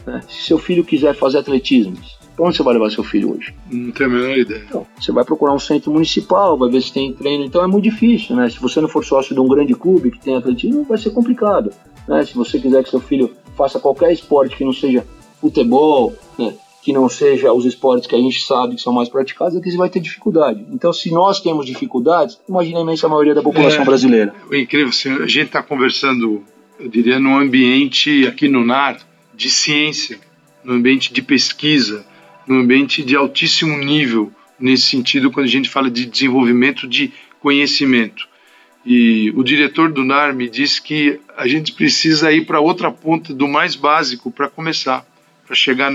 Né? 0.06 0.22
Se 0.26 0.46
seu 0.46 0.58
filho 0.58 0.82
quiser 0.82 1.14
fazer 1.14 1.38
atletismo, 1.38 1.96
para 2.34 2.46
onde 2.46 2.56
você 2.56 2.62
vai 2.62 2.74
levar 2.74 2.90
seu 2.90 3.04
filho 3.04 3.36
hoje? 3.36 3.54
Não 3.70 3.92
tenho 3.92 4.10
a 4.10 4.12
menor 4.12 4.38
ideia. 4.38 4.64
Então, 4.66 4.86
você 4.98 5.12
vai 5.12 5.24
procurar 5.24 5.52
um 5.52 5.58
centro 5.58 5.92
municipal, 5.92 6.56
vai 6.56 6.70
ver 6.70 6.82
se 6.82 6.92
tem 6.92 7.12
treino. 7.12 7.44
Então 7.44 7.62
é 7.62 7.66
muito 7.66 7.84
difícil, 7.84 8.34
né? 8.34 8.48
Se 8.48 8.58
você 8.58 8.80
não 8.80 8.88
for 8.88 9.04
sócio 9.04 9.34
de 9.34 9.40
um 9.40 9.48
grande 9.48 9.74
clube 9.74 10.10
que 10.10 10.18
tem 10.18 10.34
atletismo, 10.34 10.84
vai 10.84 10.98
ser 10.98 11.10
complicado. 11.10 11.72
Né? 12.08 12.24
Se 12.24 12.34
você 12.34 12.58
quiser 12.58 12.82
que 12.82 12.90
seu 12.90 13.00
filho 13.00 13.30
faça 13.56 13.78
qualquer 13.78 14.12
esporte 14.12 14.56
que 14.56 14.64
não 14.64 14.72
seja 14.72 15.06
futebol, 15.40 16.14
né? 16.38 16.54
Que 16.86 16.92
não 16.92 17.08
seja 17.08 17.52
os 17.52 17.64
esportes 17.64 18.06
que 18.06 18.14
a 18.14 18.18
gente 18.20 18.44
sabe 18.44 18.76
que 18.76 18.80
são 18.80 18.92
mais 18.92 19.08
praticados, 19.08 19.56
é 19.56 19.60
que 19.60 19.68
você 19.68 19.76
vai 19.76 19.90
ter 19.90 19.98
dificuldade. 19.98 20.64
Então, 20.70 20.92
se 20.92 21.10
nós 21.10 21.40
temos 21.40 21.66
dificuldades, 21.66 22.38
imagina 22.48 22.78
a 22.78 22.82
imensa 22.82 23.08
maioria 23.08 23.34
da 23.34 23.42
população 23.42 23.82
é, 23.82 23.84
brasileira. 23.84 24.32
É 24.52 24.60
incrível, 24.60 24.90
assim, 24.90 25.10
a 25.10 25.26
gente 25.26 25.46
está 25.46 25.60
conversando, 25.60 26.44
eu 26.78 26.88
diria, 26.88 27.18
num 27.18 27.36
ambiente 27.36 28.24
aqui 28.28 28.46
no 28.46 28.64
NAR 28.64 29.00
de 29.34 29.50
ciência, 29.50 30.20
num 30.62 30.74
ambiente 30.74 31.12
de 31.12 31.20
pesquisa, 31.22 32.06
num 32.46 32.60
ambiente 32.60 33.02
de 33.02 33.16
altíssimo 33.16 33.76
nível, 33.78 34.30
nesse 34.56 34.84
sentido, 34.84 35.32
quando 35.32 35.46
a 35.46 35.50
gente 35.50 35.68
fala 35.68 35.90
de 35.90 36.06
desenvolvimento 36.06 36.86
de 36.86 37.12
conhecimento. 37.40 38.28
E 38.84 39.32
o 39.34 39.42
diretor 39.42 39.90
do 39.90 40.04
NAR 40.04 40.32
me 40.32 40.48
disse 40.48 40.80
que 40.80 41.18
a 41.36 41.48
gente 41.48 41.72
precisa 41.72 42.30
ir 42.30 42.46
para 42.46 42.60
outra 42.60 42.92
ponta 42.92 43.34
do 43.34 43.48
mais 43.48 43.74
básico 43.74 44.30
para 44.30 44.48
começar, 44.48 45.04
para 45.44 45.56
chegar, 45.56 45.90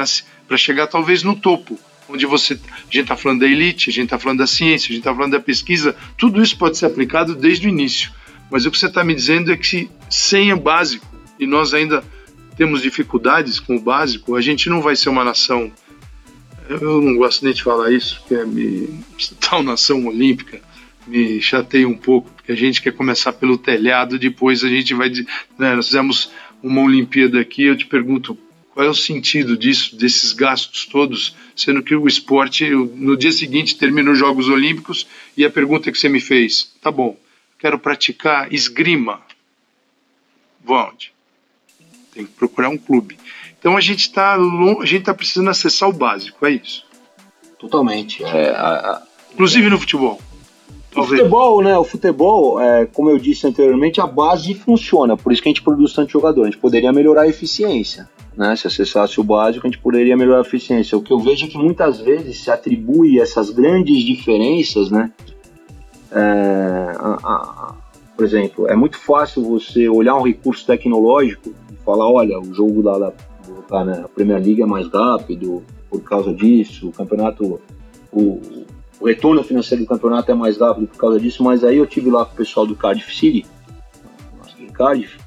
para 0.52 0.58
chegar 0.58 0.88
talvez 0.88 1.24
no 1.24 1.34
topo, 1.34 1.80
onde 2.10 2.26
você. 2.26 2.56
A 2.56 2.84
gente 2.84 3.04
está 3.04 3.16
falando 3.16 3.39
da 3.39 3.47
elite, 3.47 3.89
a 3.89 3.93
gente 3.93 4.04
está 4.04 4.20
falando 4.20 4.39
da 4.39 4.47
ciência, 4.47 4.88
a 4.88 4.89
gente 4.89 4.97
está 4.97 5.16
falando 5.16 5.32
da 5.32 5.39
pesquisa, 5.39 5.95
tudo 6.18 6.43
isso 6.43 6.58
pode 6.58 6.78
ser 6.78 6.88
aplicado 6.88 7.34
desde 7.36 7.68
o 7.68 7.70
início. 7.70 8.12
Mas 8.52 8.66
o 8.66 8.72
que 8.72 8.78
você 8.78 8.88
está 8.88 9.02
me 9.02 9.16
dizendo 9.16 9.49
é 9.49 9.56
que 9.56 9.89
sem 10.10 10.52
o 10.52 10.60
básico, 10.60 11.08
e 11.39 11.47
nós 11.47 11.74
ainda 11.74 12.04
temos 12.58 12.82
dificuldades 12.82 13.62
com 13.62 13.78
o 13.78 13.80
básico, 13.80 14.36
a 14.36 14.41
gente 14.41 14.70
não 14.70 14.82
vai 14.82 14.93
ser 14.93 15.08
uma 15.08 15.24
nação. 15.24 15.72
Eu 16.70 17.02
não 17.02 17.16
gosto 17.16 17.45
nem 17.45 17.54
de 17.54 17.64
falar 17.64 17.89
isso, 17.89 18.22
que 18.28 18.36
é 18.36 18.45
me, 18.45 18.89
tal 19.39 19.64
nação 19.64 20.06
olímpica 20.06 20.60
me 21.08 21.41
chateia 21.41 21.88
um 21.88 21.95
pouco, 21.95 22.30
porque 22.30 22.52
a 22.52 22.56
gente 22.56 22.82
quer 22.82 22.91
começar 22.91 23.32
pelo 23.32 23.58
telhado, 23.58 24.20
depois 24.20 24.66
a 24.66 24.68
gente 24.68 24.93
vai. 24.93 25.10
Né, 25.58 25.76
nós 25.76 25.88
fizemos 25.88 26.30
uma 26.62 26.82
Olimpíada 26.82 27.39
aqui, 27.39 27.64
eu 27.64 27.78
te 27.78 27.86
pergunto 27.86 28.38
qual 28.74 28.86
é 28.86 28.89
o 28.89 28.93
sentido 28.93 29.57
disso, 29.57 29.95
desses 29.95 30.32
gastos 30.32 30.86
todos, 30.86 31.36
sendo 31.55 31.84
que 31.84 31.95
o 31.95 32.07
esporte, 32.07 32.69
no 32.69 33.17
dia 33.17 33.32
seguinte 33.32 33.78
termina 33.78 34.11
os 34.11 34.17
Jogos 34.17 34.47
Olímpicos 34.47 35.07
e 35.36 35.43
a 35.43 35.49
pergunta 35.49 35.91
que 35.91 35.97
você 35.97 36.07
me 36.07 36.22
fez, 36.22 36.72
tá 36.82 36.89
bom, 36.89 37.17
quero 37.59 37.78
praticar 37.78 38.51
esgrima. 38.53 39.22
Vou 40.63 40.78
onde? 40.78 41.11
Tem 42.13 42.26
que 42.26 42.32
procurar 42.32 42.69
um 42.69 42.78
clube. 42.78 43.17
Então 43.59 43.76
a 43.76 43.82
gente 43.82 44.01
está 44.01 44.38
tá 45.03 45.13
precisando 45.13 45.49
acessar 45.49 45.89
o 45.89 45.93
básico, 45.93 46.45
é 46.45 46.51
isso. 46.51 46.86
Totalmente. 47.59 48.24
É, 48.24 48.49
a, 48.49 48.74
a... 48.74 49.03
Inclusive 49.34 49.69
no 49.69 49.78
futebol. 49.78 50.19
O 50.95 51.03
futebol, 51.03 51.61
né? 51.61 51.78
O 51.78 51.84
futebol, 51.86 52.59
é, 52.59 52.86
como 52.86 53.09
eu 53.09 53.17
disse 53.17 53.47
anteriormente, 53.47 54.01
a 54.01 54.07
base 54.07 54.53
funciona. 54.53 55.15
Por 55.15 55.32
isso 55.32 55.41
que 55.41 55.47
a 55.47 55.51
gente 55.51 55.61
produz 55.61 55.93
tanto 55.93 56.11
jogador. 56.11 56.41
A 56.41 56.45
gente 56.45 56.57
poderia 56.57 56.91
melhorar 56.91 57.22
a 57.22 57.28
eficiência. 57.28 58.09
Né? 58.36 58.55
Se 58.55 58.67
acessasse 58.67 59.19
o 59.19 59.23
básico, 59.23 59.65
a 59.65 59.69
gente 59.69 59.82
poderia 59.82 60.15
melhorar 60.15 60.39
a 60.39 60.41
eficiência. 60.41 60.97
O 60.97 61.01
que 61.01 61.11
eu 61.11 61.19
vejo 61.19 61.45
é 61.45 61.49
que 61.49 61.57
muitas 61.57 61.99
vezes 61.99 62.43
se 62.43 62.49
atribui 62.49 63.19
essas 63.19 63.49
grandes 63.49 64.03
diferenças, 64.03 64.89
né? 64.89 65.11
É, 66.11 66.93
a, 66.97 67.17
a, 67.23 67.75
por 68.15 68.25
exemplo, 68.25 68.67
é 68.67 68.75
muito 68.75 68.97
fácil 68.97 69.43
você 69.43 69.89
olhar 69.89 70.15
um 70.15 70.23
recurso 70.23 70.65
tecnológico 70.65 71.53
e 71.71 71.75
falar, 71.84 72.07
olha, 72.07 72.39
o 72.39 72.53
jogo 72.53 72.84
da, 72.84 72.97
da, 72.99 73.13
da 73.69 73.86
né, 73.86 74.05
Premier 74.13 74.39
League 74.43 74.61
é 74.61 74.65
mais 74.65 74.88
rápido 74.88 75.63
por 75.89 76.01
causa 76.01 76.34
disso, 76.34 76.89
o 76.89 76.91
campeonato, 76.91 77.59
o, 78.11 78.39
o 78.99 79.07
retorno 79.07 79.43
financeiro 79.43 79.84
do 79.84 79.88
campeonato 79.88 80.32
é 80.32 80.36
mais 80.36 80.57
rápido 80.57 80.88
por 80.88 80.97
causa 80.97 81.19
disso, 81.19 81.43
mas 81.43 81.63
aí 81.63 81.77
eu 81.77 81.88
tive 81.88 82.09
lá 82.09 82.23
com 82.25 82.34
o 82.34 82.38
pessoal 82.38 82.65
do 82.65 82.75
Cardiff 82.75 83.13
City, 83.13 83.45
em 84.59 84.67
Cardiff, 84.67 85.17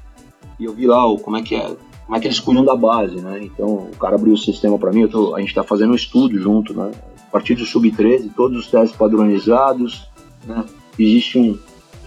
e 0.59 0.65
eu 0.65 0.73
vi 0.73 0.87
lá 0.87 1.05
o, 1.05 1.19
como 1.19 1.37
é 1.37 1.41
que 1.41 1.53
é, 1.55 1.75
como 2.05 2.17
é 2.17 2.19
que 2.19 2.27
eles 2.27 2.39
cuidam 2.39 2.63
da 2.63 2.75
base, 2.75 3.15
né? 3.15 3.39
Então 3.43 3.89
o 3.91 3.97
cara 3.97 4.15
abriu 4.15 4.33
o 4.33 4.37
sistema 4.37 4.77
para 4.77 4.91
mim, 4.91 5.07
tô, 5.07 5.35
a 5.35 5.39
gente 5.39 5.49
está 5.49 5.63
fazendo 5.63 5.91
um 5.91 5.95
estudo 5.95 6.37
junto, 6.39 6.73
né? 6.73 6.91
A 7.27 7.31
partir 7.31 7.55
do 7.55 7.65
sub-13, 7.65 8.31
todos 8.35 8.57
os 8.57 8.67
testes 8.67 8.95
padronizados, 8.95 10.07
né? 10.45 10.63
Existe 10.97 11.39
um, 11.39 11.57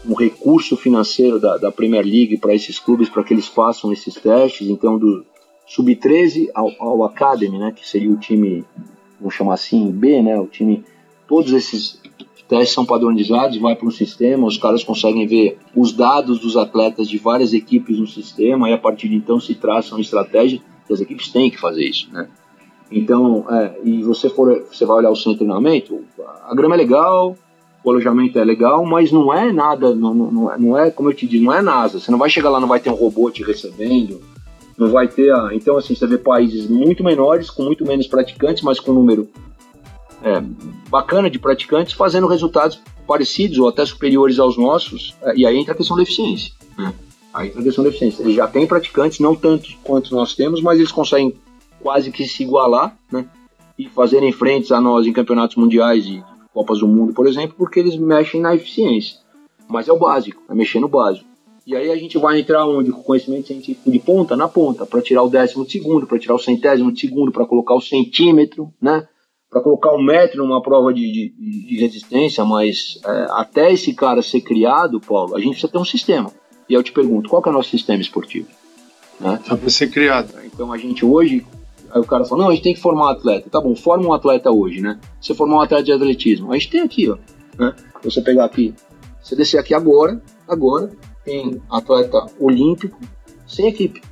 um 0.08 0.14
recurso 0.14 0.76
financeiro 0.76 1.40
da, 1.40 1.56
da 1.56 1.72
Premier 1.72 2.04
League 2.04 2.38
para 2.38 2.54
esses 2.54 2.78
clubes 2.78 3.08
para 3.08 3.24
que 3.24 3.34
eles 3.34 3.48
façam 3.48 3.92
esses 3.92 4.14
testes. 4.14 4.68
Então 4.68 4.96
do 4.96 5.26
sub-13 5.66 6.48
ao, 6.54 6.70
ao 6.78 7.04
Academy, 7.04 7.58
né? 7.58 7.72
Que 7.74 7.86
seria 7.86 8.10
o 8.10 8.16
time, 8.16 8.64
vamos 9.18 9.34
chamar 9.34 9.54
assim, 9.54 9.90
B, 9.90 10.22
né? 10.22 10.38
O 10.38 10.46
time 10.46 10.84
todos 11.26 11.52
esses 11.52 12.00
testes 12.48 12.74
são 12.74 12.84
padronizados, 12.84 13.58
vai 13.58 13.76
para 13.76 13.86
um 13.86 13.90
sistema, 13.90 14.46
os 14.46 14.56
caras 14.56 14.82
conseguem 14.82 15.26
ver 15.26 15.58
os 15.76 15.92
dados 15.92 16.40
dos 16.40 16.56
atletas 16.56 17.08
de 17.08 17.18
várias 17.18 17.52
equipes 17.52 17.98
no 17.98 18.06
sistema 18.06 18.70
e 18.70 18.72
a 18.72 18.78
partir 18.78 19.08
de 19.08 19.16
então 19.16 19.38
se 19.38 19.54
traçam 19.54 19.98
estratégias 19.98 20.62
que 20.86 20.92
as 20.92 21.00
equipes 21.00 21.30
têm 21.30 21.50
que 21.50 21.60
fazer 21.60 21.84
isso, 21.84 22.08
né? 22.10 22.28
Então, 22.90 23.44
é, 23.50 23.78
e 23.84 24.02
você 24.02 24.30
for, 24.30 24.64
você 24.72 24.86
vai 24.86 24.96
olhar 24.96 25.10
o 25.10 25.16
seu 25.16 25.36
treinamento, 25.36 26.00
a 26.48 26.54
grama 26.54 26.74
é 26.74 26.78
legal, 26.78 27.36
o 27.84 27.90
alojamento 27.90 28.38
é 28.38 28.44
legal, 28.44 28.84
mas 28.86 29.12
não 29.12 29.32
é 29.32 29.52
nada, 29.52 29.94
não, 29.94 30.14
não, 30.14 30.52
é, 30.52 30.58
não 30.58 30.78
é, 30.78 30.90
como 30.90 31.10
eu 31.10 31.14
te 31.14 31.26
digo, 31.26 31.44
não 31.44 31.52
é 31.52 31.60
NASA. 31.60 32.00
Você 32.00 32.10
não 32.10 32.18
vai 32.18 32.30
chegar 32.30 32.48
lá, 32.48 32.58
não 32.58 32.66
vai 32.66 32.80
ter 32.80 32.88
um 32.88 32.94
robô 32.94 33.30
te 33.30 33.42
recebendo, 33.42 34.22
não 34.76 34.88
vai 34.88 35.06
ter, 35.06 35.30
a, 35.30 35.50
então 35.52 35.76
assim, 35.76 35.94
você 35.94 36.06
vê 36.06 36.16
países 36.16 36.66
muito 36.66 37.04
menores, 37.04 37.50
com 37.50 37.62
muito 37.62 37.84
menos 37.84 38.06
praticantes, 38.06 38.62
mas 38.62 38.80
com 38.80 38.92
um 38.92 38.94
número 38.94 39.28
é, 40.22 40.40
bacana 40.88 41.30
de 41.30 41.38
praticantes 41.38 41.94
fazendo 41.94 42.26
resultados 42.26 42.80
parecidos 43.06 43.58
ou 43.58 43.68
até 43.68 43.84
superiores 43.86 44.38
aos 44.38 44.56
nossos, 44.56 45.16
é, 45.22 45.36
e 45.36 45.46
aí 45.46 45.56
entra 45.56 45.72
a 45.72 45.76
questão 45.76 45.96
da 45.96 46.02
eficiência. 46.02 46.52
Né? 46.76 46.92
Aí 47.32 47.48
entra 47.48 47.60
a 47.60 47.64
questão 47.64 47.84
da 47.84 47.90
eficiência. 47.90 48.22
Eles 48.22 48.34
já 48.34 48.46
têm 48.46 48.66
praticantes, 48.66 49.20
não 49.20 49.34
tantos 49.34 49.76
quanto 49.82 50.14
nós 50.14 50.34
temos, 50.34 50.60
mas 50.60 50.78
eles 50.78 50.92
conseguem 50.92 51.34
quase 51.80 52.10
que 52.10 52.26
se 52.26 52.42
igualar 52.42 52.96
né? 53.10 53.26
e 53.78 53.88
fazerem 53.88 54.32
frentes 54.32 54.72
a 54.72 54.80
nós 54.80 55.06
em 55.06 55.12
campeonatos 55.12 55.56
mundiais 55.56 56.04
e 56.06 56.22
Copas 56.52 56.80
do 56.80 56.88
Mundo, 56.88 57.12
por 57.12 57.26
exemplo, 57.26 57.54
porque 57.56 57.78
eles 57.78 57.96
mexem 57.96 58.40
na 58.40 58.54
eficiência. 58.54 59.18
Mas 59.68 59.86
é 59.86 59.92
o 59.92 59.98
básico, 59.98 60.42
é 60.48 60.54
mexer 60.54 60.80
no 60.80 60.88
básico. 60.88 61.28
E 61.64 61.76
aí 61.76 61.90
a 61.90 61.96
gente 61.96 62.16
vai 62.18 62.40
entrar 62.40 62.66
onde? 62.66 62.90
Com 62.90 63.02
conhecimento 63.02 63.46
científico 63.46 63.90
de 63.90 63.98
ponta 63.98 64.34
na 64.34 64.48
ponta, 64.48 64.86
para 64.86 65.02
tirar 65.02 65.22
o 65.22 65.28
décimo 65.28 65.64
de 65.64 65.72
segundo, 65.72 66.06
para 66.06 66.18
tirar 66.18 66.34
o 66.34 66.38
centésimo 66.38 66.90
de 66.90 66.98
segundo, 66.98 67.30
para 67.30 67.44
colocar 67.44 67.74
o 67.74 67.80
centímetro, 67.80 68.72
né? 68.80 69.06
Para 69.50 69.62
colocar 69.62 69.94
um 69.94 70.02
metro 70.02 70.44
numa 70.44 70.62
prova 70.62 70.92
de, 70.92 71.32
de, 71.38 71.66
de 71.66 71.76
resistência, 71.80 72.44
mas 72.44 73.00
é, 73.04 73.26
até 73.30 73.72
esse 73.72 73.94
cara 73.94 74.22
ser 74.22 74.42
criado, 74.42 75.00
Paulo, 75.00 75.34
a 75.34 75.40
gente 75.40 75.52
precisa 75.52 75.72
ter 75.72 75.78
um 75.78 75.84
sistema. 75.84 76.30
E 76.68 76.74
eu 76.74 76.82
te 76.82 76.92
pergunto, 76.92 77.30
qual 77.30 77.42
que 77.42 77.48
é 77.48 77.52
o 77.52 77.54
nosso 77.54 77.70
sistema 77.70 78.00
esportivo? 78.00 78.48
Né? 79.18 79.40
para 79.46 79.70
ser 79.70 79.90
criado. 79.90 80.32
Então 80.44 80.72
a 80.72 80.78
gente 80.78 81.04
hoje, 81.04 81.44
aí 81.90 82.00
o 82.00 82.04
cara 82.04 82.24
fala, 82.24 82.42
não, 82.42 82.50
a 82.50 82.54
gente 82.54 82.62
tem 82.62 82.74
que 82.74 82.80
formar 82.80 83.06
um 83.06 83.08
atleta. 83.08 83.50
Tá 83.50 83.60
bom, 83.60 83.74
forma 83.74 84.06
um 84.06 84.12
atleta 84.12 84.50
hoje, 84.50 84.80
né? 84.80 85.00
Você 85.20 85.34
formar 85.34 85.56
um 85.56 85.60
atleta 85.60 85.82
de 85.82 85.92
atletismo. 85.92 86.52
A 86.52 86.54
gente 86.54 86.70
tem 86.70 86.82
aqui, 86.82 87.10
ó. 87.10 87.16
Né? 87.58 87.74
Você 88.04 88.20
pegar 88.20 88.44
aqui, 88.44 88.74
você 89.20 89.34
descer 89.34 89.58
aqui 89.58 89.74
agora, 89.74 90.22
agora, 90.46 90.92
tem 91.24 91.60
atleta 91.70 92.26
olímpico 92.38 92.98
sem 93.46 93.66
equipe. 93.66 94.02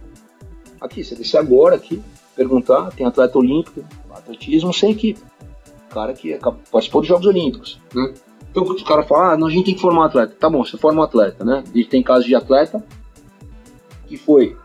Aqui, 0.80 1.04
você 1.04 1.14
descer 1.14 1.38
agora 1.38 1.76
aqui, 1.76 2.02
perguntar, 2.34 2.90
tem 2.90 3.06
atleta 3.06 3.38
olímpico, 3.38 3.84
atletismo 4.26 4.72
sem 4.72 4.92
equipe. 4.92 5.20
Cara 5.90 6.12
que 6.12 6.32
é 6.32 6.38
participou 6.70 7.00
dos 7.00 7.08
Jogos 7.08 7.26
Olímpicos, 7.26 7.80
né? 7.94 8.12
Então 8.50 8.64
os 8.64 8.82
caras 8.82 9.06
falam, 9.06 9.30
ah, 9.30 9.36
não, 9.36 9.46
a 9.46 9.50
gente 9.50 9.66
tem 9.66 9.74
que 9.74 9.80
formar 9.80 10.02
um 10.02 10.04
atleta. 10.04 10.34
Tá 10.38 10.48
bom, 10.48 10.64
você 10.64 10.76
forma 10.76 11.00
um 11.00 11.04
atleta, 11.04 11.44
né? 11.44 11.62
A 11.62 11.76
gente 11.76 11.88
tem 11.88 12.02
casos 12.02 12.26
de 12.26 12.34
atleta 12.34 12.84
que 14.06 14.16
foi, 14.16 14.56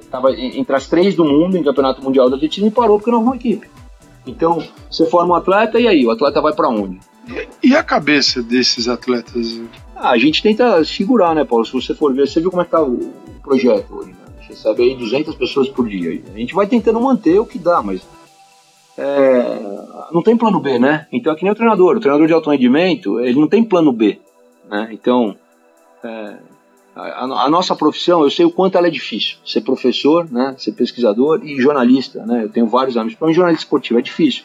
estava 0.00 0.32
é, 0.32 0.58
entre 0.58 0.76
as 0.76 0.86
três 0.86 1.14
do 1.14 1.24
mundo 1.24 1.56
em 1.56 1.62
campeonato 1.62 2.02
mundial 2.02 2.28
de 2.28 2.36
atletismo 2.36 2.68
e 2.68 2.70
parou 2.70 2.98
porque 2.98 3.10
não 3.10 3.18
arrumou 3.18 3.34
equipe. 3.34 3.68
Então, 4.26 4.62
você 4.90 5.06
forma 5.06 5.34
um 5.34 5.36
atleta 5.36 5.80
e 5.80 5.88
aí, 5.88 6.06
o 6.06 6.10
atleta 6.10 6.40
vai 6.40 6.52
para 6.52 6.68
onde? 6.68 7.00
E 7.62 7.74
a 7.74 7.82
cabeça 7.82 8.42
desses 8.42 8.88
atletas? 8.88 9.60
Ah, 9.96 10.10
a 10.10 10.18
gente 10.18 10.42
tenta 10.42 10.84
segurar, 10.84 11.34
né, 11.34 11.44
Paulo? 11.44 11.64
Se 11.64 11.72
você 11.72 11.94
for 11.94 12.14
ver, 12.14 12.28
você 12.28 12.40
viu 12.40 12.50
como 12.50 12.62
é 12.62 12.64
que 12.64 12.70
tá 12.70 12.82
o 12.82 12.98
projeto 13.42 13.94
hoje, 13.94 14.10
né? 14.10 14.16
A 14.26 14.40
gente 14.40 14.50
recebe 14.50 14.82
aí 14.82 14.96
200 14.96 15.34
pessoas 15.34 15.68
por 15.68 15.88
dia. 15.88 16.22
A 16.32 16.38
gente 16.38 16.54
vai 16.54 16.66
tentando 16.66 17.00
manter 17.00 17.38
o 17.38 17.46
que 17.46 17.58
dá, 17.58 17.82
mas 17.82 18.02
é, 18.96 20.12
não 20.12 20.22
tem 20.22 20.36
plano 20.36 20.60
B, 20.60 20.78
né? 20.78 21.06
Então 21.10 21.32
é 21.32 21.36
que 21.36 21.42
nem 21.42 21.52
o 21.52 21.56
treinador. 21.56 21.96
O 21.96 22.00
treinador 22.00 22.26
de 22.26 22.32
alto 22.32 22.50
rendimento, 22.50 23.20
ele 23.20 23.40
não 23.40 23.48
tem 23.48 23.64
plano 23.64 23.92
B, 23.92 24.20
né? 24.68 24.88
Então, 24.92 25.34
é, 26.04 26.36
a, 26.94 27.24
a, 27.44 27.50
nossa 27.50 27.74
profissão, 27.74 28.22
eu 28.22 28.30
sei 28.30 28.44
o 28.44 28.50
quanto 28.50 28.76
ela 28.76 28.86
é 28.86 28.90
difícil. 28.90 29.38
Ser 29.44 29.62
professor, 29.62 30.30
né? 30.30 30.54
Ser 30.58 30.72
pesquisador 30.72 31.40
e 31.42 31.60
jornalista, 31.60 32.24
né? 32.26 32.44
Eu 32.44 32.50
tenho 32.50 32.66
vários 32.66 32.96
amigos. 32.96 33.18
Para 33.18 33.28
um 33.28 33.32
jornalista 33.32 33.64
esportivo 33.64 33.98
é 33.98 34.02
difícil. 34.02 34.44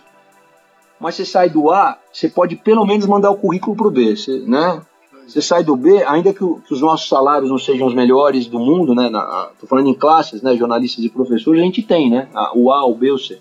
Mas 1.00 1.16
você 1.16 1.26
sai 1.26 1.50
do 1.50 1.70
A, 1.70 1.98
você 2.12 2.28
pode 2.28 2.56
pelo 2.56 2.86
menos 2.86 3.06
mandar 3.06 3.30
o 3.30 3.36
currículo 3.36 3.76
pro 3.76 3.92
B, 3.92 4.16
você, 4.16 4.40
né? 4.40 4.82
Você 5.28 5.42
sai 5.42 5.62
do 5.62 5.76
B, 5.76 6.04
ainda 6.06 6.32
que, 6.32 6.40
que, 6.40 6.74
os 6.74 6.82
nossos 6.82 7.10
salários 7.10 7.50
não 7.50 7.58
sejam 7.60 7.86
os 7.86 7.94
melhores 7.94 8.48
do 8.48 8.58
mundo, 8.58 8.96
né? 8.96 9.10
Na, 9.10 9.50
tô 9.60 9.68
falando 9.68 9.90
em 9.90 9.94
classes, 9.94 10.42
né? 10.42 10.56
Jornalistas 10.56 11.04
e 11.04 11.10
professores, 11.10 11.62
a 11.62 11.66
gente 11.66 11.84
tem, 11.84 12.10
né? 12.10 12.30
O 12.56 12.72
A, 12.72 12.86
o 12.86 12.96
B, 12.96 13.12
o 13.12 13.18
C 13.18 13.40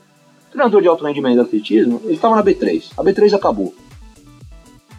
treinador 0.56 0.80
de 0.80 0.88
alto 0.88 1.04
rendimento 1.04 1.34
de 1.34 1.40
atletismo, 1.40 2.00
ele 2.04 2.14
estava 2.14 2.34
na 2.34 2.42
B3. 2.42 2.84
A 2.96 3.04
B3 3.04 3.34
acabou. 3.34 3.74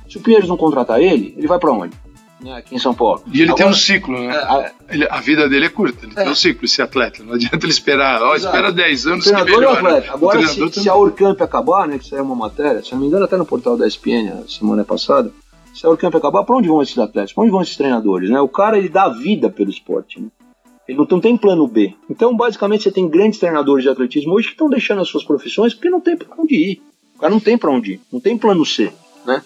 Se 0.07 0.17
o 0.17 0.21
Pinheiros 0.21 0.47
não 0.47 0.55
contratar 0.55 1.01
ele, 1.01 1.33
ele 1.35 1.47
vai 1.47 1.59
para 1.59 1.71
onde? 1.71 1.95
Né, 2.39 2.55
aqui 2.55 2.75
em 2.75 2.79
São 2.79 2.93
Paulo. 2.93 3.23
E 3.33 3.41
ele 3.41 3.49
Agora, 3.49 3.57
tem 3.57 3.67
um 3.67 3.73
ciclo, 3.73 4.13
né? 4.13 4.35
É, 4.35 4.71
ele, 4.93 5.07
a 5.09 5.19
vida 5.19 5.49
dele 5.49 5.65
é 5.65 5.69
curta, 5.69 6.05
ele 6.05 6.13
é. 6.15 6.23
tem 6.23 6.31
um 6.31 6.35
ciclo, 6.35 6.65
esse 6.65 6.79
atleta. 6.81 7.23
Não 7.23 7.33
adianta 7.33 7.65
ele 7.65 7.71
esperar, 7.71 8.21
ó, 8.21 8.35
espera 8.35 8.71
10 8.71 9.07
anos 9.07 9.25
o 9.25 9.35
que 9.35 9.43
melhora. 9.43 9.65
É 9.65 9.97
atleta. 9.97 10.13
Agora, 10.13 10.47
se, 10.47 10.71
se, 10.71 10.87
a 10.87 10.95
Urcamp 10.95 11.41
acabar, 11.41 11.87
né, 11.87 11.97
que 11.97 12.07
saiu 12.07 12.23
uma 12.23 12.35
matéria, 12.35 12.83
se 12.83 12.91
não 12.91 12.99
me 12.99 13.07
engano 13.07 13.25
até 13.25 13.35
no 13.35 13.45
portal 13.45 13.75
da 13.75 13.87
ESPN, 13.87 14.43
a 14.43 14.47
semana 14.47 14.85
passada, 14.85 15.31
se 15.73 15.83
a 15.83 15.89
Urcamp 15.89 16.13
acabar, 16.13 16.43
para 16.43 16.55
onde 16.55 16.67
vão 16.67 16.81
esses 16.81 16.97
atletas? 16.99 17.33
Para 17.33 17.41
onde 17.41 17.51
vão 17.51 17.61
esses 17.61 17.75
treinadores? 17.75 18.29
Né? 18.29 18.39
O 18.39 18.47
cara, 18.47 18.77
ele 18.77 18.89
dá 18.89 19.09
vida 19.09 19.49
pelo 19.49 19.71
esporte, 19.71 20.21
né? 20.21 20.27
Ele 20.87 20.97
não 20.97 21.19
tem 21.19 21.35
plano 21.35 21.67
B. 21.67 21.93
Então, 22.09 22.35
basicamente, 22.35 22.83
você 22.83 22.91
tem 22.91 23.09
grandes 23.09 23.39
treinadores 23.39 23.83
de 23.83 23.89
atletismo 23.89 24.33
hoje 24.33 24.47
que 24.47 24.53
estão 24.53 24.69
deixando 24.69 25.01
as 25.01 25.09
suas 25.09 25.23
profissões 25.23 25.73
porque 25.73 25.89
não 25.89 25.99
tem 25.99 26.15
para 26.15 26.27
onde 26.37 26.55
ir. 26.55 26.81
O 27.15 27.19
cara 27.19 27.31
não 27.31 27.39
tem 27.39 27.57
para 27.57 27.71
onde 27.71 27.93
ir, 27.93 28.01
não 28.11 28.19
tem 28.19 28.37
plano 28.37 28.65
C, 28.65 28.91
né? 29.25 29.43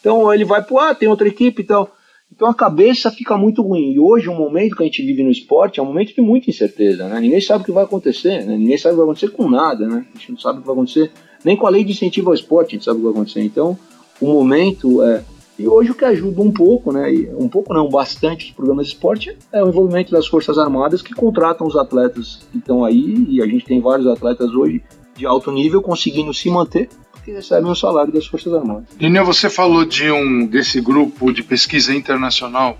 Então, 0.00 0.32
ele 0.32 0.44
vai 0.44 0.62
pro 0.62 0.78
A, 0.78 0.94
tem 0.94 1.08
outra 1.08 1.26
equipe 1.26 1.62
e 1.62 1.64
tal. 1.64 1.90
Então, 2.30 2.48
a 2.48 2.54
cabeça 2.54 3.10
fica 3.10 3.36
muito 3.36 3.62
ruim. 3.62 3.92
E 3.92 3.98
hoje, 3.98 4.28
o 4.28 4.34
momento 4.34 4.76
que 4.76 4.82
a 4.82 4.86
gente 4.86 5.02
vive 5.02 5.22
no 5.22 5.30
esporte 5.30 5.80
é 5.80 5.82
um 5.82 5.86
momento 5.86 6.14
de 6.14 6.20
muita 6.20 6.50
incerteza, 6.50 7.08
né? 7.08 7.20
Ninguém 7.20 7.40
sabe 7.40 7.62
o 7.62 7.64
que 7.64 7.72
vai 7.72 7.84
acontecer, 7.84 8.44
né? 8.44 8.56
Ninguém 8.56 8.76
sabe 8.76 8.94
o 8.94 8.96
que 8.96 9.04
vai 9.04 9.04
acontecer 9.04 9.32
com 9.32 9.48
nada, 9.48 9.86
né? 9.86 10.06
A 10.14 10.18
gente 10.18 10.32
não 10.32 10.38
sabe 10.38 10.58
o 10.58 10.60
que 10.60 10.66
vai 10.66 10.74
acontecer 10.74 11.10
nem 11.44 11.56
com 11.56 11.66
a 11.66 11.70
lei 11.70 11.84
de 11.84 11.92
incentivo 11.92 12.30
ao 12.30 12.34
esporte, 12.34 12.68
a 12.68 12.72
gente 12.72 12.84
sabe 12.84 12.96
o 12.96 13.00
que 13.00 13.04
vai 13.04 13.12
acontecer. 13.12 13.42
Então, 13.42 13.78
o 14.20 14.26
momento 14.26 15.02
é 15.02 15.22
e 15.58 15.68
hoje 15.68 15.90
o 15.90 15.94
que 15.94 16.04
ajuda 16.04 16.40
um 16.42 16.52
pouco, 16.52 16.92
né, 16.92 17.10
um 17.38 17.48
pouco 17.48 17.72
não, 17.72 17.88
bastante 17.88 18.46
os 18.46 18.50
programas 18.52 18.86
de 18.86 18.94
esporte 18.94 19.36
é 19.52 19.62
o 19.62 19.68
envolvimento 19.68 20.10
das 20.10 20.26
Forças 20.26 20.58
Armadas 20.58 21.00
que 21.00 21.14
contratam 21.14 21.66
os 21.66 21.76
atletas 21.76 22.46
que 22.50 22.58
estão 22.58 22.84
aí, 22.84 23.26
e 23.28 23.42
a 23.42 23.46
gente 23.46 23.64
tem 23.64 23.80
vários 23.80 24.06
atletas 24.06 24.50
hoje 24.50 24.82
de 25.16 25.24
alto 25.26 25.52
nível 25.52 25.80
conseguindo 25.80 26.34
se 26.34 26.50
manter 26.50 26.88
porque 27.24 27.32
recebem 27.32 27.70
o 27.70 27.74
salário 27.74 28.12
das 28.12 28.26
Forças 28.26 28.52
Armadas. 28.52 28.84
Lineu, 29.00 29.24
você 29.24 29.48
falou 29.48 29.86
de 29.86 30.10
um 30.10 30.46
desse 30.46 30.78
grupo 30.78 31.32
de 31.32 31.42
pesquisa 31.42 31.94
internacional 31.94 32.76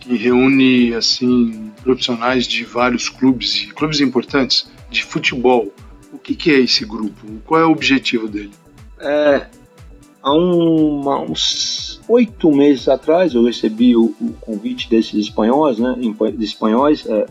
que 0.00 0.16
reúne 0.16 0.92
assim 0.92 1.70
profissionais 1.84 2.48
de 2.48 2.64
vários 2.64 3.08
clubes, 3.08 3.70
clubes 3.72 4.00
importantes 4.00 4.68
de 4.90 5.04
futebol. 5.04 5.72
O 6.12 6.18
que, 6.18 6.34
que 6.34 6.50
é 6.50 6.58
esse 6.58 6.84
grupo? 6.84 7.26
Qual 7.44 7.60
é 7.60 7.64
o 7.64 7.70
objetivo 7.70 8.26
dele? 8.26 8.50
É, 8.98 9.46
há 10.26 10.32
uma, 10.32 11.20
uns 11.20 12.00
oito 12.08 12.50
meses 12.50 12.88
atrás 12.88 13.32
eu 13.32 13.44
recebi 13.44 13.94
o, 13.94 14.12
o, 14.20 14.32
convite 14.40 14.90
desses 14.90 15.14
espanhóis, 15.14 15.78
né, 15.78 15.94
de 16.36 16.44
espanhóis. 16.44 17.06
É, 17.06 17.26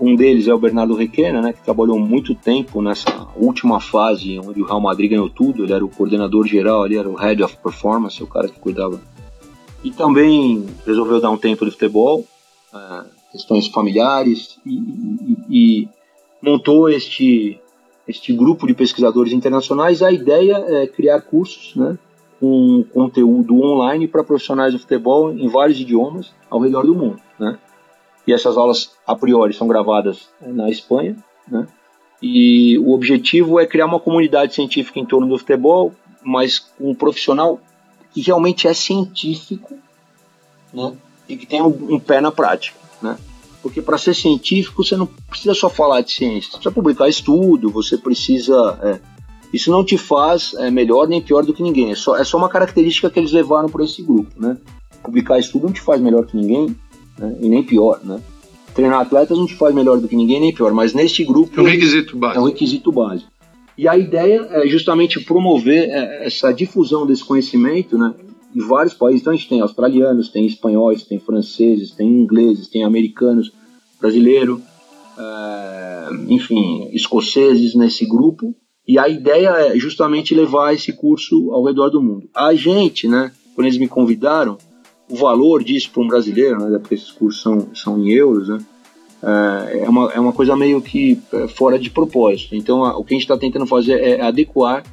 um 0.00 0.16
deles 0.16 0.48
é 0.48 0.54
o 0.54 0.58
Bernardo 0.58 0.94
Requena, 0.94 1.42
né, 1.42 1.52
que 1.52 1.62
trabalhou 1.62 1.98
muito 1.98 2.34
tempo 2.34 2.80
nessa 2.80 3.28
última 3.36 3.80
fase 3.80 4.38
onde 4.38 4.62
o 4.62 4.64
Real 4.64 4.80
Madrid 4.80 5.10
ganhou 5.10 5.28
tudo. 5.28 5.64
Ele 5.64 5.74
era 5.74 5.84
o 5.84 5.90
coordenador 5.90 6.46
geral, 6.46 6.86
ele 6.86 6.96
era 6.96 7.08
o 7.08 7.14
head 7.14 7.42
of 7.42 7.54
performance, 7.58 8.22
o 8.22 8.26
cara 8.26 8.48
que 8.48 8.58
cuidava. 8.58 8.98
E 9.84 9.90
também 9.90 10.66
resolveu 10.86 11.20
dar 11.20 11.30
um 11.30 11.36
tempo 11.36 11.66
de 11.66 11.70
futebol, 11.70 12.26
é, 12.74 13.04
questões 13.32 13.66
familiares 13.68 14.58
e, 14.64 14.74
e, 14.74 15.36
e 15.50 15.88
montou 16.42 16.88
este 16.88 17.60
este 18.08 18.32
grupo 18.32 18.68
de 18.68 18.74
pesquisadores 18.74 19.32
internacionais, 19.32 20.00
a 20.00 20.12
ideia 20.12 20.64
é 20.68 20.86
criar 20.86 21.20
cursos, 21.22 21.74
né, 21.74 21.98
com 22.40 22.84
conteúdo 22.92 23.60
online 23.62 24.06
para 24.06 24.24
profissionais 24.24 24.72
de 24.72 24.78
futebol 24.78 25.32
em 25.32 25.48
vários 25.48 25.80
idiomas 25.80 26.32
ao 26.50 26.60
redor 26.60 26.84
do 26.84 26.94
mundo, 26.94 27.20
né? 27.38 27.58
E 28.26 28.32
essas 28.32 28.56
aulas 28.56 28.92
a 29.06 29.14
priori 29.14 29.54
são 29.54 29.68
gravadas 29.68 30.28
na 30.40 30.68
Espanha, 30.68 31.16
né? 31.48 31.66
E 32.20 32.78
o 32.78 32.92
objetivo 32.92 33.60
é 33.60 33.66
criar 33.66 33.86
uma 33.86 34.00
comunidade 34.00 34.54
científica 34.54 34.98
em 34.98 35.04
torno 35.04 35.28
do 35.28 35.38
futebol, 35.38 35.92
mas 36.22 36.58
com 36.58 36.90
um 36.90 36.94
profissional 36.94 37.60
que 38.12 38.20
realmente 38.20 38.66
é 38.66 38.74
científico, 38.74 39.74
né? 40.72 40.92
E 41.28 41.36
que 41.36 41.46
tem 41.46 41.62
um, 41.62 41.94
um 41.94 42.00
pé 42.00 42.20
na 42.20 42.32
prática, 42.32 42.78
né? 43.00 43.16
Porque 43.62 43.82
para 43.82 43.98
ser 43.98 44.14
científico 44.14 44.84
você 44.84 44.96
não 44.96 45.06
precisa 45.06 45.54
só 45.54 45.68
falar 45.68 46.00
de 46.00 46.12
ciência, 46.12 46.50
você 46.50 46.56
precisa 46.56 46.74
publicar 46.74 47.08
estudo, 47.08 47.70
você 47.70 47.96
precisa 47.96 48.78
é, 48.82 49.00
isso 49.56 49.70
não 49.70 49.82
te 49.82 49.96
faz 49.96 50.54
é, 50.58 50.70
melhor 50.70 51.08
nem 51.08 51.20
pior 51.20 51.44
do 51.44 51.54
que 51.54 51.62
ninguém. 51.62 51.90
É 51.90 51.94
só, 51.94 52.16
é 52.16 52.24
só 52.24 52.36
uma 52.36 52.48
característica 52.48 53.08
que 53.08 53.18
eles 53.18 53.32
levaram 53.32 53.68
para 53.68 53.84
esse 53.84 54.02
grupo, 54.02 54.30
né? 54.36 54.58
Publicar 55.02 55.38
estudo 55.38 55.66
não 55.66 55.72
te 55.72 55.80
faz 55.80 56.00
melhor 56.00 56.26
que 56.26 56.36
ninguém 56.36 56.76
né? 57.18 57.36
e 57.40 57.48
nem 57.48 57.62
pior, 57.62 58.00
né? 58.04 58.20
Treinar 58.74 59.00
atletas 59.00 59.38
não 59.38 59.46
te 59.46 59.54
faz 59.54 59.74
melhor 59.74 59.98
do 59.98 60.06
que 60.06 60.14
ninguém 60.14 60.38
nem 60.38 60.54
pior, 60.54 60.72
mas 60.72 60.92
neste 60.92 61.24
grupo 61.24 61.58
é 61.58 61.62
um 61.62 61.66
requisito 61.66 62.16
básico. 62.16 62.38
É 62.38 62.42
um 62.42 62.46
requisito 62.46 62.92
básico. 62.92 63.30
E 63.78 63.88
a 63.88 63.96
ideia 63.96 64.46
é 64.50 64.66
justamente 64.68 65.20
promover 65.20 65.88
é, 65.88 66.26
essa 66.26 66.52
difusão 66.52 67.06
desse 67.06 67.24
conhecimento, 67.24 67.96
né? 67.96 68.14
Em 68.54 68.60
vários 68.60 68.92
países. 68.92 69.22
Então 69.22 69.32
a 69.32 69.36
gente 69.36 69.48
tem 69.48 69.60
australianos, 69.62 70.28
tem 70.28 70.44
espanhóis, 70.44 71.02
tem 71.02 71.18
franceses, 71.18 71.92
tem 71.92 72.06
ingleses, 72.06 72.68
tem 72.68 72.84
americanos, 72.84 73.50
brasileiro, 73.98 74.60
é, 75.18 76.08
enfim, 76.28 76.90
escoceses 76.92 77.74
nesse 77.74 78.04
grupo 78.04 78.54
e 78.86 78.98
a 78.98 79.08
ideia 79.08 79.48
é 79.48 79.78
justamente 79.78 80.34
levar 80.34 80.72
esse 80.72 80.92
curso 80.92 81.50
ao 81.52 81.64
redor 81.64 81.90
do 81.90 82.00
mundo. 82.00 82.28
A 82.34 82.54
gente, 82.54 83.08
né, 83.08 83.32
quando 83.54 83.66
eles 83.66 83.78
me 83.78 83.88
convidaram, 83.88 84.56
o 85.10 85.16
valor 85.16 85.64
disso 85.64 85.90
para 85.90 86.02
um 86.02 86.08
brasileiro, 86.08 86.58
né, 86.58 86.78
porque 86.78 86.94
esses 86.94 87.10
cursos 87.10 87.42
são, 87.42 87.68
são 87.74 87.98
em 87.98 88.12
euros, 88.12 88.48
né, 88.48 88.58
é, 89.22 89.84
é 89.84 89.88
uma, 89.88 90.12
é 90.12 90.20
uma 90.20 90.32
coisa 90.32 90.54
meio 90.54 90.80
que 90.80 91.20
é, 91.32 91.48
fora 91.48 91.78
de 91.78 91.90
propósito. 91.90 92.54
Então, 92.54 92.84
a, 92.84 92.96
o 92.96 93.04
que 93.04 93.14
a 93.14 93.16
gente 93.16 93.24
está 93.24 93.36
tentando 93.36 93.66
fazer 93.66 94.00
é 94.00 94.20
adequar 94.20 94.84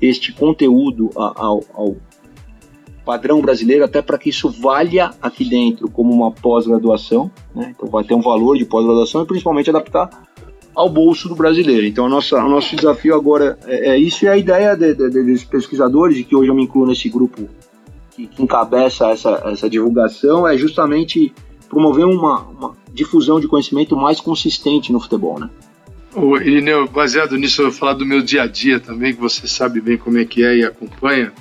este 0.00 0.32
conteúdo 0.32 1.10
ao, 1.14 1.62
ao 1.74 1.96
padrão 3.04 3.40
brasileiro, 3.40 3.84
até 3.84 4.02
para 4.02 4.18
que 4.18 4.30
isso 4.30 4.50
valha 4.50 5.12
aqui 5.22 5.44
dentro 5.44 5.88
como 5.88 6.12
uma 6.12 6.30
pós-graduação. 6.30 7.30
Né? 7.54 7.72
Então, 7.74 7.88
vai 7.88 8.04
ter 8.04 8.14
um 8.14 8.20
valor 8.20 8.58
de 8.58 8.64
pós-graduação 8.64 9.22
e 9.22 9.26
principalmente 9.26 9.70
adaptar 9.70 10.27
ao 10.78 10.88
bolso 10.88 11.28
do 11.28 11.34
brasileiro. 11.34 11.84
Então, 11.84 12.06
a 12.06 12.08
nossa, 12.08 12.36
o 12.36 12.48
nosso 12.48 12.76
desafio 12.76 13.12
agora 13.16 13.58
é, 13.66 13.90
é 13.90 13.98
isso 13.98 14.24
e 14.24 14.28
a 14.28 14.36
ideia 14.36 14.76
de, 14.76 14.94
de, 14.94 15.10
de, 15.10 15.22
dos 15.24 15.42
pesquisadores, 15.42 16.24
que 16.24 16.36
hoje 16.36 16.48
eu 16.48 16.54
me 16.54 16.62
incluo 16.62 16.86
nesse 16.86 17.08
grupo 17.08 17.48
que, 18.12 18.28
que 18.28 18.40
encabeça 18.40 19.08
essa, 19.08 19.42
essa 19.46 19.68
divulgação, 19.68 20.46
é 20.46 20.56
justamente 20.56 21.34
promover 21.68 22.04
uma, 22.04 22.42
uma, 22.42 22.76
difusão 22.94 23.40
de 23.40 23.48
conhecimento 23.48 23.96
mais 23.96 24.20
consistente 24.20 24.92
no 24.92 25.00
futebol, 25.00 25.40
né? 25.40 25.50
O 26.14 26.36
Irineu, 26.36 26.86
baseado 26.86 27.36
nisso, 27.36 27.60
eu 27.60 27.70
vou 27.70 27.76
falar 27.76 27.94
do 27.94 28.06
meu 28.06 28.22
dia 28.22 28.42
a 28.42 28.46
dia 28.46 28.78
também, 28.78 29.12
que 29.12 29.20
você 29.20 29.48
sabe 29.48 29.80
bem 29.80 29.98
como 29.98 30.16
é 30.16 30.24
que 30.24 30.44
é 30.44 30.58
e 30.58 30.64
acompanha. 30.64 31.32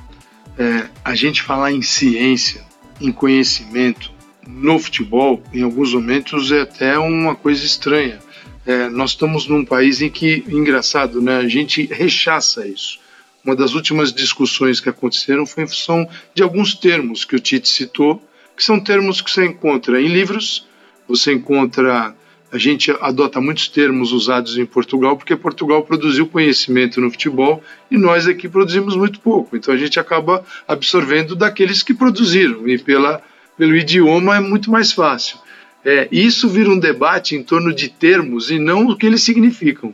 É, 0.57 0.88
a 1.05 1.13
gente 1.13 1.43
falar 1.43 1.71
em 1.71 1.83
ciência, 1.83 2.65
em 2.99 3.11
conhecimento 3.11 4.11
no 4.47 4.79
futebol, 4.79 5.43
em 5.53 5.61
alguns 5.61 5.93
momentos 5.93 6.51
é 6.51 6.61
até 6.61 6.97
uma 6.97 7.35
coisa 7.35 7.63
estranha 7.63 8.19
é, 8.68 8.89
nós 8.89 9.11
estamos 9.11 9.47
num 9.47 9.63
país 9.63 10.01
em 10.01 10.09
que, 10.09 10.43
engraçado, 10.49 11.22
né, 11.22 11.38
a 11.38 11.47
gente 11.47 11.86
rechaça 11.86 12.68
isso. 12.68 12.99
Uma 13.43 13.55
das 13.55 13.74
últimas 13.74 14.11
discussões 14.11 14.82
que 14.82 14.89
aconteceram 14.89 15.45
foi 15.45 15.63
em 15.63 15.68
função 15.68 16.05
de 16.36 16.43
alguns 16.43 16.76
termos 16.76 17.24
que 17.24 17.34
o 17.34 17.39
Tite 17.39 17.70
citou, 17.70 18.22
que 18.57 18.63
são 18.63 18.78
termos 18.78 19.22
que 19.22 19.32
você 19.32 19.45
encontra 19.45 20.01
em 20.01 20.07
livros, 20.07 20.68
você 21.07 21.32
encontra 21.32 22.13
a 22.49 22.57
gente 22.57 22.91
adota 23.01 23.41
muitos 23.41 23.68
termos 23.68 24.13
usados 24.13 24.57
em 24.57 24.65
Portugal, 24.65 25.18
porque 25.18 25.36
Portugal 25.36 25.84
produziu 25.84 26.28
conhecimento 26.28 27.01
no 27.01 27.11
futebol 27.11 27.61
e 27.91 27.97
nós 27.97 28.26
aqui 28.26 28.47
produzimos 28.47 28.95
muito 28.95 29.20
pouco. 29.20 29.57
Então 29.57 29.74
a 29.74 29.78
gente 29.78 29.99
acaba 29.99 30.45
absorvendo 30.65 31.36
daqueles 31.36 31.84
que 31.84 31.93
produziram, 31.93 32.68
e 32.68 32.78
pela, 32.78 33.22
pelo 33.57 33.76
idioma 33.76 34.38
é 34.38 34.39
muito 34.39 34.72
mais 34.72 34.93
fácil. 34.93 35.38
É, 35.84 36.07
isso 36.11 36.49
vira 36.49 36.69
um 36.69 36.80
debate 36.80 37.36
em 37.36 37.43
torno 37.43 37.73
de 37.73 37.89
termos 37.89 38.51
e 38.51 38.59
não 38.59 38.88
o 38.88 38.95
que 38.97 39.05
eles 39.05 39.23
significam. 39.23 39.93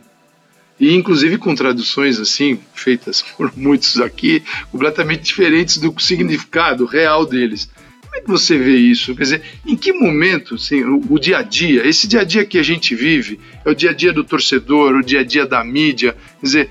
E 0.78 0.94
inclusive 0.94 1.38
com 1.38 1.54
traduções 1.54 2.18
assim, 2.18 2.58
feitas 2.74 3.22
por 3.22 3.52
muitos 3.56 4.00
aqui, 4.00 4.42
completamente 4.70 5.22
diferentes 5.22 5.78
do 5.78 5.94
significado 6.00 6.84
real 6.84 7.24
deles. 7.24 7.70
Como 8.02 8.16
é 8.16 8.20
que 8.20 8.28
você 8.28 8.56
vê 8.56 8.76
isso? 8.76 9.14
Quer 9.14 9.22
dizer, 9.22 9.42
em 9.66 9.76
que 9.76 9.92
momento 9.92 10.54
assim, 10.56 10.82
o, 10.82 11.02
o, 11.10 11.18
dia 11.18 11.38
a 11.38 11.42
dia, 11.42 11.86
esse 11.86 12.06
dia 12.06 12.20
a 12.20 12.24
dia 12.24 12.44
que 12.44 12.58
a 12.58 12.62
gente 12.62 12.94
vive, 12.94 13.40
é 13.64 13.70
o 13.70 13.74
dia 13.74 13.90
a 13.90 13.94
dia 13.94 14.12
do 14.12 14.24
torcedor, 14.24 14.94
o 14.94 15.04
dia 15.04 15.20
a 15.20 15.24
dia 15.24 15.46
da 15.46 15.64
mídia, 15.64 16.16
quer 16.40 16.46
dizer, 16.46 16.70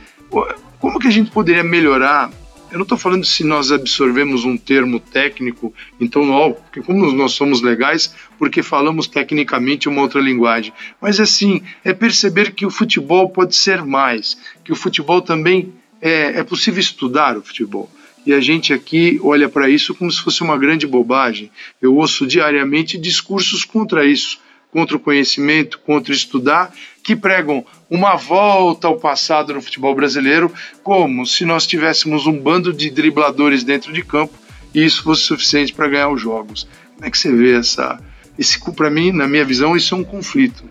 como 0.80 1.00
que 1.00 1.08
a 1.08 1.12
gente 1.12 1.32
poderia 1.32 1.64
melhorar? 1.64 2.32
Eu 2.74 2.80
não 2.80 2.84
estou 2.84 2.98
falando 2.98 3.24
se 3.24 3.44
nós 3.44 3.72
absorvemos 3.72 4.46
um 4.46 4.58
termo 4.58 5.00
técnico, 5.00 5.72
então, 6.02 6.32
ó, 6.32 6.50
porque 6.50 6.82
como 6.82 7.12
nós 7.12 7.34
somos 7.34 7.62
legais, 7.62 8.16
porque 8.40 8.64
falamos 8.64 9.06
tecnicamente 9.06 9.88
uma 9.88 10.02
outra 10.02 10.20
linguagem. 10.20 10.74
Mas 11.00 11.20
assim, 11.20 11.62
é 11.84 11.94
perceber 11.94 12.52
que 12.52 12.66
o 12.66 12.72
futebol 12.72 13.30
pode 13.30 13.56
ser 13.56 13.86
mais, 13.86 14.36
que 14.64 14.72
o 14.72 14.76
futebol 14.76 15.22
também 15.22 15.72
é, 16.02 16.40
é 16.40 16.44
possível 16.44 16.80
estudar 16.80 17.38
o 17.38 17.44
futebol 17.44 17.88
e 18.26 18.34
a 18.34 18.40
gente 18.40 18.74
aqui 18.74 19.20
olha 19.22 19.48
para 19.48 19.70
isso 19.70 19.94
como 19.94 20.12
se 20.12 20.22
fosse 20.22 20.42
uma 20.42 20.58
grande 20.58 20.88
bobagem. 20.88 21.52
Eu 21.80 21.96
ouço 21.96 22.26
diariamente 22.26 22.98
discursos 22.98 23.64
contra 23.64 24.04
isso, 24.04 24.40
contra 24.72 24.98
o 24.98 25.00
conhecimento, 25.00 25.78
contra 25.80 26.12
estudar, 26.12 26.74
que 27.04 27.16
pregam 27.16 27.66
uma 27.90 28.16
volta 28.16 28.88
ao 28.88 28.98
passado 28.98 29.54
no 29.54 29.62
futebol 29.62 29.94
brasileiro, 29.94 30.52
como 30.82 31.26
se 31.26 31.46
nós 31.46 31.68
tivéssemos 31.68 32.26
um 32.26 32.40
bando 32.40 32.72
de 32.72 32.90
dribladores 32.90 33.64
dentro 33.64 33.92
de 33.92 34.04
campo 34.04 34.34
e 34.74 34.84
isso 34.84 35.04
fosse 35.04 35.24
suficiente 35.24 35.74
para 35.74 35.90
ganhar 35.90 36.10
os 36.10 36.22
jogos. 36.22 36.68
Como 36.96 37.06
é 37.06 37.12
que 37.12 37.18
você 37.18 37.32
vê 37.32 37.58
essa? 37.58 38.00
Esse, 38.40 38.60
para 38.74 38.90
mim, 38.90 39.12
na 39.12 39.28
minha 39.28 39.46
visão, 39.46 39.76
isso 39.76 39.94
é 39.94 39.98
um 39.98 40.04
conflito. 40.04 40.64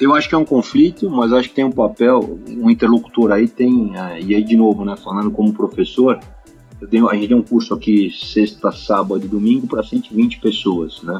Eu 0.00 0.14
acho 0.14 0.28
que 0.28 0.34
é 0.34 0.38
um 0.38 0.44
conflito, 0.44 1.08
mas 1.08 1.32
acho 1.32 1.48
que 1.48 1.54
tem 1.54 1.64
um 1.64 1.72
papel, 1.72 2.38
um 2.48 2.68
interlocutor 2.68 3.30
aí 3.32 3.48
tem, 3.48 3.92
eh, 3.96 4.20
e 4.20 4.34
aí 4.34 4.44
de 4.44 4.56
novo, 4.56 4.84
né, 4.84 4.94
falando 4.96 5.30
como 5.30 5.52
professor, 5.54 6.18
tenho, 6.90 7.08
a 7.08 7.14
gente 7.14 7.28
tem 7.28 7.36
um 7.36 7.42
curso 7.42 7.72
aqui 7.72 8.10
sexta, 8.10 8.70
sábado 8.72 9.24
e 9.24 9.28
domingo 9.28 9.66
para 9.66 9.82
120 9.82 10.40
pessoas, 10.40 11.02
né? 11.02 11.18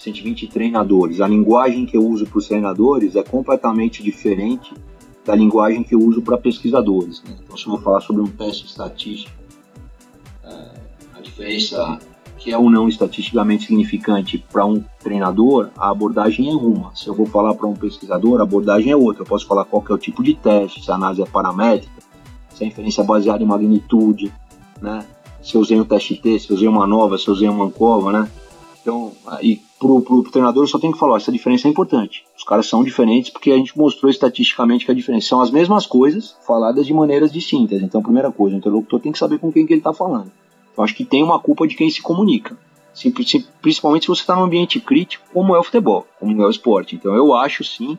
120 0.00 0.48
treinadores. 0.48 1.20
A 1.20 1.28
linguagem 1.28 1.84
que 1.84 1.96
eu 1.96 2.06
uso 2.06 2.26
para 2.26 2.38
os 2.38 2.48
treinadores 2.48 3.14
é 3.16 3.22
completamente 3.22 4.02
diferente 4.02 4.72
da 5.24 5.34
linguagem 5.34 5.82
que 5.82 5.94
eu 5.94 6.00
uso 6.00 6.22
para 6.22 6.38
pesquisadores. 6.38 7.22
Né? 7.22 7.36
Então, 7.44 7.56
se 7.56 7.66
eu 7.66 7.72
vou 7.72 7.80
falar 7.80 8.00
sobre 8.00 8.22
um 8.22 8.26
teste 8.26 8.66
estatístico, 8.66 9.36
é, 10.42 10.70
a 11.16 11.20
diferença 11.20 11.98
que 12.38 12.50
é 12.50 12.56
ou 12.56 12.70
não 12.70 12.88
estatisticamente 12.88 13.66
significante 13.66 14.42
para 14.50 14.64
um 14.64 14.82
treinador, 14.98 15.68
a 15.76 15.90
abordagem 15.90 16.48
é 16.48 16.54
uma. 16.54 16.96
Se 16.96 17.06
eu 17.06 17.14
vou 17.14 17.26
falar 17.26 17.54
para 17.54 17.66
um 17.66 17.74
pesquisador, 17.74 18.40
a 18.40 18.44
abordagem 18.44 18.90
é 18.90 18.96
outra. 18.96 19.22
Eu 19.22 19.26
posso 19.26 19.46
falar 19.46 19.66
qual 19.66 19.84
é 19.90 19.92
o 19.92 19.98
tipo 19.98 20.22
de 20.22 20.32
teste, 20.32 20.82
se 20.82 20.90
a 20.90 20.94
análise 20.94 21.20
é 21.20 21.26
paramétrica, 21.26 22.02
se 22.48 22.64
a 22.64 22.66
inferência 22.66 23.02
é 23.02 23.04
baseada 23.04 23.42
em 23.42 23.46
magnitude, 23.46 24.32
né? 24.80 25.04
Se 25.42 25.54
eu 25.54 25.60
usei 25.60 25.78
um 25.78 25.84
teste 25.84 26.16
T, 26.16 26.38
se 26.38 26.50
eu 26.50 26.56
usei 26.56 26.68
uma 26.68 26.86
nova, 26.86 27.18
se 27.18 27.28
eu 27.28 27.34
usei 27.34 27.48
uma 27.48 27.66
Ancova, 27.66 28.10
né? 28.10 28.30
Então, 28.80 29.12
e 29.42 29.60
pro, 29.80 30.02
pro, 30.02 30.22
pro 30.22 30.30
treinador 30.30 30.62
eu 30.62 30.68
só 30.68 30.78
tenho 30.78 30.92
que 30.92 30.98
falar, 30.98 31.16
essa 31.16 31.32
diferença 31.32 31.66
é 31.66 31.70
importante. 31.70 32.24
Os 32.36 32.44
caras 32.44 32.66
são 32.66 32.84
diferentes 32.84 33.30
porque 33.30 33.50
a 33.50 33.56
gente 33.56 33.76
mostrou 33.76 34.10
estatisticamente 34.10 34.84
que 34.84 34.92
a 34.92 34.94
diferença 34.94 35.28
são 35.28 35.40
as 35.40 35.50
mesmas 35.50 35.86
coisas 35.86 36.36
faladas 36.46 36.86
de 36.86 36.92
maneiras 36.92 37.32
distintas. 37.32 37.82
Então, 37.82 38.02
primeira 38.02 38.30
coisa, 38.30 38.54
o 38.54 38.58
interlocutor 38.58 39.00
tem 39.00 39.10
que 39.10 39.18
saber 39.18 39.38
com 39.38 39.50
quem 39.50 39.66
que 39.66 39.72
ele 39.72 39.80
está 39.80 39.94
falando. 39.94 40.30
Eu 40.76 40.84
acho 40.84 40.94
que 40.94 41.04
tem 41.04 41.22
uma 41.22 41.40
culpa 41.40 41.66
de 41.66 41.74
quem 41.74 41.90
se 41.90 42.02
comunica. 42.02 42.56
Se, 42.92 43.10
principalmente 43.62 44.02
se 44.02 44.08
você 44.08 44.20
está 44.20 44.36
num 44.36 44.42
ambiente 44.42 44.78
crítico, 44.78 45.24
como 45.32 45.56
é 45.56 45.58
o 45.58 45.62
futebol, 45.62 46.06
como 46.18 46.42
é 46.42 46.46
o 46.46 46.50
esporte. 46.50 46.96
Então, 46.96 47.14
eu 47.14 47.34
acho 47.34 47.64
sim 47.64 47.98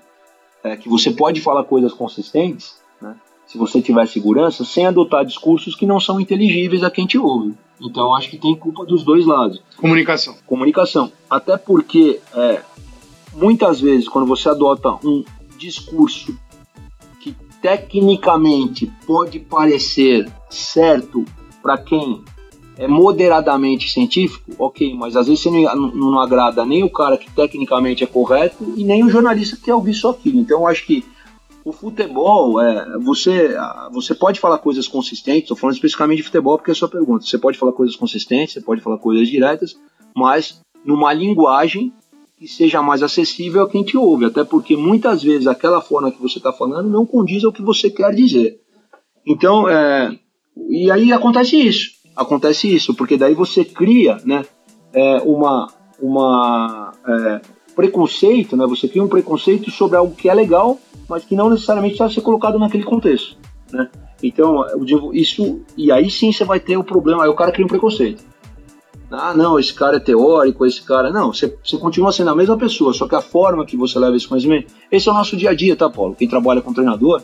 é, 0.63 0.77
que 0.77 0.87
você 0.87 1.09
pode 1.09 1.41
falar 1.41 1.63
coisas 1.63 1.93
consistentes, 1.93 2.75
né? 3.01 3.15
se 3.47 3.57
você 3.57 3.81
tiver 3.81 4.05
segurança, 4.07 4.63
sem 4.63 4.85
adotar 4.85 5.25
discursos 5.25 5.75
que 5.75 5.85
não 5.85 5.99
são 5.99 6.19
inteligíveis 6.19 6.83
a 6.83 6.91
quem 6.91 7.07
te 7.07 7.17
ouve. 7.17 7.55
Então 7.81 8.13
acho 8.15 8.29
que 8.29 8.37
tem 8.37 8.55
culpa 8.55 8.85
dos 8.85 9.03
dois 9.03 9.25
lados. 9.25 9.61
Comunicação. 9.77 10.35
Comunicação. 10.45 11.11
Até 11.29 11.57
porque 11.57 12.19
é, 12.33 12.61
muitas 13.33 13.81
vezes 13.81 14.07
quando 14.07 14.27
você 14.27 14.49
adota 14.49 14.97
um 15.03 15.23
discurso 15.57 16.37
que 17.19 17.35
tecnicamente 17.61 18.91
pode 19.05 19.39
parecer 19.39 20.31
certo 20.49 21.25
para 21.61 21.77
quem 21.77 22.23
é 22.77 22.87
moderadamente 22.87 23.91
científico, 23.91 24.51
ok, 24.57 24.95
mas 24.95 25.15
às 25.15 25.27
vezes 25.27 25.43
você 25.43 25.51
não, 25.51 25.91
não, 25.91 26.19
agrada 26.19 26.65
nem 26.65 26.83
o 26.83 26.89
cara 26.89 27.15
que 27.15 27.29
tecnicamente 27.29 28.03
é 28.03 28.07
correto 28.07 28.73
e 28.75 28.83
nem 28.83 29.03
o 29.03 29.09
jornalista 29.09 29.55
que 29.55 29.63
quer 29.63 29.75
ouvir 29.75 29.93
só 29.93 30.11
aquilo. 30.11 30.39
Então 30.39 30.61
eu 30.61 30.67
acho 30.67 30.85
que 30.85 31.05
o 31.63 31.71
futebol, 31.71 32.59
é, 32.59 32.97
você, 32.99 33.55
você 33.91 34.15
pode 34.15 34.39
falar 34.39 34.57
coisas 34.57 34.87
consistentes, 34.87 35.43
estou 35.43 35.57
falando 35.57 35.75
especificamente 35.75 36.17
de 36.17 36.23
futebol 36.23 36.57
porque 36.57 36.71
é 36.71 36.73
a 36.73 36.75
sua 36.75 36.89
pergunta. 36.89 37.25
Você 37.25 37.37
pode 37.37 37.57
falar 37.57 37.71
coisas 37.71 37.95
consistentes, 37.95 38.53
você 38.53 38.61
pode 38.61 38.81
falar 38.81 38.97
coisas 38.97 39.27
diretas, 39.27 39.77
mas 40.15 40.61
numa 40.83 41.13
linguagem 41.13 41.93
que 42.37 42.47
seja 42.47 42.81
mais 42.81 43.03
acessível 43.03 43.61
a 43.61 43.69
quem 43.69 43.83
te 43.83 43.95
ouve. 43.95 44.25
Até 44.25 44.43
porque 44.43 44.75
muitas 44.75 45.21
vezes 45.21 45.45
aquela 45.45 45.81
forma 45.81 46.11
que 46.11 46.21
você 46.21 46.39
está 46.39 46.51
falando 46.51 46.89
não 46.89 47.05
condiz 47.05 47.43
ao 47.43 47.51
que 47.51 47.61
você 47.61 47.89
quer 47.89 48.11
dizer. 48.15 48.59
Então, 49.25 49.69
é, 49.69 50.17
e 50.67 50.89
aí 50.89 51.13
acontece 51.13 51.55
isso. 51.55 51.91
Acontece 52.15 52.73
isso, 52.73 52.95
porque 52.95 53.17
daí 53.17 53.35
você 53.35 53.63
cria 53.63 54.17
né, 54.25 54.43
é, 54.91 55.17
uma, 55.21 55.71
uma 56.01 56.91
é, 57.07 57.41
preconceito, 57.75 58.57
né, 58.57 58.65
você 58.65 58.87
cria 58.87 59.03
um 59.03 59.07
preconceito 59.07 59.69
sobre 59.69 59.97
algo 59.97 60.15
que 60.15 60.27
é 60.27 60.33
legal 60.33 60.79
mas 61.11 61.25
que 61.25 61.35
não 61.35 61.49
necessariamente 61.49 61.97
precisa 61.97 62.15
ser 62.15 62.25
colocado 62.25 62.57
naquele 62.57 62.85
contexto, 62.85 63.35
né? 63.71 63.89
Então, 64.23 64.63
isso, 65.13 65.59
e 65.75 65.91
aí 65.91 66.09
sim 66.09 66.31
você 66.31 66.45
vai 66.45 66.59
ter 66.59 66.77
o 66.77 66.83
problema, 66.83 67.23
aí 67.23 67.29
o 67.29 67.35
cara 67.35 67.51
cria 67.51 67.65
um 67.65 67.69
preconceito. 67.69 68.23
Ah, 69.11 69.33
não, 69.33 69.59
esse 69.59 69.73
cara 69.73 69.97
é 69.97 69.99
teórico, 69.99 70.65
esse 70.65 70.81
cara. 70.81 71.11
Não, 71.11 71.33
você, 71.33 71.53
você 71.61 71.77
continua 71.77 72.13
sendo 72.13 72.29
a 72.29 72.35
mesma 72.35 72.57
pessoa, 72.57 72.93
só 72.93 73.09
que 73.09 73.15
a 73.15 73.19
forma 73.19 73.65
que 73.65 73.75
você 73.75 73.99
leva 73.99 74.15
esse 74.15 74.25
conhecimento. 74.25 74.71
Esse 74.89 75.09
é 75.09 75.11
o 75.11 75.15
nosso 75.15 75.35
dia 75.35 75.49
a 75.49 75.53
dia, 75.53 75.75
tá, 75.75 75.89
Paulo? 75.89 76.15
Quem 76.15 76.29
trabalha 76.29 76.61
com 76.61 76.71
treinador, 76.71 77.21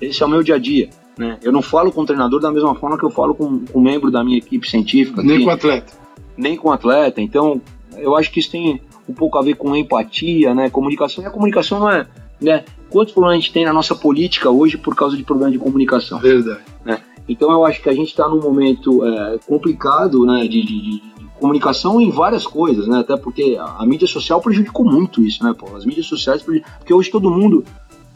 esse 0.00 0.22
é 0.22 0.26
o 0.26 0.28
meu 0.28 0.44
dia 0.44 0.54
a 0.54 0.58
dia. 0.58 0.90
Né? 1.18 1.38
Eu 1.42 1.50
não 1.50 1.60
falo 1.60 1.90
com 1.90 2.02
o 2.02 2.06
treinador 2.06 2.40
da 2.40 2.52
mesma 2.52 2.76
forma 2.76 2.96
que 2.96 3.04
eu 3.04 3.10
falo 3.10 3.34
com, 3.34 3.64
com 3.66 3.78
um 3.80 3.82
membro 3.82 4.12
da 4.12 4.22
minha 4.22 4.38
equipe 4.38 4.70
científica. 4.70 5.22
Nem 5.24 5.38
que, 5.38 5.44
com 5.44 5.50
atleta. 5.50 5.92
Nem 6.36 6.56
com 6.56 6.70
atleta. 6.70 7.20
Então, 7.20 7.60
eu 7.96 8.16
acho 8.16 8.30
que 8.30 8.38
isso 8.38 8.52
tem 8.52 8.80
um 9.08 9.12
pouco 9.12 9.36
a 9.36 9.42
ver 9.42 9.54
com 9.54 9.74
empatia, 9.74 10.54
né? 10.54 10.70
Comunicação. 10.70 11.24
E 11.24 11.26
a 11.26 11.30
comunicação 11.30 11.80
não 11.80 11.90
é. 11.90 12.06
Né? 12.40 12.64
Quantos 12.90 13.12
problemas 13.12 13.38
a 13.38 13.40
gente 13.40 13.52
tem 13.52 13.64
na 13.64 13.72
nossa 13.72 13.94
política 13.94 14.50
hoje 14.50 14.76
por 14.76 14.94
causa 14.94 15.16
de 15.16 15.22
problemas 15.22 15.52
de 15.52 15.58
comunicação? 15.58 16.18
Verdade. 16.18 16.60
Né? 16.84 17.00
Então 17.28 17.50
eu 17.50 17.64
acho 17.64 17.82
que 17.82 17.88
a 17.88 17.94
gente 17.94 18.08
está 18.08 18.28
num 18.28 18.40
momento 18.40 19.04
é, 19.04 19.38
complicado 19.46 20.24
né, 20.26 20.42
de, 20.42 20.62
de, 20.62 20.80
de, 20.80 21.02
comunicação 21.40 22.00
em 22.00 22.10
várias 22.10 22.46
coisas, 22.46 22.86
né? 22.86 23.00
Até 23.00 23.16
porque 23.16 23.58
a, 23.58 23.84
mídia 23.84 24.06
social 24.06 24.40
prejudicou 24.40 24.84
muito 24.84 25.22
isso, 25.22 25.42
né, 25.42 25.52
Paulo? 25.52 25.76
As 25.76 25.84
mídias 25.84 26.06
sociais 26.06 26.42
porque 26.42 26.94
hoje 26.94 27.10
todo 27.10 27.30
mundo, 27.30 27.64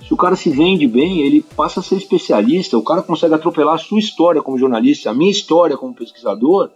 se 0.06 0.14
o 0.14 0.16
cara 0.16 0.36
se 0.36 0.50
vende 0.50 0.86
bem, 0.86 1.22
ele 1.22 1.44
passa 1.56 1.80
a 1.80 1.82
ser 1.82 1.96
especialista, 1.96 2.78
o 2.78 2.82
cara 2.82 3.02
consegue 3.02 3.34
atropelar 3.34 3.74
a 3.74 3.78
sua 3.78 3.98
história 3.98 4.40
como 4.40 4.58
jornalista, 4.58 5.10
a 5.10 5.14
minha 5.14 5.30
história 5.30 5.76
como 5.76 5.94
pesquisador, 5.94 6.70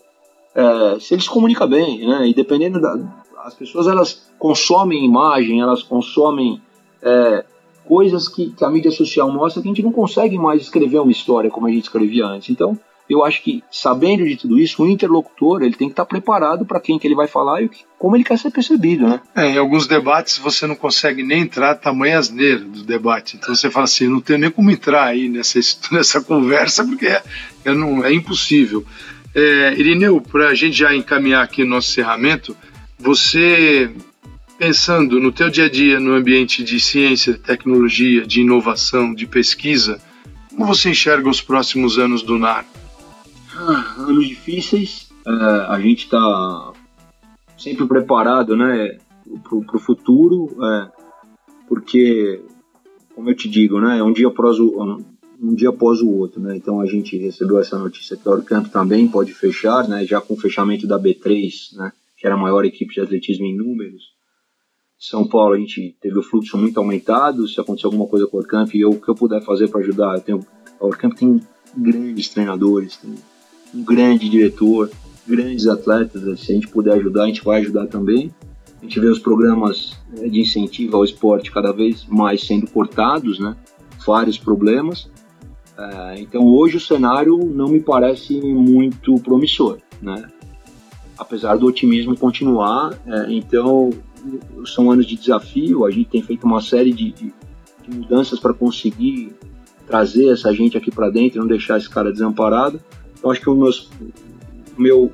é, 0.55 0.99
se 1.01 1.15
ele 1.15 1.23
se 1.23 1.31
comunica 1.31 1.67
bem, 1.67 2.07
né? 2.07 2.29
E 2.29 2.35
dependendo 2.35 2.81
da, 2.81 2.99
as 3.45 3.55
pessoas 3.55 3.87
elas 3.87 4.27
consomem 4.39 5.05
imagem, 5.05 5.61
elas 5.61 5.83
consomem 5.83 6.61
é, 7.03 7.45
coisas 7.85 8.29
que, 8.29 8.51
que, 8.51 8.65
a 8.65 8.71
mídia 8.71 8.91
social 8.91 9.31
mostra 9.31 9.61
que 9.61 9.69
a 9.69 9.71
gente 9.71 9.83
não 9.83 9.93
consegue 9.93 10.39
mais 10.39 10.63
escrever 10.63 11.01
uma 11.01 11.13
história 11.13 11.51
como 11.51 11.67
a 11.67 11.71
gente 11.71 11.85
escrevia 11.85 12.27
antes. 12.27 12.51
Então, 12.51 12.79
eu 13.09 13.25
acho 13.25 13.43
que, 13.43 13.63
sabendo 13.71 14.25
de 14.25 14.37
tudo 14.37 14.59
isso, 14.59 14.83
o 14.83 14.89
interlocutor 14.89 15.63
ele 15.63 15.75
tem 15.75 15.89
que 15.89 15.93
estar 15.93 16.07
preparado 16.07 16.65
para 16.65 16.81
quem 16.81 16.99
que 16.99 17.07
ele 17.07 17.15
vai 17.15 17.27
falar 17.27 17.63
e 17.63 17.71
como 17.99 18.17
ele 18.17 18.25
quer 18.25 18.39
ser 18.39 18.51
percebido, 18.51 19.07
né? 19.07 19.21
É, 19.35 19.51
em 19.51 19.59
alguns 19.59 19.87
debates 19.87 20.39
você 20.39 20.67
não 20.67 20.75
consegue 20.75 21.23
nem 21.23 21.43
entrar 21.43 21.75
tamanha 21.75 22.19
asneira 22.19 22.61
do 22.61 22.83
debate. 22.83 23.37
Então 23.37 23.55
você 23.55 23.71
fala 23.71 23.85
assim, 23.85 24.09
não 24.09 24.21
tenho 24.21 24.39
nem 24.39 24.51
como 24.51 24.71
entrar 24.71 25.05
aí 25.05 25.29
nessa, 25.29 25.59
nessa 25.93 26.23
conversa 26.23 26.85
porque 26.85 27.07
é, 27.07 27.23
é, 27.65 27.75
não, 27.75 28.05
é 28.05 28.13
impossível. 28.13 28.85
É, 29.35 29.75
Irineu, 29.75 30.21
para 30.21 30.49
a 30.49 30.55
gente 30.55 30.77
já 30.77 30.95
encaminhar 30.95 31.43
aqui 31.43 31.63
o 31.63 31.67
nosso 31.67 31.91
encerramento, 31.91 32.57
você 32.99 33.91
pensando 34.63 35.19
no 35.19 35.33
teu 35.33 35.51
dia 35.51 35.65
a 35.65 35.69
dia 35.69 35.99
no 35.99 36.13
ambiente 36.13 36.63
de 36.63 36.79
ciência, 36.79 37.37
tecnologia, 37.37 38.25
de 38.25 38.43
inovação, 38.43 39.13
de 39.13 39.27
pesquisa, 39.27 40.01
como 40.51 40.67
você 40.67 40.91
enxerga 40.91 41.29
os 41.29 41.43
próximos 41.43 41.99
anos 41.99 42.23
do 42.23 42.39
NAR? 42.39 42.65
Ah, 43.57 43.97
anos 43.99 44.29
difíceis, 44.29 45.11
é, 45.27 45.33
a 45.69 45.81
gente 45.81 46.05
está 46.05 46.73
sempre 47.59 47.85
preparado 47.89 48.57
né, 48.57 48.99
para 49.43 49.77
o 49.77 49.81
futuro. 49.81 50.57
É, 50.65 50.89
porque, 51.67 52.41
como 53.17 53.31
eu 53.31 53.35
te 53.35 53.49
digo, 53.49 53.81
né, 53.81 53.99
é 53.99 54.03
um 54.05 54.13
dia 54.13 54.29
após 54.29 54.61
o, 54.61 55.05
um 55.41 55.57
dia 55.57 55.71
após 55.71 56.01
o 56.01 56.09
outro, 56.09 56.41
né? 56.41 56.57
Então 56.57 56.81
a 56.81 56.87
gente 56.87 57.19
recebeu 57.19 57.59
essa 57.59 57.77
notícia 57.77 58.17
que 58.17 58.29
o 58.29 58.31
Orcamp 58.31 58.69
também 58.69 59.09
pode 59.09 59.35
fechar, 59.35 59.89
né? 59.89 60.07
Já 60.07 60.21
com 60.21 60.35
o 60.35 60.41
fechamento 60.41 60.87
da 60.87 61.01
B3, 61.01 61.77
né? 61.77 61.93
Que 62.17 62.29
era 62.29 62.37
a 62.37 62.39
maior 62.39 62.65
equipe 62.65 62.95
de 62.95 63.01
atletismo 63.01 63.45
em 63.45 63.57
números. 63.57 64.22
São 65.03 65.27
Paulo 65.27 65.55
a 65.55 65.59
gente 65.59 65.97
teve 66.01 66.17
o 66.17 66.23
fluxo 66.23 66.57
muito 66.57 66.79
aumentado. 66.79 67.49
Se 67.49 67.61
acontecer 67.61 67.87
alguma 67.87 68.07
coisa 68.07 68.25
com 68.29 68.37
o 68.37 68.41
Orcamp, 68.41 68.73
eu 68.73 68.91
o 68.91 69.01
que 69.01 69.09
eu 69.09 69.17
puder 69.17 69.43
fazer 69.43 69.69
para 69.69 69.81
ajudar, 69.81 70.15
eu 70.15 70.21
tenho, 70.21 70.41
o 70.79 70.87
Orcamp 70.87 71.13
tem 71.15 71.41
grandes 71.77 72.29
treinadores, 72.29 72.99
tem 72.99 73.13
um 73.75 73.83
grande 73.83 74.29
diretor, 74.29 74.89
grandes 75.27 75.67
atletas. 75.67 76.23
Se 76.39 76.53
a 76.53 76.55
gente 76.55 76.69
puder 76.69 76.95
ajudar, 76.95 77.25
a 77.25 77.27
gente 77.27 77.43
vai 77.43 77.61
ajudar 77.61 77.89
também. 77.89 78.33
A 78.81 78.85
gente 78.85 79.01
vê 79.01 79.09
os 79.09 79.19
programas 79.19 79.99
né, 80.09 80.29
de 80.29 80.41
incentivo 80.41 80.97
ao 80.97 81.05
esporte 81.05 81.51
cada 81.51 81.73
vez 81.73 82.07
mais 82.07 82.47
sendo 82.47 82.71
cortados, 82.71 83.41
né? 83.41 83.57
Vários 84.07 84.39
problemas. 84.39 85.11
É, 85.77 86.21
então 86.21 86.47
hoje 86.47 86.77
o 86.77 86.81
cenário 86.81 87.39
não 87.39 87.67
me 87.67 87.81
parece 87.81 88.41
muito 88.41 89.17
promissor, 89.17 89.79
né? 90.01 90.31
Apesar 91.19 91.57
do 91.57 91.67
otimismo 91.67 92.17
continuar, 92.17 92.97
é, 93.05 93.33
então 93.33 93.91
são 94.67 94.91
anos 94.91 95.07
de 95.07 95.17
desafio. 95.17 95.85
A 95.85 95.91
gente 95.91 96.09
tem 96.09 96.23
feito 96.23 96.47
uma 96.47 96.61
série 96.61 96.93
de, 96.93 97.13
de, 97.13 97.35
de 97.87 97.97
mudanças 97.97 98.39
para 98.39 98.53
conseguir 98.53 99.33
trazer 99.87 100.29
essa 100.29 100.53
gente 100.55 100.77
aqui 100.77 100.91
para 100.91 101.11
dentro, 101.11 101.41
não 101.41 101.47
deixar 101.47 101.79
esse 101.79 101.89
cara 101.89 102.13
desamparado. 102.13 102.81
Eu 103.23 103.31
acho 103.31 103.41
que 103.41 103.51
os 103.51 103.57
meus, 103.57 103.91
meu, 104.77 105.13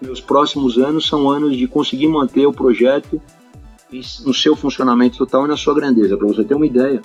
meus 0.00 0.20
próximos 0.20 0.78
anos 0.78 1.06
são 1.06 1.30
anos 1.30 1.56
de 1.56 1.66
conseguir 1.66 2.08
manter 2.08 2.46
o 2.46 2.52
projeto 2.52 3.20
no 4.24 4.34
seu 4.34 4.56
funcionamento 4.56 5.18
total 5.18 5.44
e 5.44 5.48
na 5.48 5.56
sua 5.56 5.74
grandeza. 5.74 6.16
Para 6.16 6.26
você 6.26 6.44
ter 6.44 6.54
uma 6.54 6.66
ideia, 6.66 7.00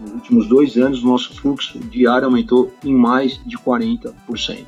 nos 0.00 0.12
últimos 0.12 0.46
dois 0.48 0.76
anos, 0.76 1.02
nosso 1.02 1.34
fluxo 1.34 1.78
diário 1.78 2.26
aumentou 2.26 2.72
em 2.84 2.94
mais 2.94 3.40
de 3.46 3.56
40%. 3.56 4.66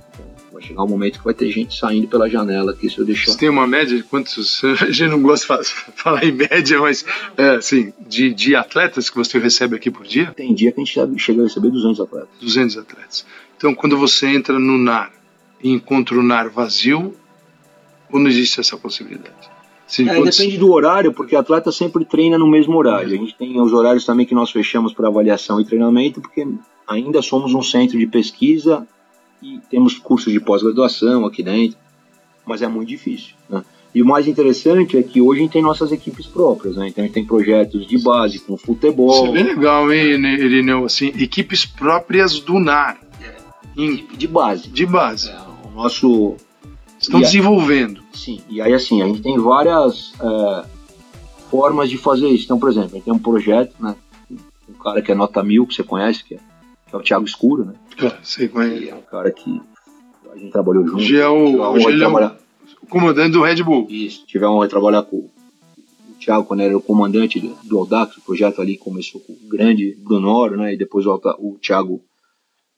Chegar 0.64 0.82
um 0.82 0.88
momento 0.88 1.18
que 1.18 1.24
vai 1.24 1.34
ter 1.34 1.50
gente 1.50 1.78
saindo 1.78 2.08
pela 2.08 2.28
janela 2.28 2.72
aqui, 2.72 2.88
se 2.88 2.98
eu 2.98 3.04
deixar. 3.04 3.32
Você 3.32 3.38
tem 3.38 3.48
uma 3.48 3.66
média 3.66 3.96
de 3.96 4.02
quantos? 4.02 4.62
A 4.80 4.90
gente 4.90 5.08
não 5.08 5.20
gosta 5.20 5.58
de 5.58 5.68
falar 5.94 6.24
em 6.24 6.32
média, 6.32 6.80
mas 6.80 7.04
é, 7.36 7.56
assim, 7.56 7.92
de, 8.00 8.32
de 8.32 8.56
atletas 8.56 9.10
que 9.10 9.16
você 9.16 9.38
recebe 9.38 9.76
aqui 9.76 9.90
por 9.90 10.06
dia? 10.06 10.32
Tem 10.34 10.54
dia 10.54 10.72
que 10.72 10.80
a 10.80 10.84
gente 10.84 11.18
chega 11.18 11.42
a 11.42 11.44
receber 11.44 11.70
200 11.70 12.00
atletas. 12.00 12.28
200 12.40 12.78
atletas. 12.78 13.26
Então, 13.56 13.74
quando 13.74 13.98
você 13.98 14.26
entra 14.26 14.58
no 14.58 14.78
NAR 14.78 15.12
e 15.62 15.70
encontra 15.70 16.18
o 16.18 16.22
NAR 16.22 16.50
vazio, 16.50 17.14
ou 18.10 18.18
não 18.18 18.28
existe 18.28 18.60
essa 18.60 18.76
possibilidade? 18.76 19.54
Sim, 19.86 20.08
é, 20.08 20.14
depende 20.22 20.56
do 20.56 20.72
horário, 20.72 21.12
porque 21.12 21.36
atleta 21.36 21.70
sempre 21.70 22.04
treina 22.04 22.38
no 22.38 22.48
mesmo 22.48 22.76
horário. 22.76 23.14
A 23.14 23.16
gente 23.18 23.36
tem 23.36 23.60
os 23.60 23.72
horários 23.72 24.06
também 24.06 24.24
que 24.24 24.34
nós 24.34 24.50
fechamos 24.50 24.94
para 24.94 25.08
avaliação 25.08 25.60
e 25.60 25.64
treinamento, 25.64 26.20
porque 26.20 26.46
ainda 26.88 27.20
somos 27.20 27.54
um 27.54 27.62
centro 27.62 27.98
de 27.98 28.06
pesquisa 28.06 28.86
e 29.44 29.60
temos 29.68 29.98
cursos 29.98 30.32
de 30.32 30.40
pós-graduação 30.40 31.26
aqui 31.26 31.42
dentro, 31.42 31.76
mas 32.46 32.62
é 32.62 32.68
muito 32.68 32.88
difícil. 32.88 33.34
Né? 33.48 33.62
E 33.94 34.02
o 34.02 34.06
mais 34.06 34.26
interessante 34.26 34.96
é 34.96 35.02
que 35.02 35.20
hoje 35.20 35.40
a 35.40 35.42
gente 35.42 35.52
tem 35.52 35.62
nossas 35.62 35.92
equipes 35.92 36.26
próprias, 36.26 36.76
né? 36.76 36.88
Então 36.88 37.04
a 37.04 37.06
gente 37.06 37.14
tem 37.14 37.24
projetos 37.24 37.86
de 37.86 37.96
base 37.98 38.40
com 38.40 38.56
futebol. 38.56 39.10
Isso 39.10 39.26
é 39.26 39.32
bem 39.32 39.44
legal, 39.44 39.92
hein, 39.92 40.14
Irineu? 40.14 40.84
Assim, 40.86 41.12
equipes 41.18 41.64
próprias 41.64 42.40
do 42.40 42.58
NAR. 42.58 42.98
É, 43.22 43.36
em, 43.76 44.04
de 44.16 44.26
base. 44.26 44.68
De 44.68 44.84
base. 44.84 45.30
É, 45.30 45.38
o 45.68 45.70
nosso 45.76 46.36
Estão 46.98 47.20
e 47.20 47.22
desenvolvendo. 47.22 48.00
Aí, 48.00 48.18
sim, 48.18 48.40
e 48.48 48.60
aí 48.60 48.72
assim, 48.72 49.02
a 49.02 49.06
gente 49.06 49.20
tem 49.20 49.38
várias 49.38 50.12
é, 50.20 50.64
formas 51.50 51.90
de 51.90 51.98
fazer 51.98 52.28
isso. 52.28 52.44
Então, 52.44 52.58
por 52.58 52.70
exemplo, 52.70 52.90
a 52.92 52.94
gente 52.94 53.04
tem 53.04 53.14
um 53.14 53.18
projeto, 53.18 53.74
né? 53.78 53.94
Um 54.68 54.82
cara 54.82 55.02
que 55.02 55.12
é 55.12 55.14
nota 55.14 55.42
mil, 55.42 55.66
que 55.66 55.74
você 55.74 55.84
conhece, 55.84 56.24
que 56.24 56.34
é, 56.34 56.38
que 56.94 56.96
é 56.96 56.98
o 56.98 57.02
Thiago 57.02 57.24
Escuro, 57.24 57.64
né? 57.64 57.74
Claro, 57.96 58.16
sei 58.22 58.48
conhece. 58.48 58.88
é 58.88 58.94
um 58.94 59.02
cara 59.02 59.30
que 59.30 59.60
a 60.32 60.36
gente 60.36 60.52
trabalhou 60.52 60.86
junto. 60.86 60.98
Hoje 60.98 61.18
é 61.18 61.28
o, 61.28 61.60
hoje 61.60 61.86
ele 61.88 62.04
é 62.04 62.08
o 62.08 62.86
comandante 62.88 63.32
do 63.32 63.42
Red 63.42 63.62
Bull. 63.62 63.86
Isso, 63.90 64.24
tivemos 64.26 64.64
a 64.64 64.68
trabalhar 64.68 65.02
com 65.02 65.16
o 65.16 65.30
Thiago 66.20 66.44
quando 66.44 66.60
era 66.60 66.76
o 66.76 66.80
comandante 66.80 67.40
do, 67.64 67.78
Audax, 67.78 68.16
o 68.16 68.22
projeto 68.22 68.60
ali 68.60 68.76
começou 68.76 69.20
com 69.20 69.32
o 69.32 69.48
grande 69.48 69.96
Brunoro, 70.02 70.56
né? 70.56 70.74
E 70.74 70.76
depois 70.76 71.06
o, 71.06 71.20
o 71.38 71.58
Thiago 71.60 72.02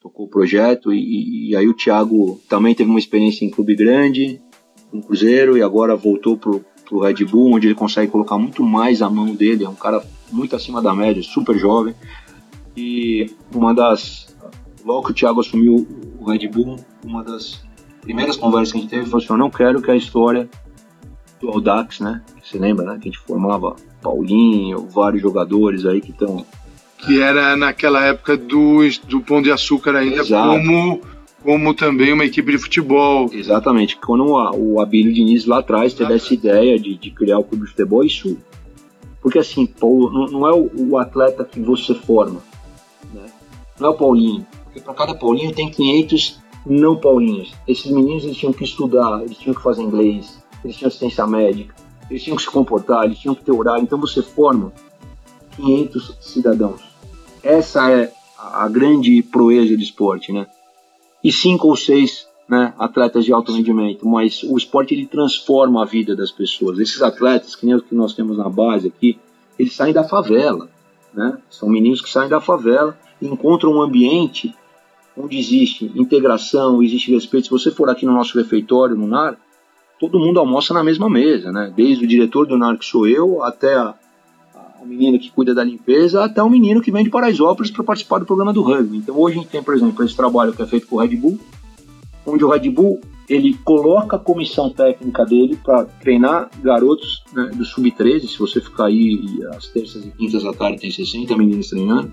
tocou 0.00 0.26
o 0.26 0.30
projeto 0.30 0.92
e, 0.92 1.50
e, 1.50 1.56
aí 1.56 1.68
o 1.68 1.74
Thiago 1.74 2.40
também 2.48 2.74
teve 2.74 2.88
uma 2.88 2.98
experiência 2.98 3.44
em 3.44 3.50
clube 3.50 3.74
grande, 3.74 4.40
com 4.90 5.02
Cruzeiro 5.02 5.58
e 5.58 5.62
agora 5.62 5.96
voltou 5.96 6.36
pro, 6.36 6.64
pro 6.88 7.00
Red 7.00 7.24
Bull, 7.24 7.54
onde 7.54 7.66
ele 7.66 7.74
consegue 7.74 8.10
colocar 8.10 8.38
muito 8.38 8.62
mais 8.62 9.02
a 9.02 9.10
mão 9.10 9.34
dele, 9.34 9.64
é 9.64 9.68
um 9.68 9.74
cara 9.74 10.02
muito 10.30 10.54
acima 10.56 10.80
da 10.80 10.94
média, 10.94 11.22
super 11.22 11.58
jovem. 11.58 11.94
E 12.76 13.30
uma 13.54 13.74
das 13.74 14.36
logo 14.84 15.06
que 15.06 15.10
o 15.12 15.14
Thiago 15.14 15.40
assumiu 15.40 15.86
o 16.18 16.30
Red 16.30 16.46
Bull, 16.48 16.76
uma 17.04 17.24
das 17.24 17.64
primeiras 18.02 18.36
conversas 18.36 18.72
que 18.72 18.78
a 18.78 18.80
gente 18.82 18.90
teve 18.90 19.10
foi 19.10 19.20
assim, 19.20 19.32
eu 19.32 19.38
não 19.38 19.50
quero 19.50 19.82
que 19.82 19.90
a 19.90 19.96
história 19.96 20.48
do 21.40 21.48
Audax, 21.48 22.00
né, 22.00 22.22
você 22.42 22.58
lembra, 22.58 22.86
né, 22.86 22.98
que 23.00 23.08
a 23.08 23.12
gente 23.12 23.18
formava 23.18 23.74
Paulinho, 24.00 24.86
vários 24.88 25.20
jogadores 25.20 25.84
aí 25.84 26.00
que 26.00 26.10
estão 26.10 26.46
que 26.98 27.20
era 27.20 27.56
naquela 27.56 28.02
época 28.04 28.36
do, 28.36 28.78
do 29.06 29.20
Pão 29.20 29.42
de 29.42 29.50
Açúcar 29.50 29.96
ainda 29.96 30.22
Exato. 30.22 30.48
como 30.48 31.00
como 31.46 31.72
também 31.72 32.12
uma 32.12 32.24
equipe 32.24 32.50
de 32.50 32.58
futebol. 32.58 33.30
Exatamente. 33.32 33.96
Quando 33.96 34.24
o 34.26 34.80
Abílio 34.80 35.14
Diniz 35.14 35.46
lá 35.46 35.60
atrás 35.60 35.94
teve 35.94 36.12
essa 36.12 36.34
ideia 36.34 36.76
de, 36.76 36.96
de, 36.96 37.10
criar 37.12 37.38
o 37.38 37.44
clube 37.44 37.64
de 37.64 37.70
futebol, 37.70 38.02
isso. 38.02 38.36
Porque 39.22 39.38
assim, 39.38 39.64
Paulo, 39.64 40.10
não, 40.10 40.26
não 40.26 40.48
é 40.48 40.52
o, 40.52 40.68
o, 40.90 40.98
atleta 40.98 41.44
que 41.44 41.60
você 41.60 41.94
forma. 41.94 42.42
Né? 43.16 43.26
Não 43.78 43.88
é 43.88 43.90
o 43.90 43.94
Paulinho. 43.94 44.46
Porque 44.64 44.80
para 44.80 44.94
cada 44.94 45.14
Paulinho 45.14 45.54
tem 45.54 45.70
500 45.70 46.40
não 46.66 46.96
Paulinhos. 46.96 47.54
Esses 47.66 47.90
meninos 47.90 48.24
eles 48.24 48.36
tinham 48.36 48.52
que 48.52 48.64
estudar, 48.64 49.22
eles 49.22 49.38
tinham 49.38 49.54
que 49.54 49.62
fazer 49.62 49.82
inglês, 49.82 50.42
eles 50.64 50.76
tinham 50.76 50.88
assistência 50.88 51.26
médica, 51.26 51.74
eles 52.10 52.22
tinham 52.22 52.36
que 52.36 52.42
se 52.42 52.50
comportar, 52.50 53.04
eles 53.04 53.18
tinham 53.18 53.34
que 53.34 53.44
ter 53.44 53.52
horário. 53.52 53.82
Então 53.82 53.98
você 53.98 54.20
forma 54.20 54.72
500 55.56 56.16
cidadãos. 56.20 56.80
Essa 57.42 57.90
é 57.90 58.12
a 58.36 58.68
grande 58.68 59.22
proeza 59.22 59.76
do 59.76 59.82
esporte, 59.82 60.32
né? 60.32 60.46
E 61.22 61.32
cinco 61.32 61.68
ou 61.68 61.76
seis 61.76 62.26
né, 62.48 62.72
atletas 62.78 63.24
de 63.24 63.32
alto 63.32 63.52
rendimento, 63.52 64.06
mas 64.06 64.42
o 64.42 64.56
esporte 64.56 64.94
ele 64.94 65.06
transforma 65.06 65.82
a 65.82 65.84
vida 65.84 66.14
das 66.14 66.30
pessoas. 66.30 66.78
Esses 66.78 67.02
atletas, 67.02 67.56
que 67.56 67.66
nem 67.66 67.74
os 67.74 67.82
que 67.82 67.94
nós 67.94 68.14
temos 68.14 68.36
na 68.36 68.48
base 68.48 68.88
aqui, 68.88 69.18
eles 69.58 69.74
saem 69.74 69.92
da 69.92 70.04
favela, 70.04 70.68
né? 71.12 71.38
São 71.50 71.68
meninos 71.68 72.00
que 72.00 72.10
saem 72.10 72.28
da 72.28 72.40
favela 72.40 72.96
e 73.20 73.26
encontram 73.26 73.72
um 73.72 73.80
ambiente 73.80 74.54
onde 75.16 75.38
existe 75.38 75.90
integração, 75.94 76.82
existe 76.82 77.12
respeito. 77.12 77.46
Se 77.46 77.50
você 77.50 77.70
for 77.70 77.88
aqui 77.88 78.04
no 78.04 78.12
nosso 78.12 78.36
refeitório, 78.36 78.96
no 78.96 79.06
NAR, 79.06 79.36
todo 79.98 80.18
mundo 80.18 80.38
almoça 80.38 80.74
na 80.74 80.84
mesma 80.84 81.08
mesa, 81.08 81.50
né? 81.50 81.72
Desde 81.74 82.04
o 82.04 82.08
diretor 82.08 82.46
do 82.46 82.58
NAR, 82.58 82.76
que 82.78 82.84
sou 82.84 83.08
eu, 83.08 83.42
até 83.42 83.74
a, 83.74 83.94
o 84.82 84.86
menino 84.86 85.18
que 85.18 85.30
cuida 85.30 85.54
da 85.54 85.64
limpeza, 85.64 86.22
até 86.22 86.42
o 86.42 86.50
menino 86.50 86.82
que 86.82 86.92
vem 86.92 87.04
de 87.04 87.10
Paraisópolis 87.10 87.70
para 87.70 87.84
participar 87.84 88.18
do 88.18 88.26
programa 88.26 88.52
do 88.52 88.62
rugby. 88.62 88.98
Então 88.98 89.18
hoje 89.18 89.38
a 89.38 89.40
gente 89.40 89.50
tem, 89.50 89.62
por 89.62 89.74
exemplo, 89.74 90.04
esse 90.04 90.14
trabalho 90.14 90.52
que 90.52 90.62
é 90.62 90.66
feito 90.66 90.86
com 90.86 90.96
o 90.96 90.98
Red 90.98 91.16
Bull, 91.16 91.38
onde 92.26 92.44
o 92.44 92.50
Red 92.50 92.68
Bull 92.70 93.00
ele 93.28 93.54
coloca 93.64 94.16
a 94.16 94.20
comissão 94.20 94.70
técnica 94.70 95.24
dele 95.24 95.58
para 95.64 95.84
treinar 95.84 96.48
garotos 96.62 97.24
né, 97.32 97.50
do 97.54 97.64
sub-13. 97.64 98.28
Se 98.28 98.38
você 98.38 98.60
ficar 98.60 98.86
aí 98.86 99.40
às 99.50 99.66
terças 99.66 100.04
e 100.04 100.10
quintas 100.10 100.44
da 100.44 100.52
tarde, 100.52 100.80
tem 100.80 100.90
60 100.90 101.36
meninos 101.36 101.68
treinando. 101.68 102.12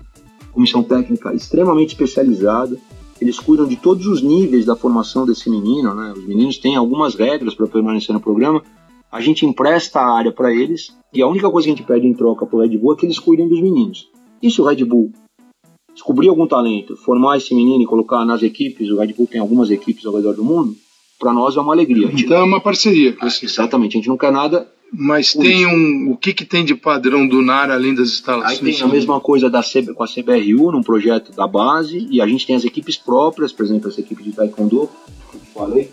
Comissão 0.54 0.82
técnica 0.82 1.34
extremamente 1.34 1.90
especializada. 1.90 2.78
Eles 3.20 3.38
cuidam 3.38 3.66
de 3.66 3.76
todos 3.76 4.06
os 4.06 4.22
níveis 4.22 4.64
da 4.64 4.76
formação 4.76 5.26
desse 5.26 5.50
menino. 5.50 5.94
Né? 5.94 6.14
Os 6.16 6.26
meninos 6.26 6.58
têm 6.58 6.76
algumas 6.76 7.14
regras 7.14 7.54
para 7.54 7.66
permanecer 7.66 8.14
no 8.14 8.20
programa, 8.20 8.62
a 9.14 9.20
gente 9.20 9.46
empresta 9.46 10.00
a 10.00 10.12
área 10.12 10.32
para 10.32 10.52
eles 10.52 10.92
e 11.12 11.22
a 11.22 11.28
única 11.28 11.48
coisa 11.48 11.66
que 11.66 11.72
a 11.72 11.76
gente 11.76 11.86
pede 11.86 12.04
em 12.04 12.12
troca 12.12 12.44
pro 12.44 12.58
Red 12.58 12.76
Bull 12.76 12.94
é 12.94 12.96
que 12.96 13.06
eles 13.06 13.20
cuidem 13.20 13.48
dos 13.48 13.60
meninos. 13.60 14.08
E 14.42 14.50
se 14.50 14.60
o 14.60 14.64
Red 14.64 14.84
Bull 14.84 15.12
descobrir 15.94 16.28
algum 16.28 16.48
talento, 16.48 16.96
formar 16.96 17.36
esse 17.36 17.54
menino 17.54 17.80
e 17.80 17.86
colocar 17.86 18.24
nas 18.24 18.42
equipes, 18.42 18.90
o 18.90 18.98
Red 18.98 19.12
Bull 19.12 19.28
tem 19.28 19.40
algumas 19.40 19.70
equipes 19.70 20.04
ao 20.04 20.16
redor 20.16 20.34
do 20.34 20.42
mundo, 20.42 20.74
para 21.16 21.32
nós 21.32 21.56
é 21.56 21.60
uma 21.60 21.72
alegria. 21.72 22.10
Então 22.12 22.38
é 22.38 22.42
uma 22.42 22.60
parceria. 22.60 23.16
Ah, 23.20 23.28
exatamente, 23.28 23.96
a 23.96 23.98
gente 23.98 24.08
não 24.08 24.18
quer 24.18 24.32
nada. 24.32 24.68
Mas 24.96 25.32
tem 25.32 25.66
um. 25.66 26.12
O 26.12 26.16
que, 26.16 26.32
que 26.32 26.44
tem 26.44 26.64
de 26.64 26.74
padrão 26.74 27.26
do 27.26 27.42
NAR 27.42 27.70
além 27.70 27.94
das 27.94 28.10
instalações? 28.10 28.60
Aí 28.60 28.72
tem 28.72 28.82
a 28.82 28.86
mesma 28.86 29.20
coisa 29.20 29.50
da 29.50 29.60
CB, 29.60 29.92
com 29.92 30.04
a 30.04 30.06
CBRU, 30.06 30.70
num 30.70 30.82
projeto 30.82 31.32
da 31.32 31.48
base, 31.48 32.06
e 32.10 32.20
a 32.20 32.26
gente 32.26 32.46
tem 32.46 32.54
as 32.54 32.64
equipes 32.64 32.96
próprias, 32.96 33.52
por 33.52 33.64
exemplo, 33.64 33.88
essa 33.88 34.00
equipe 34.00 34.22
de 34.22 34.32
Taekwondo, 34.32 34.88
que 35.30 35.36
eu 35.36 35.40
falei, 35.52 35.90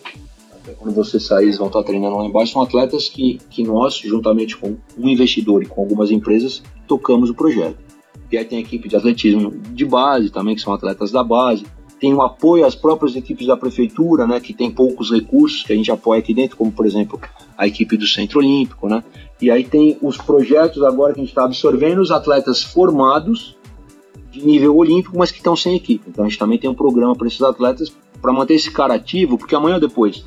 quando 0.78 0.94
você 0.94 1.20
sair, 1.20 1.46
eles 1.46 1.58
vão 1.58 1.68
estar 1.68 1.84
treinando 1.84 2.18
lá 2.18 2.26
embaixo, 2.26 2.54
são 2.54 2.62
atletas 2.62 3.10
que, 3.10 3.40
que 3.50 3.64
nós, 3.64 3.96
juntamente 3.96 4.56
com 4.56 4.78
um 4.98 5.10
investidor 5.10 5.64
e 5.64 5.66
com 5.66 5.82
algumas 5.82 6.12
empresas, 6.12 6.62
tocamos 6.88 7.30
o 7.30 7.34
projeto. 7.34 7.78
E 8.32 8.38
aí 8.38 8.46
tem 8.46 8.60
a 8.60 8.62
equipe 8.62 8.88
de 8.88 8.96
atletismo 8.96 9.52
de 9.52 9.86
base 9.86 10.30
também, 10.30 10.56
que 10.56 10.62
são 10.62 10.74
atletas 10.74 11.12
da 11.12 11.24
base. 11.24 11.66
Tem 12.02 12.16
o 12.16 12.22
apoio 12.24 12.66
às 12.66 12.74
próprias 12.74 13.16
equipes 13.16 13.46
da 13.46 13.56
prefeitura, 13.56 14.26
né, 14.26 14.40
que 14.40 14.54
tem 14.54 14.72
poucos 14.72 15.12
recursos 15.12 15.62
que 15.62 15.72
a 15.72 15.76
gente 15.76 15.92
apoia 15.92 16.20
aqui 16.20 16.34
dentro, 16.34 16.58
como 16.58 16.72
por 16.72 16.84
exemplo 16.84 17.22
a 17.56 17.68
equipe 17.68 17.96
do 17.96 18.08
Centro 18.08 18.40
Olímpico, 18.40 18.90
né? 18.90 19.04
E 19.40 19.52
aí 19.52 19.64
tem 19.64 19.96
os 20.02 20.18
projetos 20.18 20.82
agora 20.82 21.14
que 21.14 21.20
a 21.20 21.24
gente 21.24 21.30
está 21.30 21.46
absorvendo 21.46 22.02
os 22.02 22.10
atletas 22.10 22.64
formados 22.64 23.56
de 24.32 24.44
nível 24.44 24.76
olímpico, 24.76 25.16
mas 25.16 25.30
que 25.30 25.38
estão 25.38 25.56
sem 25.56 25.76
equipe. 25.76 26.10
Então 26.10 26.26
a 26.26 26.28
gente 26.28 26.40
também 26.40 26.58
tem 26.58 26.68
um 26.68 26.74
programa 26.74 27.16
para 27.16 27.28
esses 27.28 27.42
atletas 27.42 27.94
para 28.20 28.34
manter 28.34 28.56
esse 28.56 28.72
cara 28.72 28.96
ativo, 28.96 29.38
porque 29.38 29.54
amanhã 29.54 29.76
ou 29.76 29.82
depois 29.82 30.26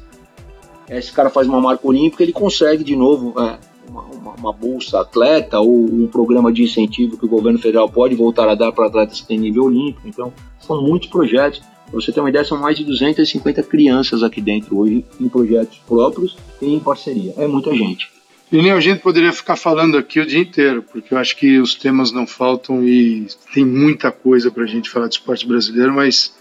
esse 0.89 1.13
cara 1.13 1.29
faz 1.29 1.49
uma 1.49 1.61
marca 1.61 1.85
olímpica, 1.89 2.23
ele 2.23 2.33
consegue 2.33 2.85
de 2.85 2.95
novo 2.95 3.35
é, 3.41 3.59
uma, 3.89 4.03
uma, 4.03 4.33
uma, 4.33 4.53
bolsa 4.53 5.01
atleta 5.01 5.61
ou 5.61 5.85
um 5.85 6.07
programa 6.07 6.53
de 6.53 6.63
incentivo 6.63 7.17
que 7.17 7.25
o 7.25 7.29
governo 7.29 7.59
federal 7.59 7.89
pode 7.89 8.15
voltar 8.15 8.49
a 8.49 8.55
dar 8.55 8.73
para 8.73 8.87
atletas 8.87 9.21
que 9.21 9.27
têm 9.27 9.39
nível 9.39 9.65
olímpico. 9.65 10.07
Então, 10.07 10.33
são 10.61 10.83
muitos 10.83 11.09
projetos. 11.09 11.61
Para 11.61 12.01
você 12.01 12.13
ter 12.13 12.21
uma 12.21 12.31
ideia, 12.31 12.45
são 12.45 12.59
mais 12.59 12.77
de 12.77 12.85
250 12.85 13.63
crianças 13.65 14.23
aqui 14.23 14.41
dentro 14.41 14.79
hoje 14.79 15.05
em 15.21 15.29
projetos 15.29 15.79
próprios 15.87 16.37
e 16.61 16.75
em 16.75 16.81
parceria. 16.81 17.35
É 17.37 17.47
muita 17.47 17.75
gente. 17.75 18.15
E 18.55 18.63
nem 18.63 18.71
a 18.71 18.81
gente 18.81 19.01
poderia 19.01 19.33
ficar 19.33 19.57
falando 19.57 19.99
aqui 19.99 20.21
o 20.21 20.27
dia 20.27 20.41
inteiro, 20.41 20.83
porque 20.83 21.13
eu 21.13 21.19
acho 21.19 21.37
que 21.37 21.59
os 21.59 21.75
temas 21.75 22.13
não 22.13 22.27
faltam 22.27 22.87
e 22.87 23.27
tem 23.53 23.65
muita 23.65 24.13
coisa 24.13 24.51
para 24.51 24.65
a 24.65 24.67
gente 24.67 24.91
falar 24.91 25.09
de 25.09 25.15
esporte 25.15 25.47
brasileiro, 25.47 25.93
mas 25.93 26.35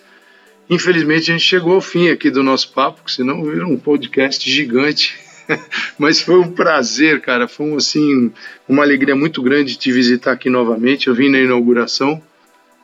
infelizmente 0.69 1.31
a 1.31 1.33
gente 1.33 1.45
chegou 1.45 1.73
ao 1.73 1.81
fim 1.81 2.09
aqui 2.09 2.29
do 2.29 2.43
nosso 2.43 2.71
papo, 2.71 3.03
que 3.03 3.11
senão 3.11 3.43
vira 3.43 3.65
um 3.65 3.77
podcast 3.77 4.49
gigante. 4.49 5.22
mas 5.97 6.21
foi 6.21 6.39
um 6.39 6.51
prazer, 6.51 7.21
cara. 7.21 7.47
Foi 7.47 7.73
assim, 7.75 8.31
uma 8.67 8.83
alegria 8.83 9.15
muito 9.15 9.41
grande 9.41 9.77
te 9.77 9.91
visitar 9.91 10.31
aqui 10.31 10.49
novamente. 10.49 11.07
Eu 11.07 11.15
vim 11.15 11.29
na 11.29 11.39
inauguração 11.39 12.21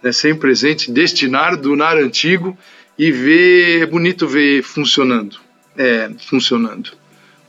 né, 0.02 0.12
sem 0.12 0.36
presente, 0.36 0.92
destinar 0.92 1.58
do 1.58 1.76
NAR 1.76 1.98
antigo 1.98 2.58
e 2.98 3.12
ver, 3.12 3.84
é 3.84 3.86
bonito 3.86 4.28
ver 4.28 4.62
funcionando, 4.62 5.38
é, 5.78 6.10
funcionando, 6.28 6.92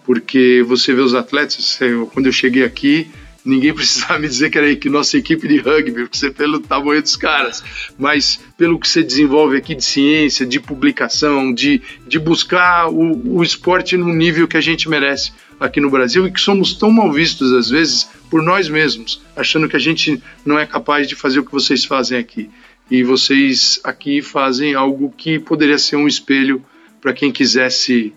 porque 0.04 0.64
você 0.66 0.94
vê 0.94 1.00
os 1.00 1.14
atletas, 1.14 1.78
quando 2.12 2.26
eu 2.26 2.32
cheguei 2.32 2.62
aqui, 2.62 3.10
ninguém 3.44 3.72
precisava 3.74 4.18
me 4.18 4.28
dizer 4.28 4.50
que 4.50 4.58
era 4.58 4.74
que 4.76 4.88
nossa 4.88 5.16
equipe 5.16 5.46
de 5.46 5.58
rugby, 5.58 6.02
porque 6.02 6.16
você 6.16 6.30
pelo 6.30 6.60
tamanho 6.60 7.02
dos 7.02 7.16
caras, 7.16 7.62
mas 7.98 8.40
pelo 8.56 8.78
que 8.78 8.88
você 8.88 9.02
desenvolve 9.02 9.56
aqui 9.56 9.74
de 9.74 9.84
ciência, 9.84 10.46
de 10.46 10.60
publicação, 10.60 11.52
de, 11.52 11.82
de 12.06 12.18
buscar 12.18 12.88
o, 12.88 13.36
o 13.38 13.42
esporte 13.42 13.96
no 13.96 14.12
nível 14.12 14.48
que 14.48 14.56
a 14.56 14.60
gente 14.60 14.88
merece 14.88 15.32
aqui 15.58 15.80
no 15.80 15.90
Brasil 15.90 16.26
e 16.26 16.32
que 16.32 16.40
somos 16.40 16.74
tão 16.74 16.90
mal 16.90 17.12
vistos 17.12 17.52
às 17.52 17.68
vezes 17.68 18.08
por 18.30 18.42
nós 18.42 18.68
mesmos, 18.68 19.20
achando 19.36 19.68
que 19.68 19.76
a 19.76 19.80
gente 19.80 20.22
não 20.44 20.58
é 20.58 20.66
capaz 20.66 21.08
de 21.08 21.14
fazer 21.14 21.40
o 21.40 21.44
que 21.44 21.52
vocês 21.52 21.84
fazem 21.84 22.18
aqui. 22.18 22.48
E 22.90 23.04
vocês 23.04 23.80
aqui 23.84 24.20
fazem 24.20 24.74
algo 24.74 25.14
que 25.16 25.38
poderia 25.38 25.78
ser 25.78 25.96
um 25.96 26.08
espelho 26.08 26.64
para 27.00 27.12
quem 27.12 27.30
quisesse 27.30 28.12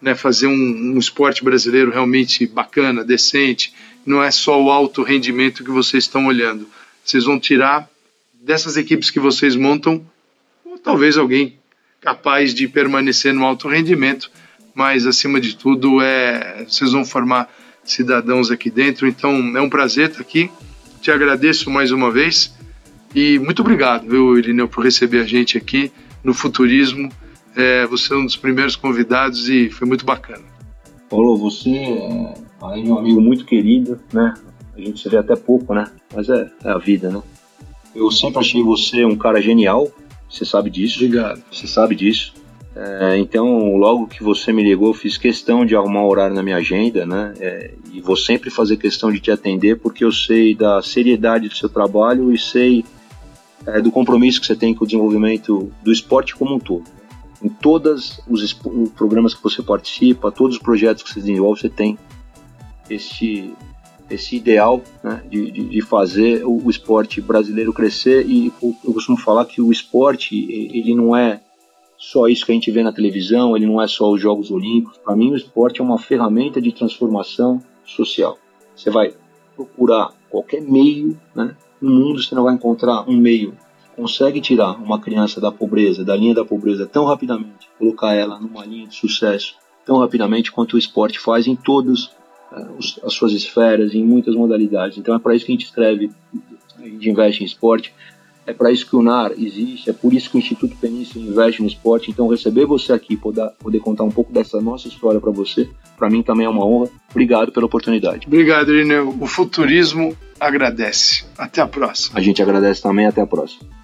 né, 0.00 0.14
fazer 0.14 0.46
um, 0.46 0.94
um 0.94 0.98
esporte 0.98 1.44
brasileiro 1.44 1.90
realmente 1.90 2.46
bacana, 2.46 3.04
decente. 3.04 3.72
Não 4.04 4.22
é 4.22 4.30
só 4.30 4.60
o 4.62 4.70
alto 4.70 5.02
rendimento 5.02 5.64
que 5.64 5.70
vocês 5.70 6.04
estão 6.04 6.26
olhando. 6.26 6.66
Vocês 7.04 7.24
vão 7.24 7.38
tirar 7.38 7.88
dessas 8.40 8.76
equipes 8.76 9.10
que 9.10 9.20
vocês 9.20 9.54
montam, 9.54 10.04
ou 10.64 10.78
talvez 10.78 11.18
alguém 11.18 11.58
capaz 12.00 12.54
de 12.54 12.66
permanecer 12.66 13.34
no 13.34 13.44
alto 13.44 13.68
rendimento, 13.68 14.30
mas 14.74 15.06
acima 15.06 15.40
de 15.40 15.54
tudo 15.54 16.00
é 16.00 16.64
vocês 16.66 16.92
vão 16.92 17.04
formar 17.04 17.48
cidadãos 17.84 18.50
aqui 18.50 18.70
dentro. 18.70 19.06
Então 19.06 19.56
é 19.56 19.60
um 19.60 19.68
prazer 19.68 20.10
estar 20.10 20.22
aqui. 20.22 20.50
Te 21.02 21.10
agradeço 21.10 21.70
mais 21.70 21.92
uma 21.92 22.10
vez 22.10 22.54
e 23.14 23.38
muito 23.38 23.60
obrigado, 23.60 24.08
viu, 24.08 24.38
Irineu, 24.38 24.68
por 24.68 24.84
receber 24.84 25.20
a 25.20 25.24
gente 25.24 25.58
aqui 25.58 25.90
no 26.22 26.32
Futurismo. 26.32 27.10
É, 27.56 27.84
você 27.86 28.12
é 28.12 28.16
um 28.16 28.24
dos 28.24 28.36
primeiros 28.36 28.76
convidados 28.76 29.48
e 29.48 29.68
foi 29.68 29.86
muito 29.86 30.04
bacana. 30.04 30.44
Paulo, 31.10 31.36
você 31.36 31.70
é, 31.70 32.34
além 32.60 32.84
de 32.84 32.92
um 32.92 32.98
amigo 32.98 33.20
muito 33.20 33.44
querido, 33.44 33.98
né? 34.12 34.34
A 34.76 34.80
gente 34.80 35.00
se 35.00 35.08
vê 35.08 35.16
até 35.16 35.34
pouco, 35.34 35.74
né? 35.74 35.90
Mas 36.14 36.28
é, 36.30 36.48
é 36.64 36.70
a 36.70 36.78
vida, 36.78 37.10
né? 37.10 37.20
Eu 37.94 38.10
sempre 38.12 38.38
achei 38.38 38.62
você 38.62 39.04
um 39.04 39.16
cara 39.16 39.42
genial, 39.42 39.90
você 40.30 40.44
sabe 40.44 40.70
disso. 40.70 41.04
Obrigado. 41.04 41.42
Você 41.50 41.66
sabe 41.66 41.96
disso. 41.96 42.32
É, 42.76 43.18
então, 43.18 43.76
logo 43.76 44.06
que 44.06 44.22
você 44.22 44.52
me 44.52 44.62
ligou, 44.62 44.94
fiz 44.94 45.18
questão 45.18 45.66
de 45.66 45.74
arrumar 45.74 46.02
um 46.02 46.08
horário 46.08 46.36
na 46.36 46.42
minha 46.42 46.56
agenda, 46.56 47.04
né? 47.04 47.34
É, 47.40 47.74
e 47.92 48.00
vou 48.00 48.16
sempre 48.16 48.48
fazer 48.48 48.76
questão 48.76 49.10
de 49.10 49.18
te 49.18 49.32
atender 49.32 49.80
porque 49.80 50.04
eu 50.04 50.12
sei 50.12 50.54
da 50.54 50.80
seriedade 50.80 51.48
do 51.48 51.56
seu 51.56 51.68
trabalho 51.68 52.32
e 52.32 52.38
sei 52.38 52.84
é, 53.66 53.80
do 53.80 53.90
compromisso 53.90 54.40
que 54.40 54.46
você 54.46 54.54
tem 54.54 54.72
com 54.72 54.84
o 54.84 54.86
desenvolvimento 54.86 55.72
do 55.82 55.90
esporte 55.90 56.36
como 56.36 56.54
um 56.54 56.58
todo. 56.60 56.84
Em 57.42 57.48
todos 57.48 58.20
os, 58.28 58.52
programas 58.94 59.34
que 59.34 59.42
você 59.42 59.62
participa, 59.62 60.30
todos 60.30 60.56
os 60.56 60.62
projetos 60.62 61.02
que 61.02 61.10
você 61.10 61.20
desenvolve, 61.20 61.60
você 61.60 61.68
tem 61.70 61.98
esse, 62.88 63.54
esse 64.10 64.36
ideal 64.36 64.82
né, 65.02 65.22
de, 65.28 65.50
de, 65.50 65.64
de, 65.64 65.80
fazer 65.80 66.44
o, 66.44 66.66
o, 66.66 66.70
esporte 66.70 67.20
brasileiro 67.20 67.72
crescer. 67.72 68.26
E 68.26 68.52
eu, 68.62 68.92
costumo 68.92 69.16
falar 69.16 69.46
que 69.46 69.62
o 69.62 69.72
esporte 69.72 70.36
ele 70.52 70.94
não 70.94 71.16
é 71.16 71.40
só 71.96 72.28
isso 72.28 72.44
que 72.44 72.52
a 72.52 72.54
gente 72.54 72.70
vê 72.70 72.82
na 72.82 72.92
televisão, 72.92 73.56
ele 73.56 73.66
não 73.66 73.80
é 73.80 73.86
só 73.86 74.10
os 74.10 74.20
Jogos 74.20 74.50
Olímpicos. 74.50 74.98
Para 74.98 75.16
mim, 75.16 75.32
o 75.32 75.36
esporte 75.36 75.80
é 75.80 75.84
uma 75.84 75.98
ferramenta 75.98 76.60
de 76.60 76.72
transformação 76.72 77.62
social. 77.84 78.38
Você 78.76 78.90
vai 78.90 79.14
procurar 79.56 80.10
qualquer 80.30 80.60
meio, 80.62 81.18
né? 81.34 81.56
No 81.80 81.90
mundo 81.90 82.22
você 82.22 82.34
não 82.34 82.44
vai 82.44 82.54
encontrar 82.54 83.08
um 83.08 83.16
meio 83.16 83.54
consegue 84.00 84.40
tirar 84.40 84.72
uma 84.82 84.98
criança 84.98 85.40
da 85.40 85.52
pobreza, 85.52 86.02
da 86.02 86.16
linha 86.16 86.34
da 86.34 86.44
pobreza 86.44 86.86
tão 86.86 87.04
rapidamente, 87.04 87.68
colocar 87.78 88.14
ela 88.14 88.40
numa 88.40 88.64
linha 88.64 88.86
de 88.86 88.94
sucesso 88.94 89.56
tão 89.84 89.98
rapidamente 89.98 90.50
quanto 90.50 90.74
o 90.74 90.78
esporte 90.78 91.18
faz 91.18 91.46
em 91.46 91.54
todas 91.54 92.06
uh, 92.50 92.78
as 93.04 93.12
suas 93.12 93.32
esferas, 93.32 93.94
em 93.94 94.02
muitas 94.02 94.34
modalidades. 94.34 94.96
Então 94.96 95.14
é 95.14 95.18
para 95.18 95.34
isso 95.34 95.44
que 95.44 95.52
a 95.52 95.54
gente 95.54 95.66
escreve, 95.66 96.10
a 96.78 96.84
gente 96.84 97.10
investe 97.10 97.42
em 97.42 97.46
esporte, 97.46 97.92
é 98.46 98.54
para 98.54 98.72
isso 98.72 98.86
que 98.86 98.96
o 98.96 99.02
NAR 99.02 99.32
existe, 99.32 99.90
é 99.90 99.92
por 99.92 100.14
isso 100.14 100.30
que 100.30 100.36
o 100.36 100.38
Instituto 100.38 100.74
Península 100.76 101.24
investe 101.24 101.60
no 101.60 101.68
esporte. 101.68 102.10
Então, 102.10 102.26
receber 102.26 102.64
você 102.64 102.92
aqui, 102.92 103.16
poder, 103.16 103.50
poder 103.58 103.80
contar 103.80 104.04
um 104.04 104.10
pouco 104.10 104.32
dessa 104.32 104.60
nossa 104.60 104.88
história 104.88 105.20
para 105.20 105.30
você, 105.30 105.68
para 105.96 106.08
mim 106.08 106.22
também 106.22 106.46
é 106.46 106.48
uma 106.48 106.64
honra. 106.64 106.88
Obrigado 107.10 107.52
pela 107.52 107.66
oportunidade. 107.66 108.26
Obrigado, 108.26 108.72
Irineu. 108.74 109.14
O 109.20 109.26
futurismo 109.26 110.16
agradece. 110.40 111.24
Até 111.36 111.60
a 111.60 111.68
próxima. 111.68 112.18
A 112.18 112.22
gente 112.22 112.42
agradece 112.42 112.82
também. 112.82 113.06
Até 113.06 113.20
a 113.20 113.26
próxima. 113.26 113.79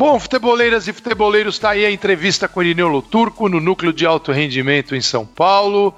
Bom, 0.00 0.18
futeboleiras 0.18 0.88
e 0.88 0.94
futeboleiros, 0.94 1.56
está 1.56 1.72
aí 1.72 1.84
a 1.84 1.90
entrevista 1.90 2.48
com 2.48 2.62
Irineu 2.62 2.88
Loturco 2.88 3.50
no 3.50 3.60
Núcleo 3.60 3.92
de 3.92 4.06
Alto 4.06 4.32
Rendimento 4.32 4.96
em 4.96 5.00
São 5.02 5.26
Paulo. 5.26 5.94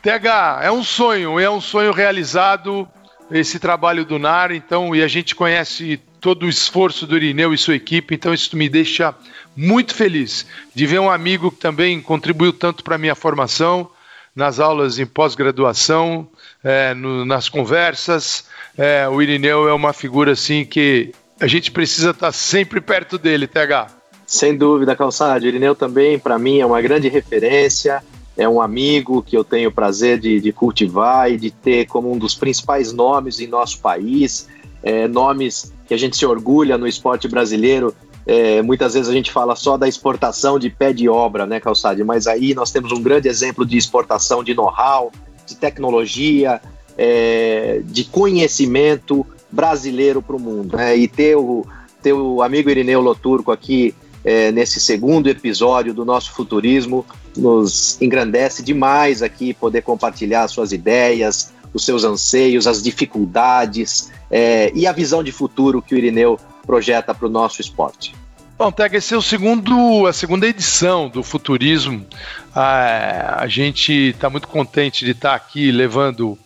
TH, 0.00 0.60
é 0.62 0.72
um 0.72 0.82
sonho, 0.82 1.38
é 1.38 1.50
um 1.50 1.60
sonho 1.60 1.92
realizado 1.92 2.88
esse 3.30 3.58
trabalho 3.58 4.06
do 4.06 4.18
NAR, 4.18 4.52
então, 4.52 4.96
e 4.96 5.02
a 5.02 5.06
gente 5.06 5.34
conhece 5.34 6.00
todo 6.18 6.46
o 6.46 6.48
esforço 6.48 7.06
do 7.06 7.14
Irineu 7.14 7.52
e 7.52 7.58
sua 7.58 7.74
equipe, 7.74 8.14
então 8.14 8.32
isso 8.32 8.56
me 8.56 8.70
deixa 8.70 9.14
muito 9.54 9.94
feliz 9.94 10.46
de 10.74 10.86
ver 10.86 11.00
um 11.00 11.10
amigo 11.10 11.50
que 11.50 11.58
também 11.58 12.00
contribuiu 12.00 12.54
tanto 12.54 12.82
para 12.82 12.94
a 12.94 12.98
minha 12.98 13.14
formação, 13.14 13.90
nas 14.34 14.58
aulas 14.58 14.98
em 14.98 15.04
pós-graduação, 15.04 16.26
é, 16.64 16.94
nas 16.94 17.50
conversas. 17.50 18.48
É, 18.78 19.06
o 19.06 19.20
Irineu 19.20 19.68
é 19.68 19.74
uma 19.74 19.92
figura 19.92 20.32
assim 20.32 20.64
que 20.64 21.12
a 21.40 21.46
gente 21.46 21.70
precisa 21.70 22.10
estar 22.10 22.26
tá 22.26 22.32
sempre 22.32 22.80
perto 22.80 23.18
dele, 23.18 23.46
TH. 23.46 23.88
Sem 24.26 24.56
dúvida, 24.56 24.96
Calçado. 24.96 25.46
Irineu 25.46 25.74
também, 25.74 26.18
para 26.18 26.38
mim, 26.38 26.60
é 26.60 26.66
uma 26.66 26.80
grande 26.80 27.08
referência 27.08 28.02
é 28.36 28.46
um 28.46 28.60
amigo 28.60 29.22
que 29.22 29.36
eu 29.36 29.42
tenho 29.42 29.70
o 29.70 29.72
prazer 29.72 30.18
de, 30.18 30.40
de, 30.40 30.52
cultivar 30.52 31.30
e 31.30 31.38
de 31.38 31.50
ter 31.50 31.86
como 31.86 32.12
um 32.12 32.18
dos 32.18 32.34
principais 32.34 32.92
nomes 32.92 33.40
em 33.40 33.46
nosso 33.46 33.78
país, 33.80 34.46
é, 34.82 35.08
nomes 35.08 35.72
que 35.88 35.94
a 35.94 35.96
gente 35.96 36.16
se 36.16 36.26
orgulha 36.26 36.76
no 36.76 36.86
esporte 36.86 37.26
brasileiro. 37.26 37.94
É, 38.26 38.60
muitas 38.60 38.92
vezes 38.92 39.08
a 39.08 39.12
gente 39.12 39.32
fala 39.32 39.56
só 39.56 39.78
da 39.78 39.88
exportação 39.88 40.58
de 40.58 40.68
pé 40.68 40.92
de 40.92 41.08
obra, 41.08 41.46
né, 41.46 41.60
Calçade? 41.60 42.04
Mas 42.04 42.26
aí 42.26 42.54
nós 42.54 42.70
temos 42.70 42.92
um 42.92 43.02
grande 43.02 43.26
exemplo 43.26 43.64
de 43.64 43.78
exportação 43.78 44.44
de 44.44 44.52
know-how, 44.52 45.10
de 45.46 45.56
tecnologia, 45.56 46.60
é, 46.98 47.80
de 47.84 48.04
conhecimento 48.04 49.24
brasileiro 49.56 50.20
para 50.20 50.36
o 50.36 50.38
mundo. 50.40 50.76
Né? 50.76 50.94
E 50.96 51.08
ter 51.08 51.34
o, 51.36 51.66
ter 52.02 52.12
o 52.12 52.42
amigo 52.42 52.68
Irineu 52.68 53.00
Loturco 53.00 53.50
aqui 53.50 53.94
é, 54.22 54.52
nesse 54.52 54.78
segundo 54.78 55.28
episódio 55.28 55.94
do 55.94 56.04
nosso 56.04 56.32
futurismo 56.32 57.06
nos 57.36 58.00
engrandece 58.00 58.62
demais 58.62 59.22
aqui 59.22 59.54
poder 59.54 59.82
compartilhar 59.82 60.46
suas 60.48 60.72
ideias, 60.72 61.52
os 61.72 61.84
seus 61.84 62.04
anseios, 62.04 62.66
as 62.66 62.82
dificuldades 62.82 64.10
é, 64.30 64.70
e 64.74 64.86
a 64.86 64.92
visão 64.92 65.22
de 65.22 65.32
futuro 65.32 65.80
que 65.80 65.94
o 65.94 65.98
Irineu 65.98 66.38
projeta 66.66 67.14
para 67.14 67.26
o 67.26 67.30
nosso 67.30 67.60
esporte. 67.60 68.14
Bom, 68.58 68.72
Tega, 68.72 68.96
esse 68.96 69.12
é 69.12 69.16
o 69.16 69.22
segundo, 69.22 70.06
a 70.06 70.12
segunda 70.14 70.46
edição 70.46 71.10
do 71.10 71.22
Futurismo. 71.22 72.06
Ah, 72.54 73.36
a 73.38 73.46
gente 73.46 73.92
está 73.92 74.30
muito 74.30 74.48
contente 74.48 75.04
de 75.04 75.10
estar 75.10 75.30
tá 75.30 75.36
aqui 75.36 75.70
levando 75.70 76.38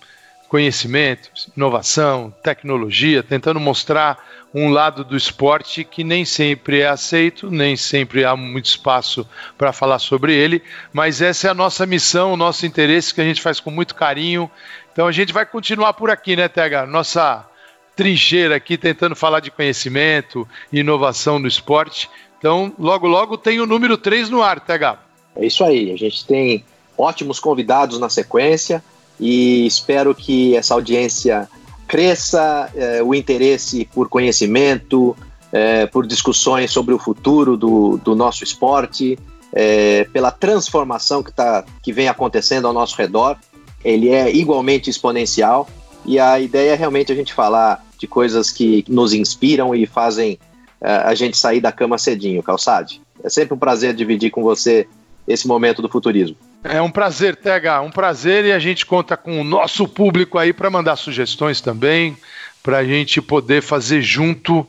conhecimento, 0.51 1.31
inovação, 1.57 2.35
tecnologia, 2.43 3.23
tentando 3.23 3.61
mostrar 3.61 4.19
um 4.53 4.69
lado 4.69 5.05
do 5.05 5.17
esporte 5.17 5.85
que 5.85 6.03
nem 6.03 6.25
sempre 6.25 6.81
é 6.81 6.89
aceito, 6.89 7.49
nem 7.49 7.77
sempre 7.77 8.25
há 8.25 8.35
muito 8.35 8.65
espaço 8.65 9.25
para 9.57 9.73
falar 9.73 10.01
sobre 10.01 10.35
ele, 10.35 10.61
mas 10.93 11.23
essa 11.23 11.47
é 11.47 11.51
a 11.53 11.55
nossa 11.55 11.87
missão, 11.87 12.33
o 12.33 12.37
nosso 12.37 12.67
interesse 12.67 13.15
que 13.15 13.21
a 13.21 13.25
gente 13.25 13.41
faz 13.41 13.61
com 13.61 13.71
muito 13.71 13.95
carinho. 13.95 14.51
Então 14.93 15.07
a 15.07 15.13
gente 15.13 15.33
vai 15.33 15.47
continuar 15.47 15.93
por 15.93 16.11
aqui, 16.11 16.35
né, 16.35 16.49
Tega? 16.49 16.85
Nossa 16.85 17.49
trincheira 17.95 18.57
aqui 18.57 18.77
tentando 18.77 19.15
falar 19.15 19.39
de 19.39 19.53
conhecimento 19.53 20.49
e 20.73 20.81
inovação 20.81 21.39
no 21.39 21.47
esporte. 21.47 22.11
Então, 22.41 22.75
logo, 22.77 23.07
logo 23.07 23.39
tem 23.39 23.61
o 23.61 23.67
número 23.67 23.97
3 23.97 24.29
no 24.29 24.43
ar, 24.43 24.59
Tega. 24.59 24.99
É 25.37 25.47
isso 25.47 25.63
aí, 25.63 25.93
a 25.93 25.97
gente 25.97 26.27
tem 26.27 26.65
ótimos 26.99 27.39
convidados 27.39 28.01
na 28.01 28.11
sequência 28.11 28.83
e 29.21 29.67
espero 29.67 30.15
que 30.15 30.57
essa 30.57 30.73
audiência 30.73 31.49
cresça, 31.87 32.71
é, 32.75 33.03
o 33.03 33.15
interesse 33.15 33.85
por 33.85 34.09
conhecimento, 34.09 35.15
é, 35.53 35.87
por 35.87 36.07
discussões 36.07 36.71
sobre 36.71 36.95
o 36.95 36.99
futuro 36.99 37.57
do, 37.57 37.99
do 37.99 38.15
nosso 38.15 38.43
esporte, 38.43 39.19
é, 39.53 40.05
pela 40.05 40.31
transformação 40.31 41.23
que, 41.23 41.33
tá, 41.33 41.65
que 41.83 41.93
vem 41.93 42.09
acontecendo 42.09 42.67
ao 42.67 42.73
nosso 42.73 42.97
redor. 42.97 43.37
Ele 43.85 44.09
é 44.09 44.35
igualmente 44.35 44.89
exponencial 44.89 45.69
e 46.07 46.19
a 46.19 46.41
ideia 46.41 46.73
é 46.73 46.75
realmente 46.75 47.13
a 47.13 47.15
gente 47.15 47.35
falar 47.35 47.85
de 47.99 48.07
coisas 48.07 48.51
que 48.51 48.85
nos 48.89 49.13
inspiram 49.13 49.75
e 49.75 49.85
fazem 49.87 50.39
a 50.81 51.15
gente 51.15 51.37
sair 51.37 51.61
da 51.61 51.71
cama 51.71 51.99
cedinho, 51.99 52.43
Calçade. 52.43 53.03
É 53.23 53.29
sempre 53.29 53.53
um 53.55 53.59
prazer 53.59 53.93
dividir 53.95 54.31
com 54.31 54.43
você 54.43 54.89
esse 55.29 55.47
momento 55.47 55.83
do 55.83 55.91
futurismo. 55.91 56.37
É 56.63 56.81
um 56.81 56.91
prazer, 56.91 57.37
Tega, 57.37 57.81
um 57.81 57.91
prazer 57.91 58.45
e 58.45 58.53
a 58.53 58.59
gente 58.59 58.85
conta 58.85 59.17
com 59.17 59.41
o 59.41 59.45
nosso 59.45 59.89
público 59.89 60.39
aí 60.39 60.53
para 60.53 60.71
mandar 60.71 60.97
sugestões 60.97 61.61
também, 61.61 62.17
para 62.63 62.79
a 62.79 62.85
gente 62.85 63.23
poder 63.23 63.63
fazer 63.63 64.03
junto 64.03 64.67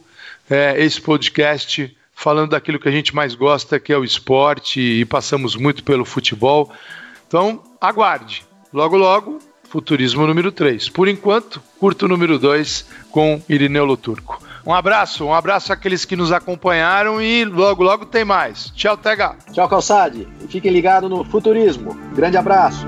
é, 0.49 0.75
esse 0.81 1.01
podcast 1.01 1.95
falando 2.13 2.51
daquilo 2.51 2.79
que 2.79 2.87
a 2.87 2.91
gente 2.91 3.15
mais 3.15 3.33
gosta, 3.33 3.79
que 3.79 3.91
é 3.91 3.97
o 3.97 4.03
esporte, 4.03 4.79
e 4.79 5.05
passamos 5.05 5.55
muito 5.55 5.83
pelo 5.83 6.05
futebol. 6.05 6.71
Então, 7.27 7.63
aguarde. 7.81 8.45
Logo, 8.71 8.95
logo, 8.95 9.39
Futurismo 9.71 10.27
número 10.27 10.51
3. 10.51 10.89
Por 10.89 11.07
enquanto, 11.07 11.61
curto 11.79 12.07
número 12.07 12.37
2 12.37 12.85
com 13.09 13.41
Irineu 13.47 13.85
Loturco. 13.85 14.41
Um 14.65 14.73
abraço, 14.73 15.25
um 15.25 15.33
abraço 15.33 15.73
àqueles 15.73 16.05
que 16.05 16.15
nos 16.15 16.31
acompanharam 16.31 17.21
e 17.21 17.43
logo, 17.45 17.83
logo 17.83 18.05
tem 18.05 18.23
mais. 18.23 18.71
Tchau, 18.75 18.95
Tega. 18.95 19.35
Tchau, 19.51 19.67
Calçade. 19.67 20.27
E 20.41 20.47
fiquem 20.47 20.71
ligados 20.71 21.09
no 21.09 21.23
Futurismo. 21.23 21.95
Grande 22.13 22.37
abraço. 22.37 22.85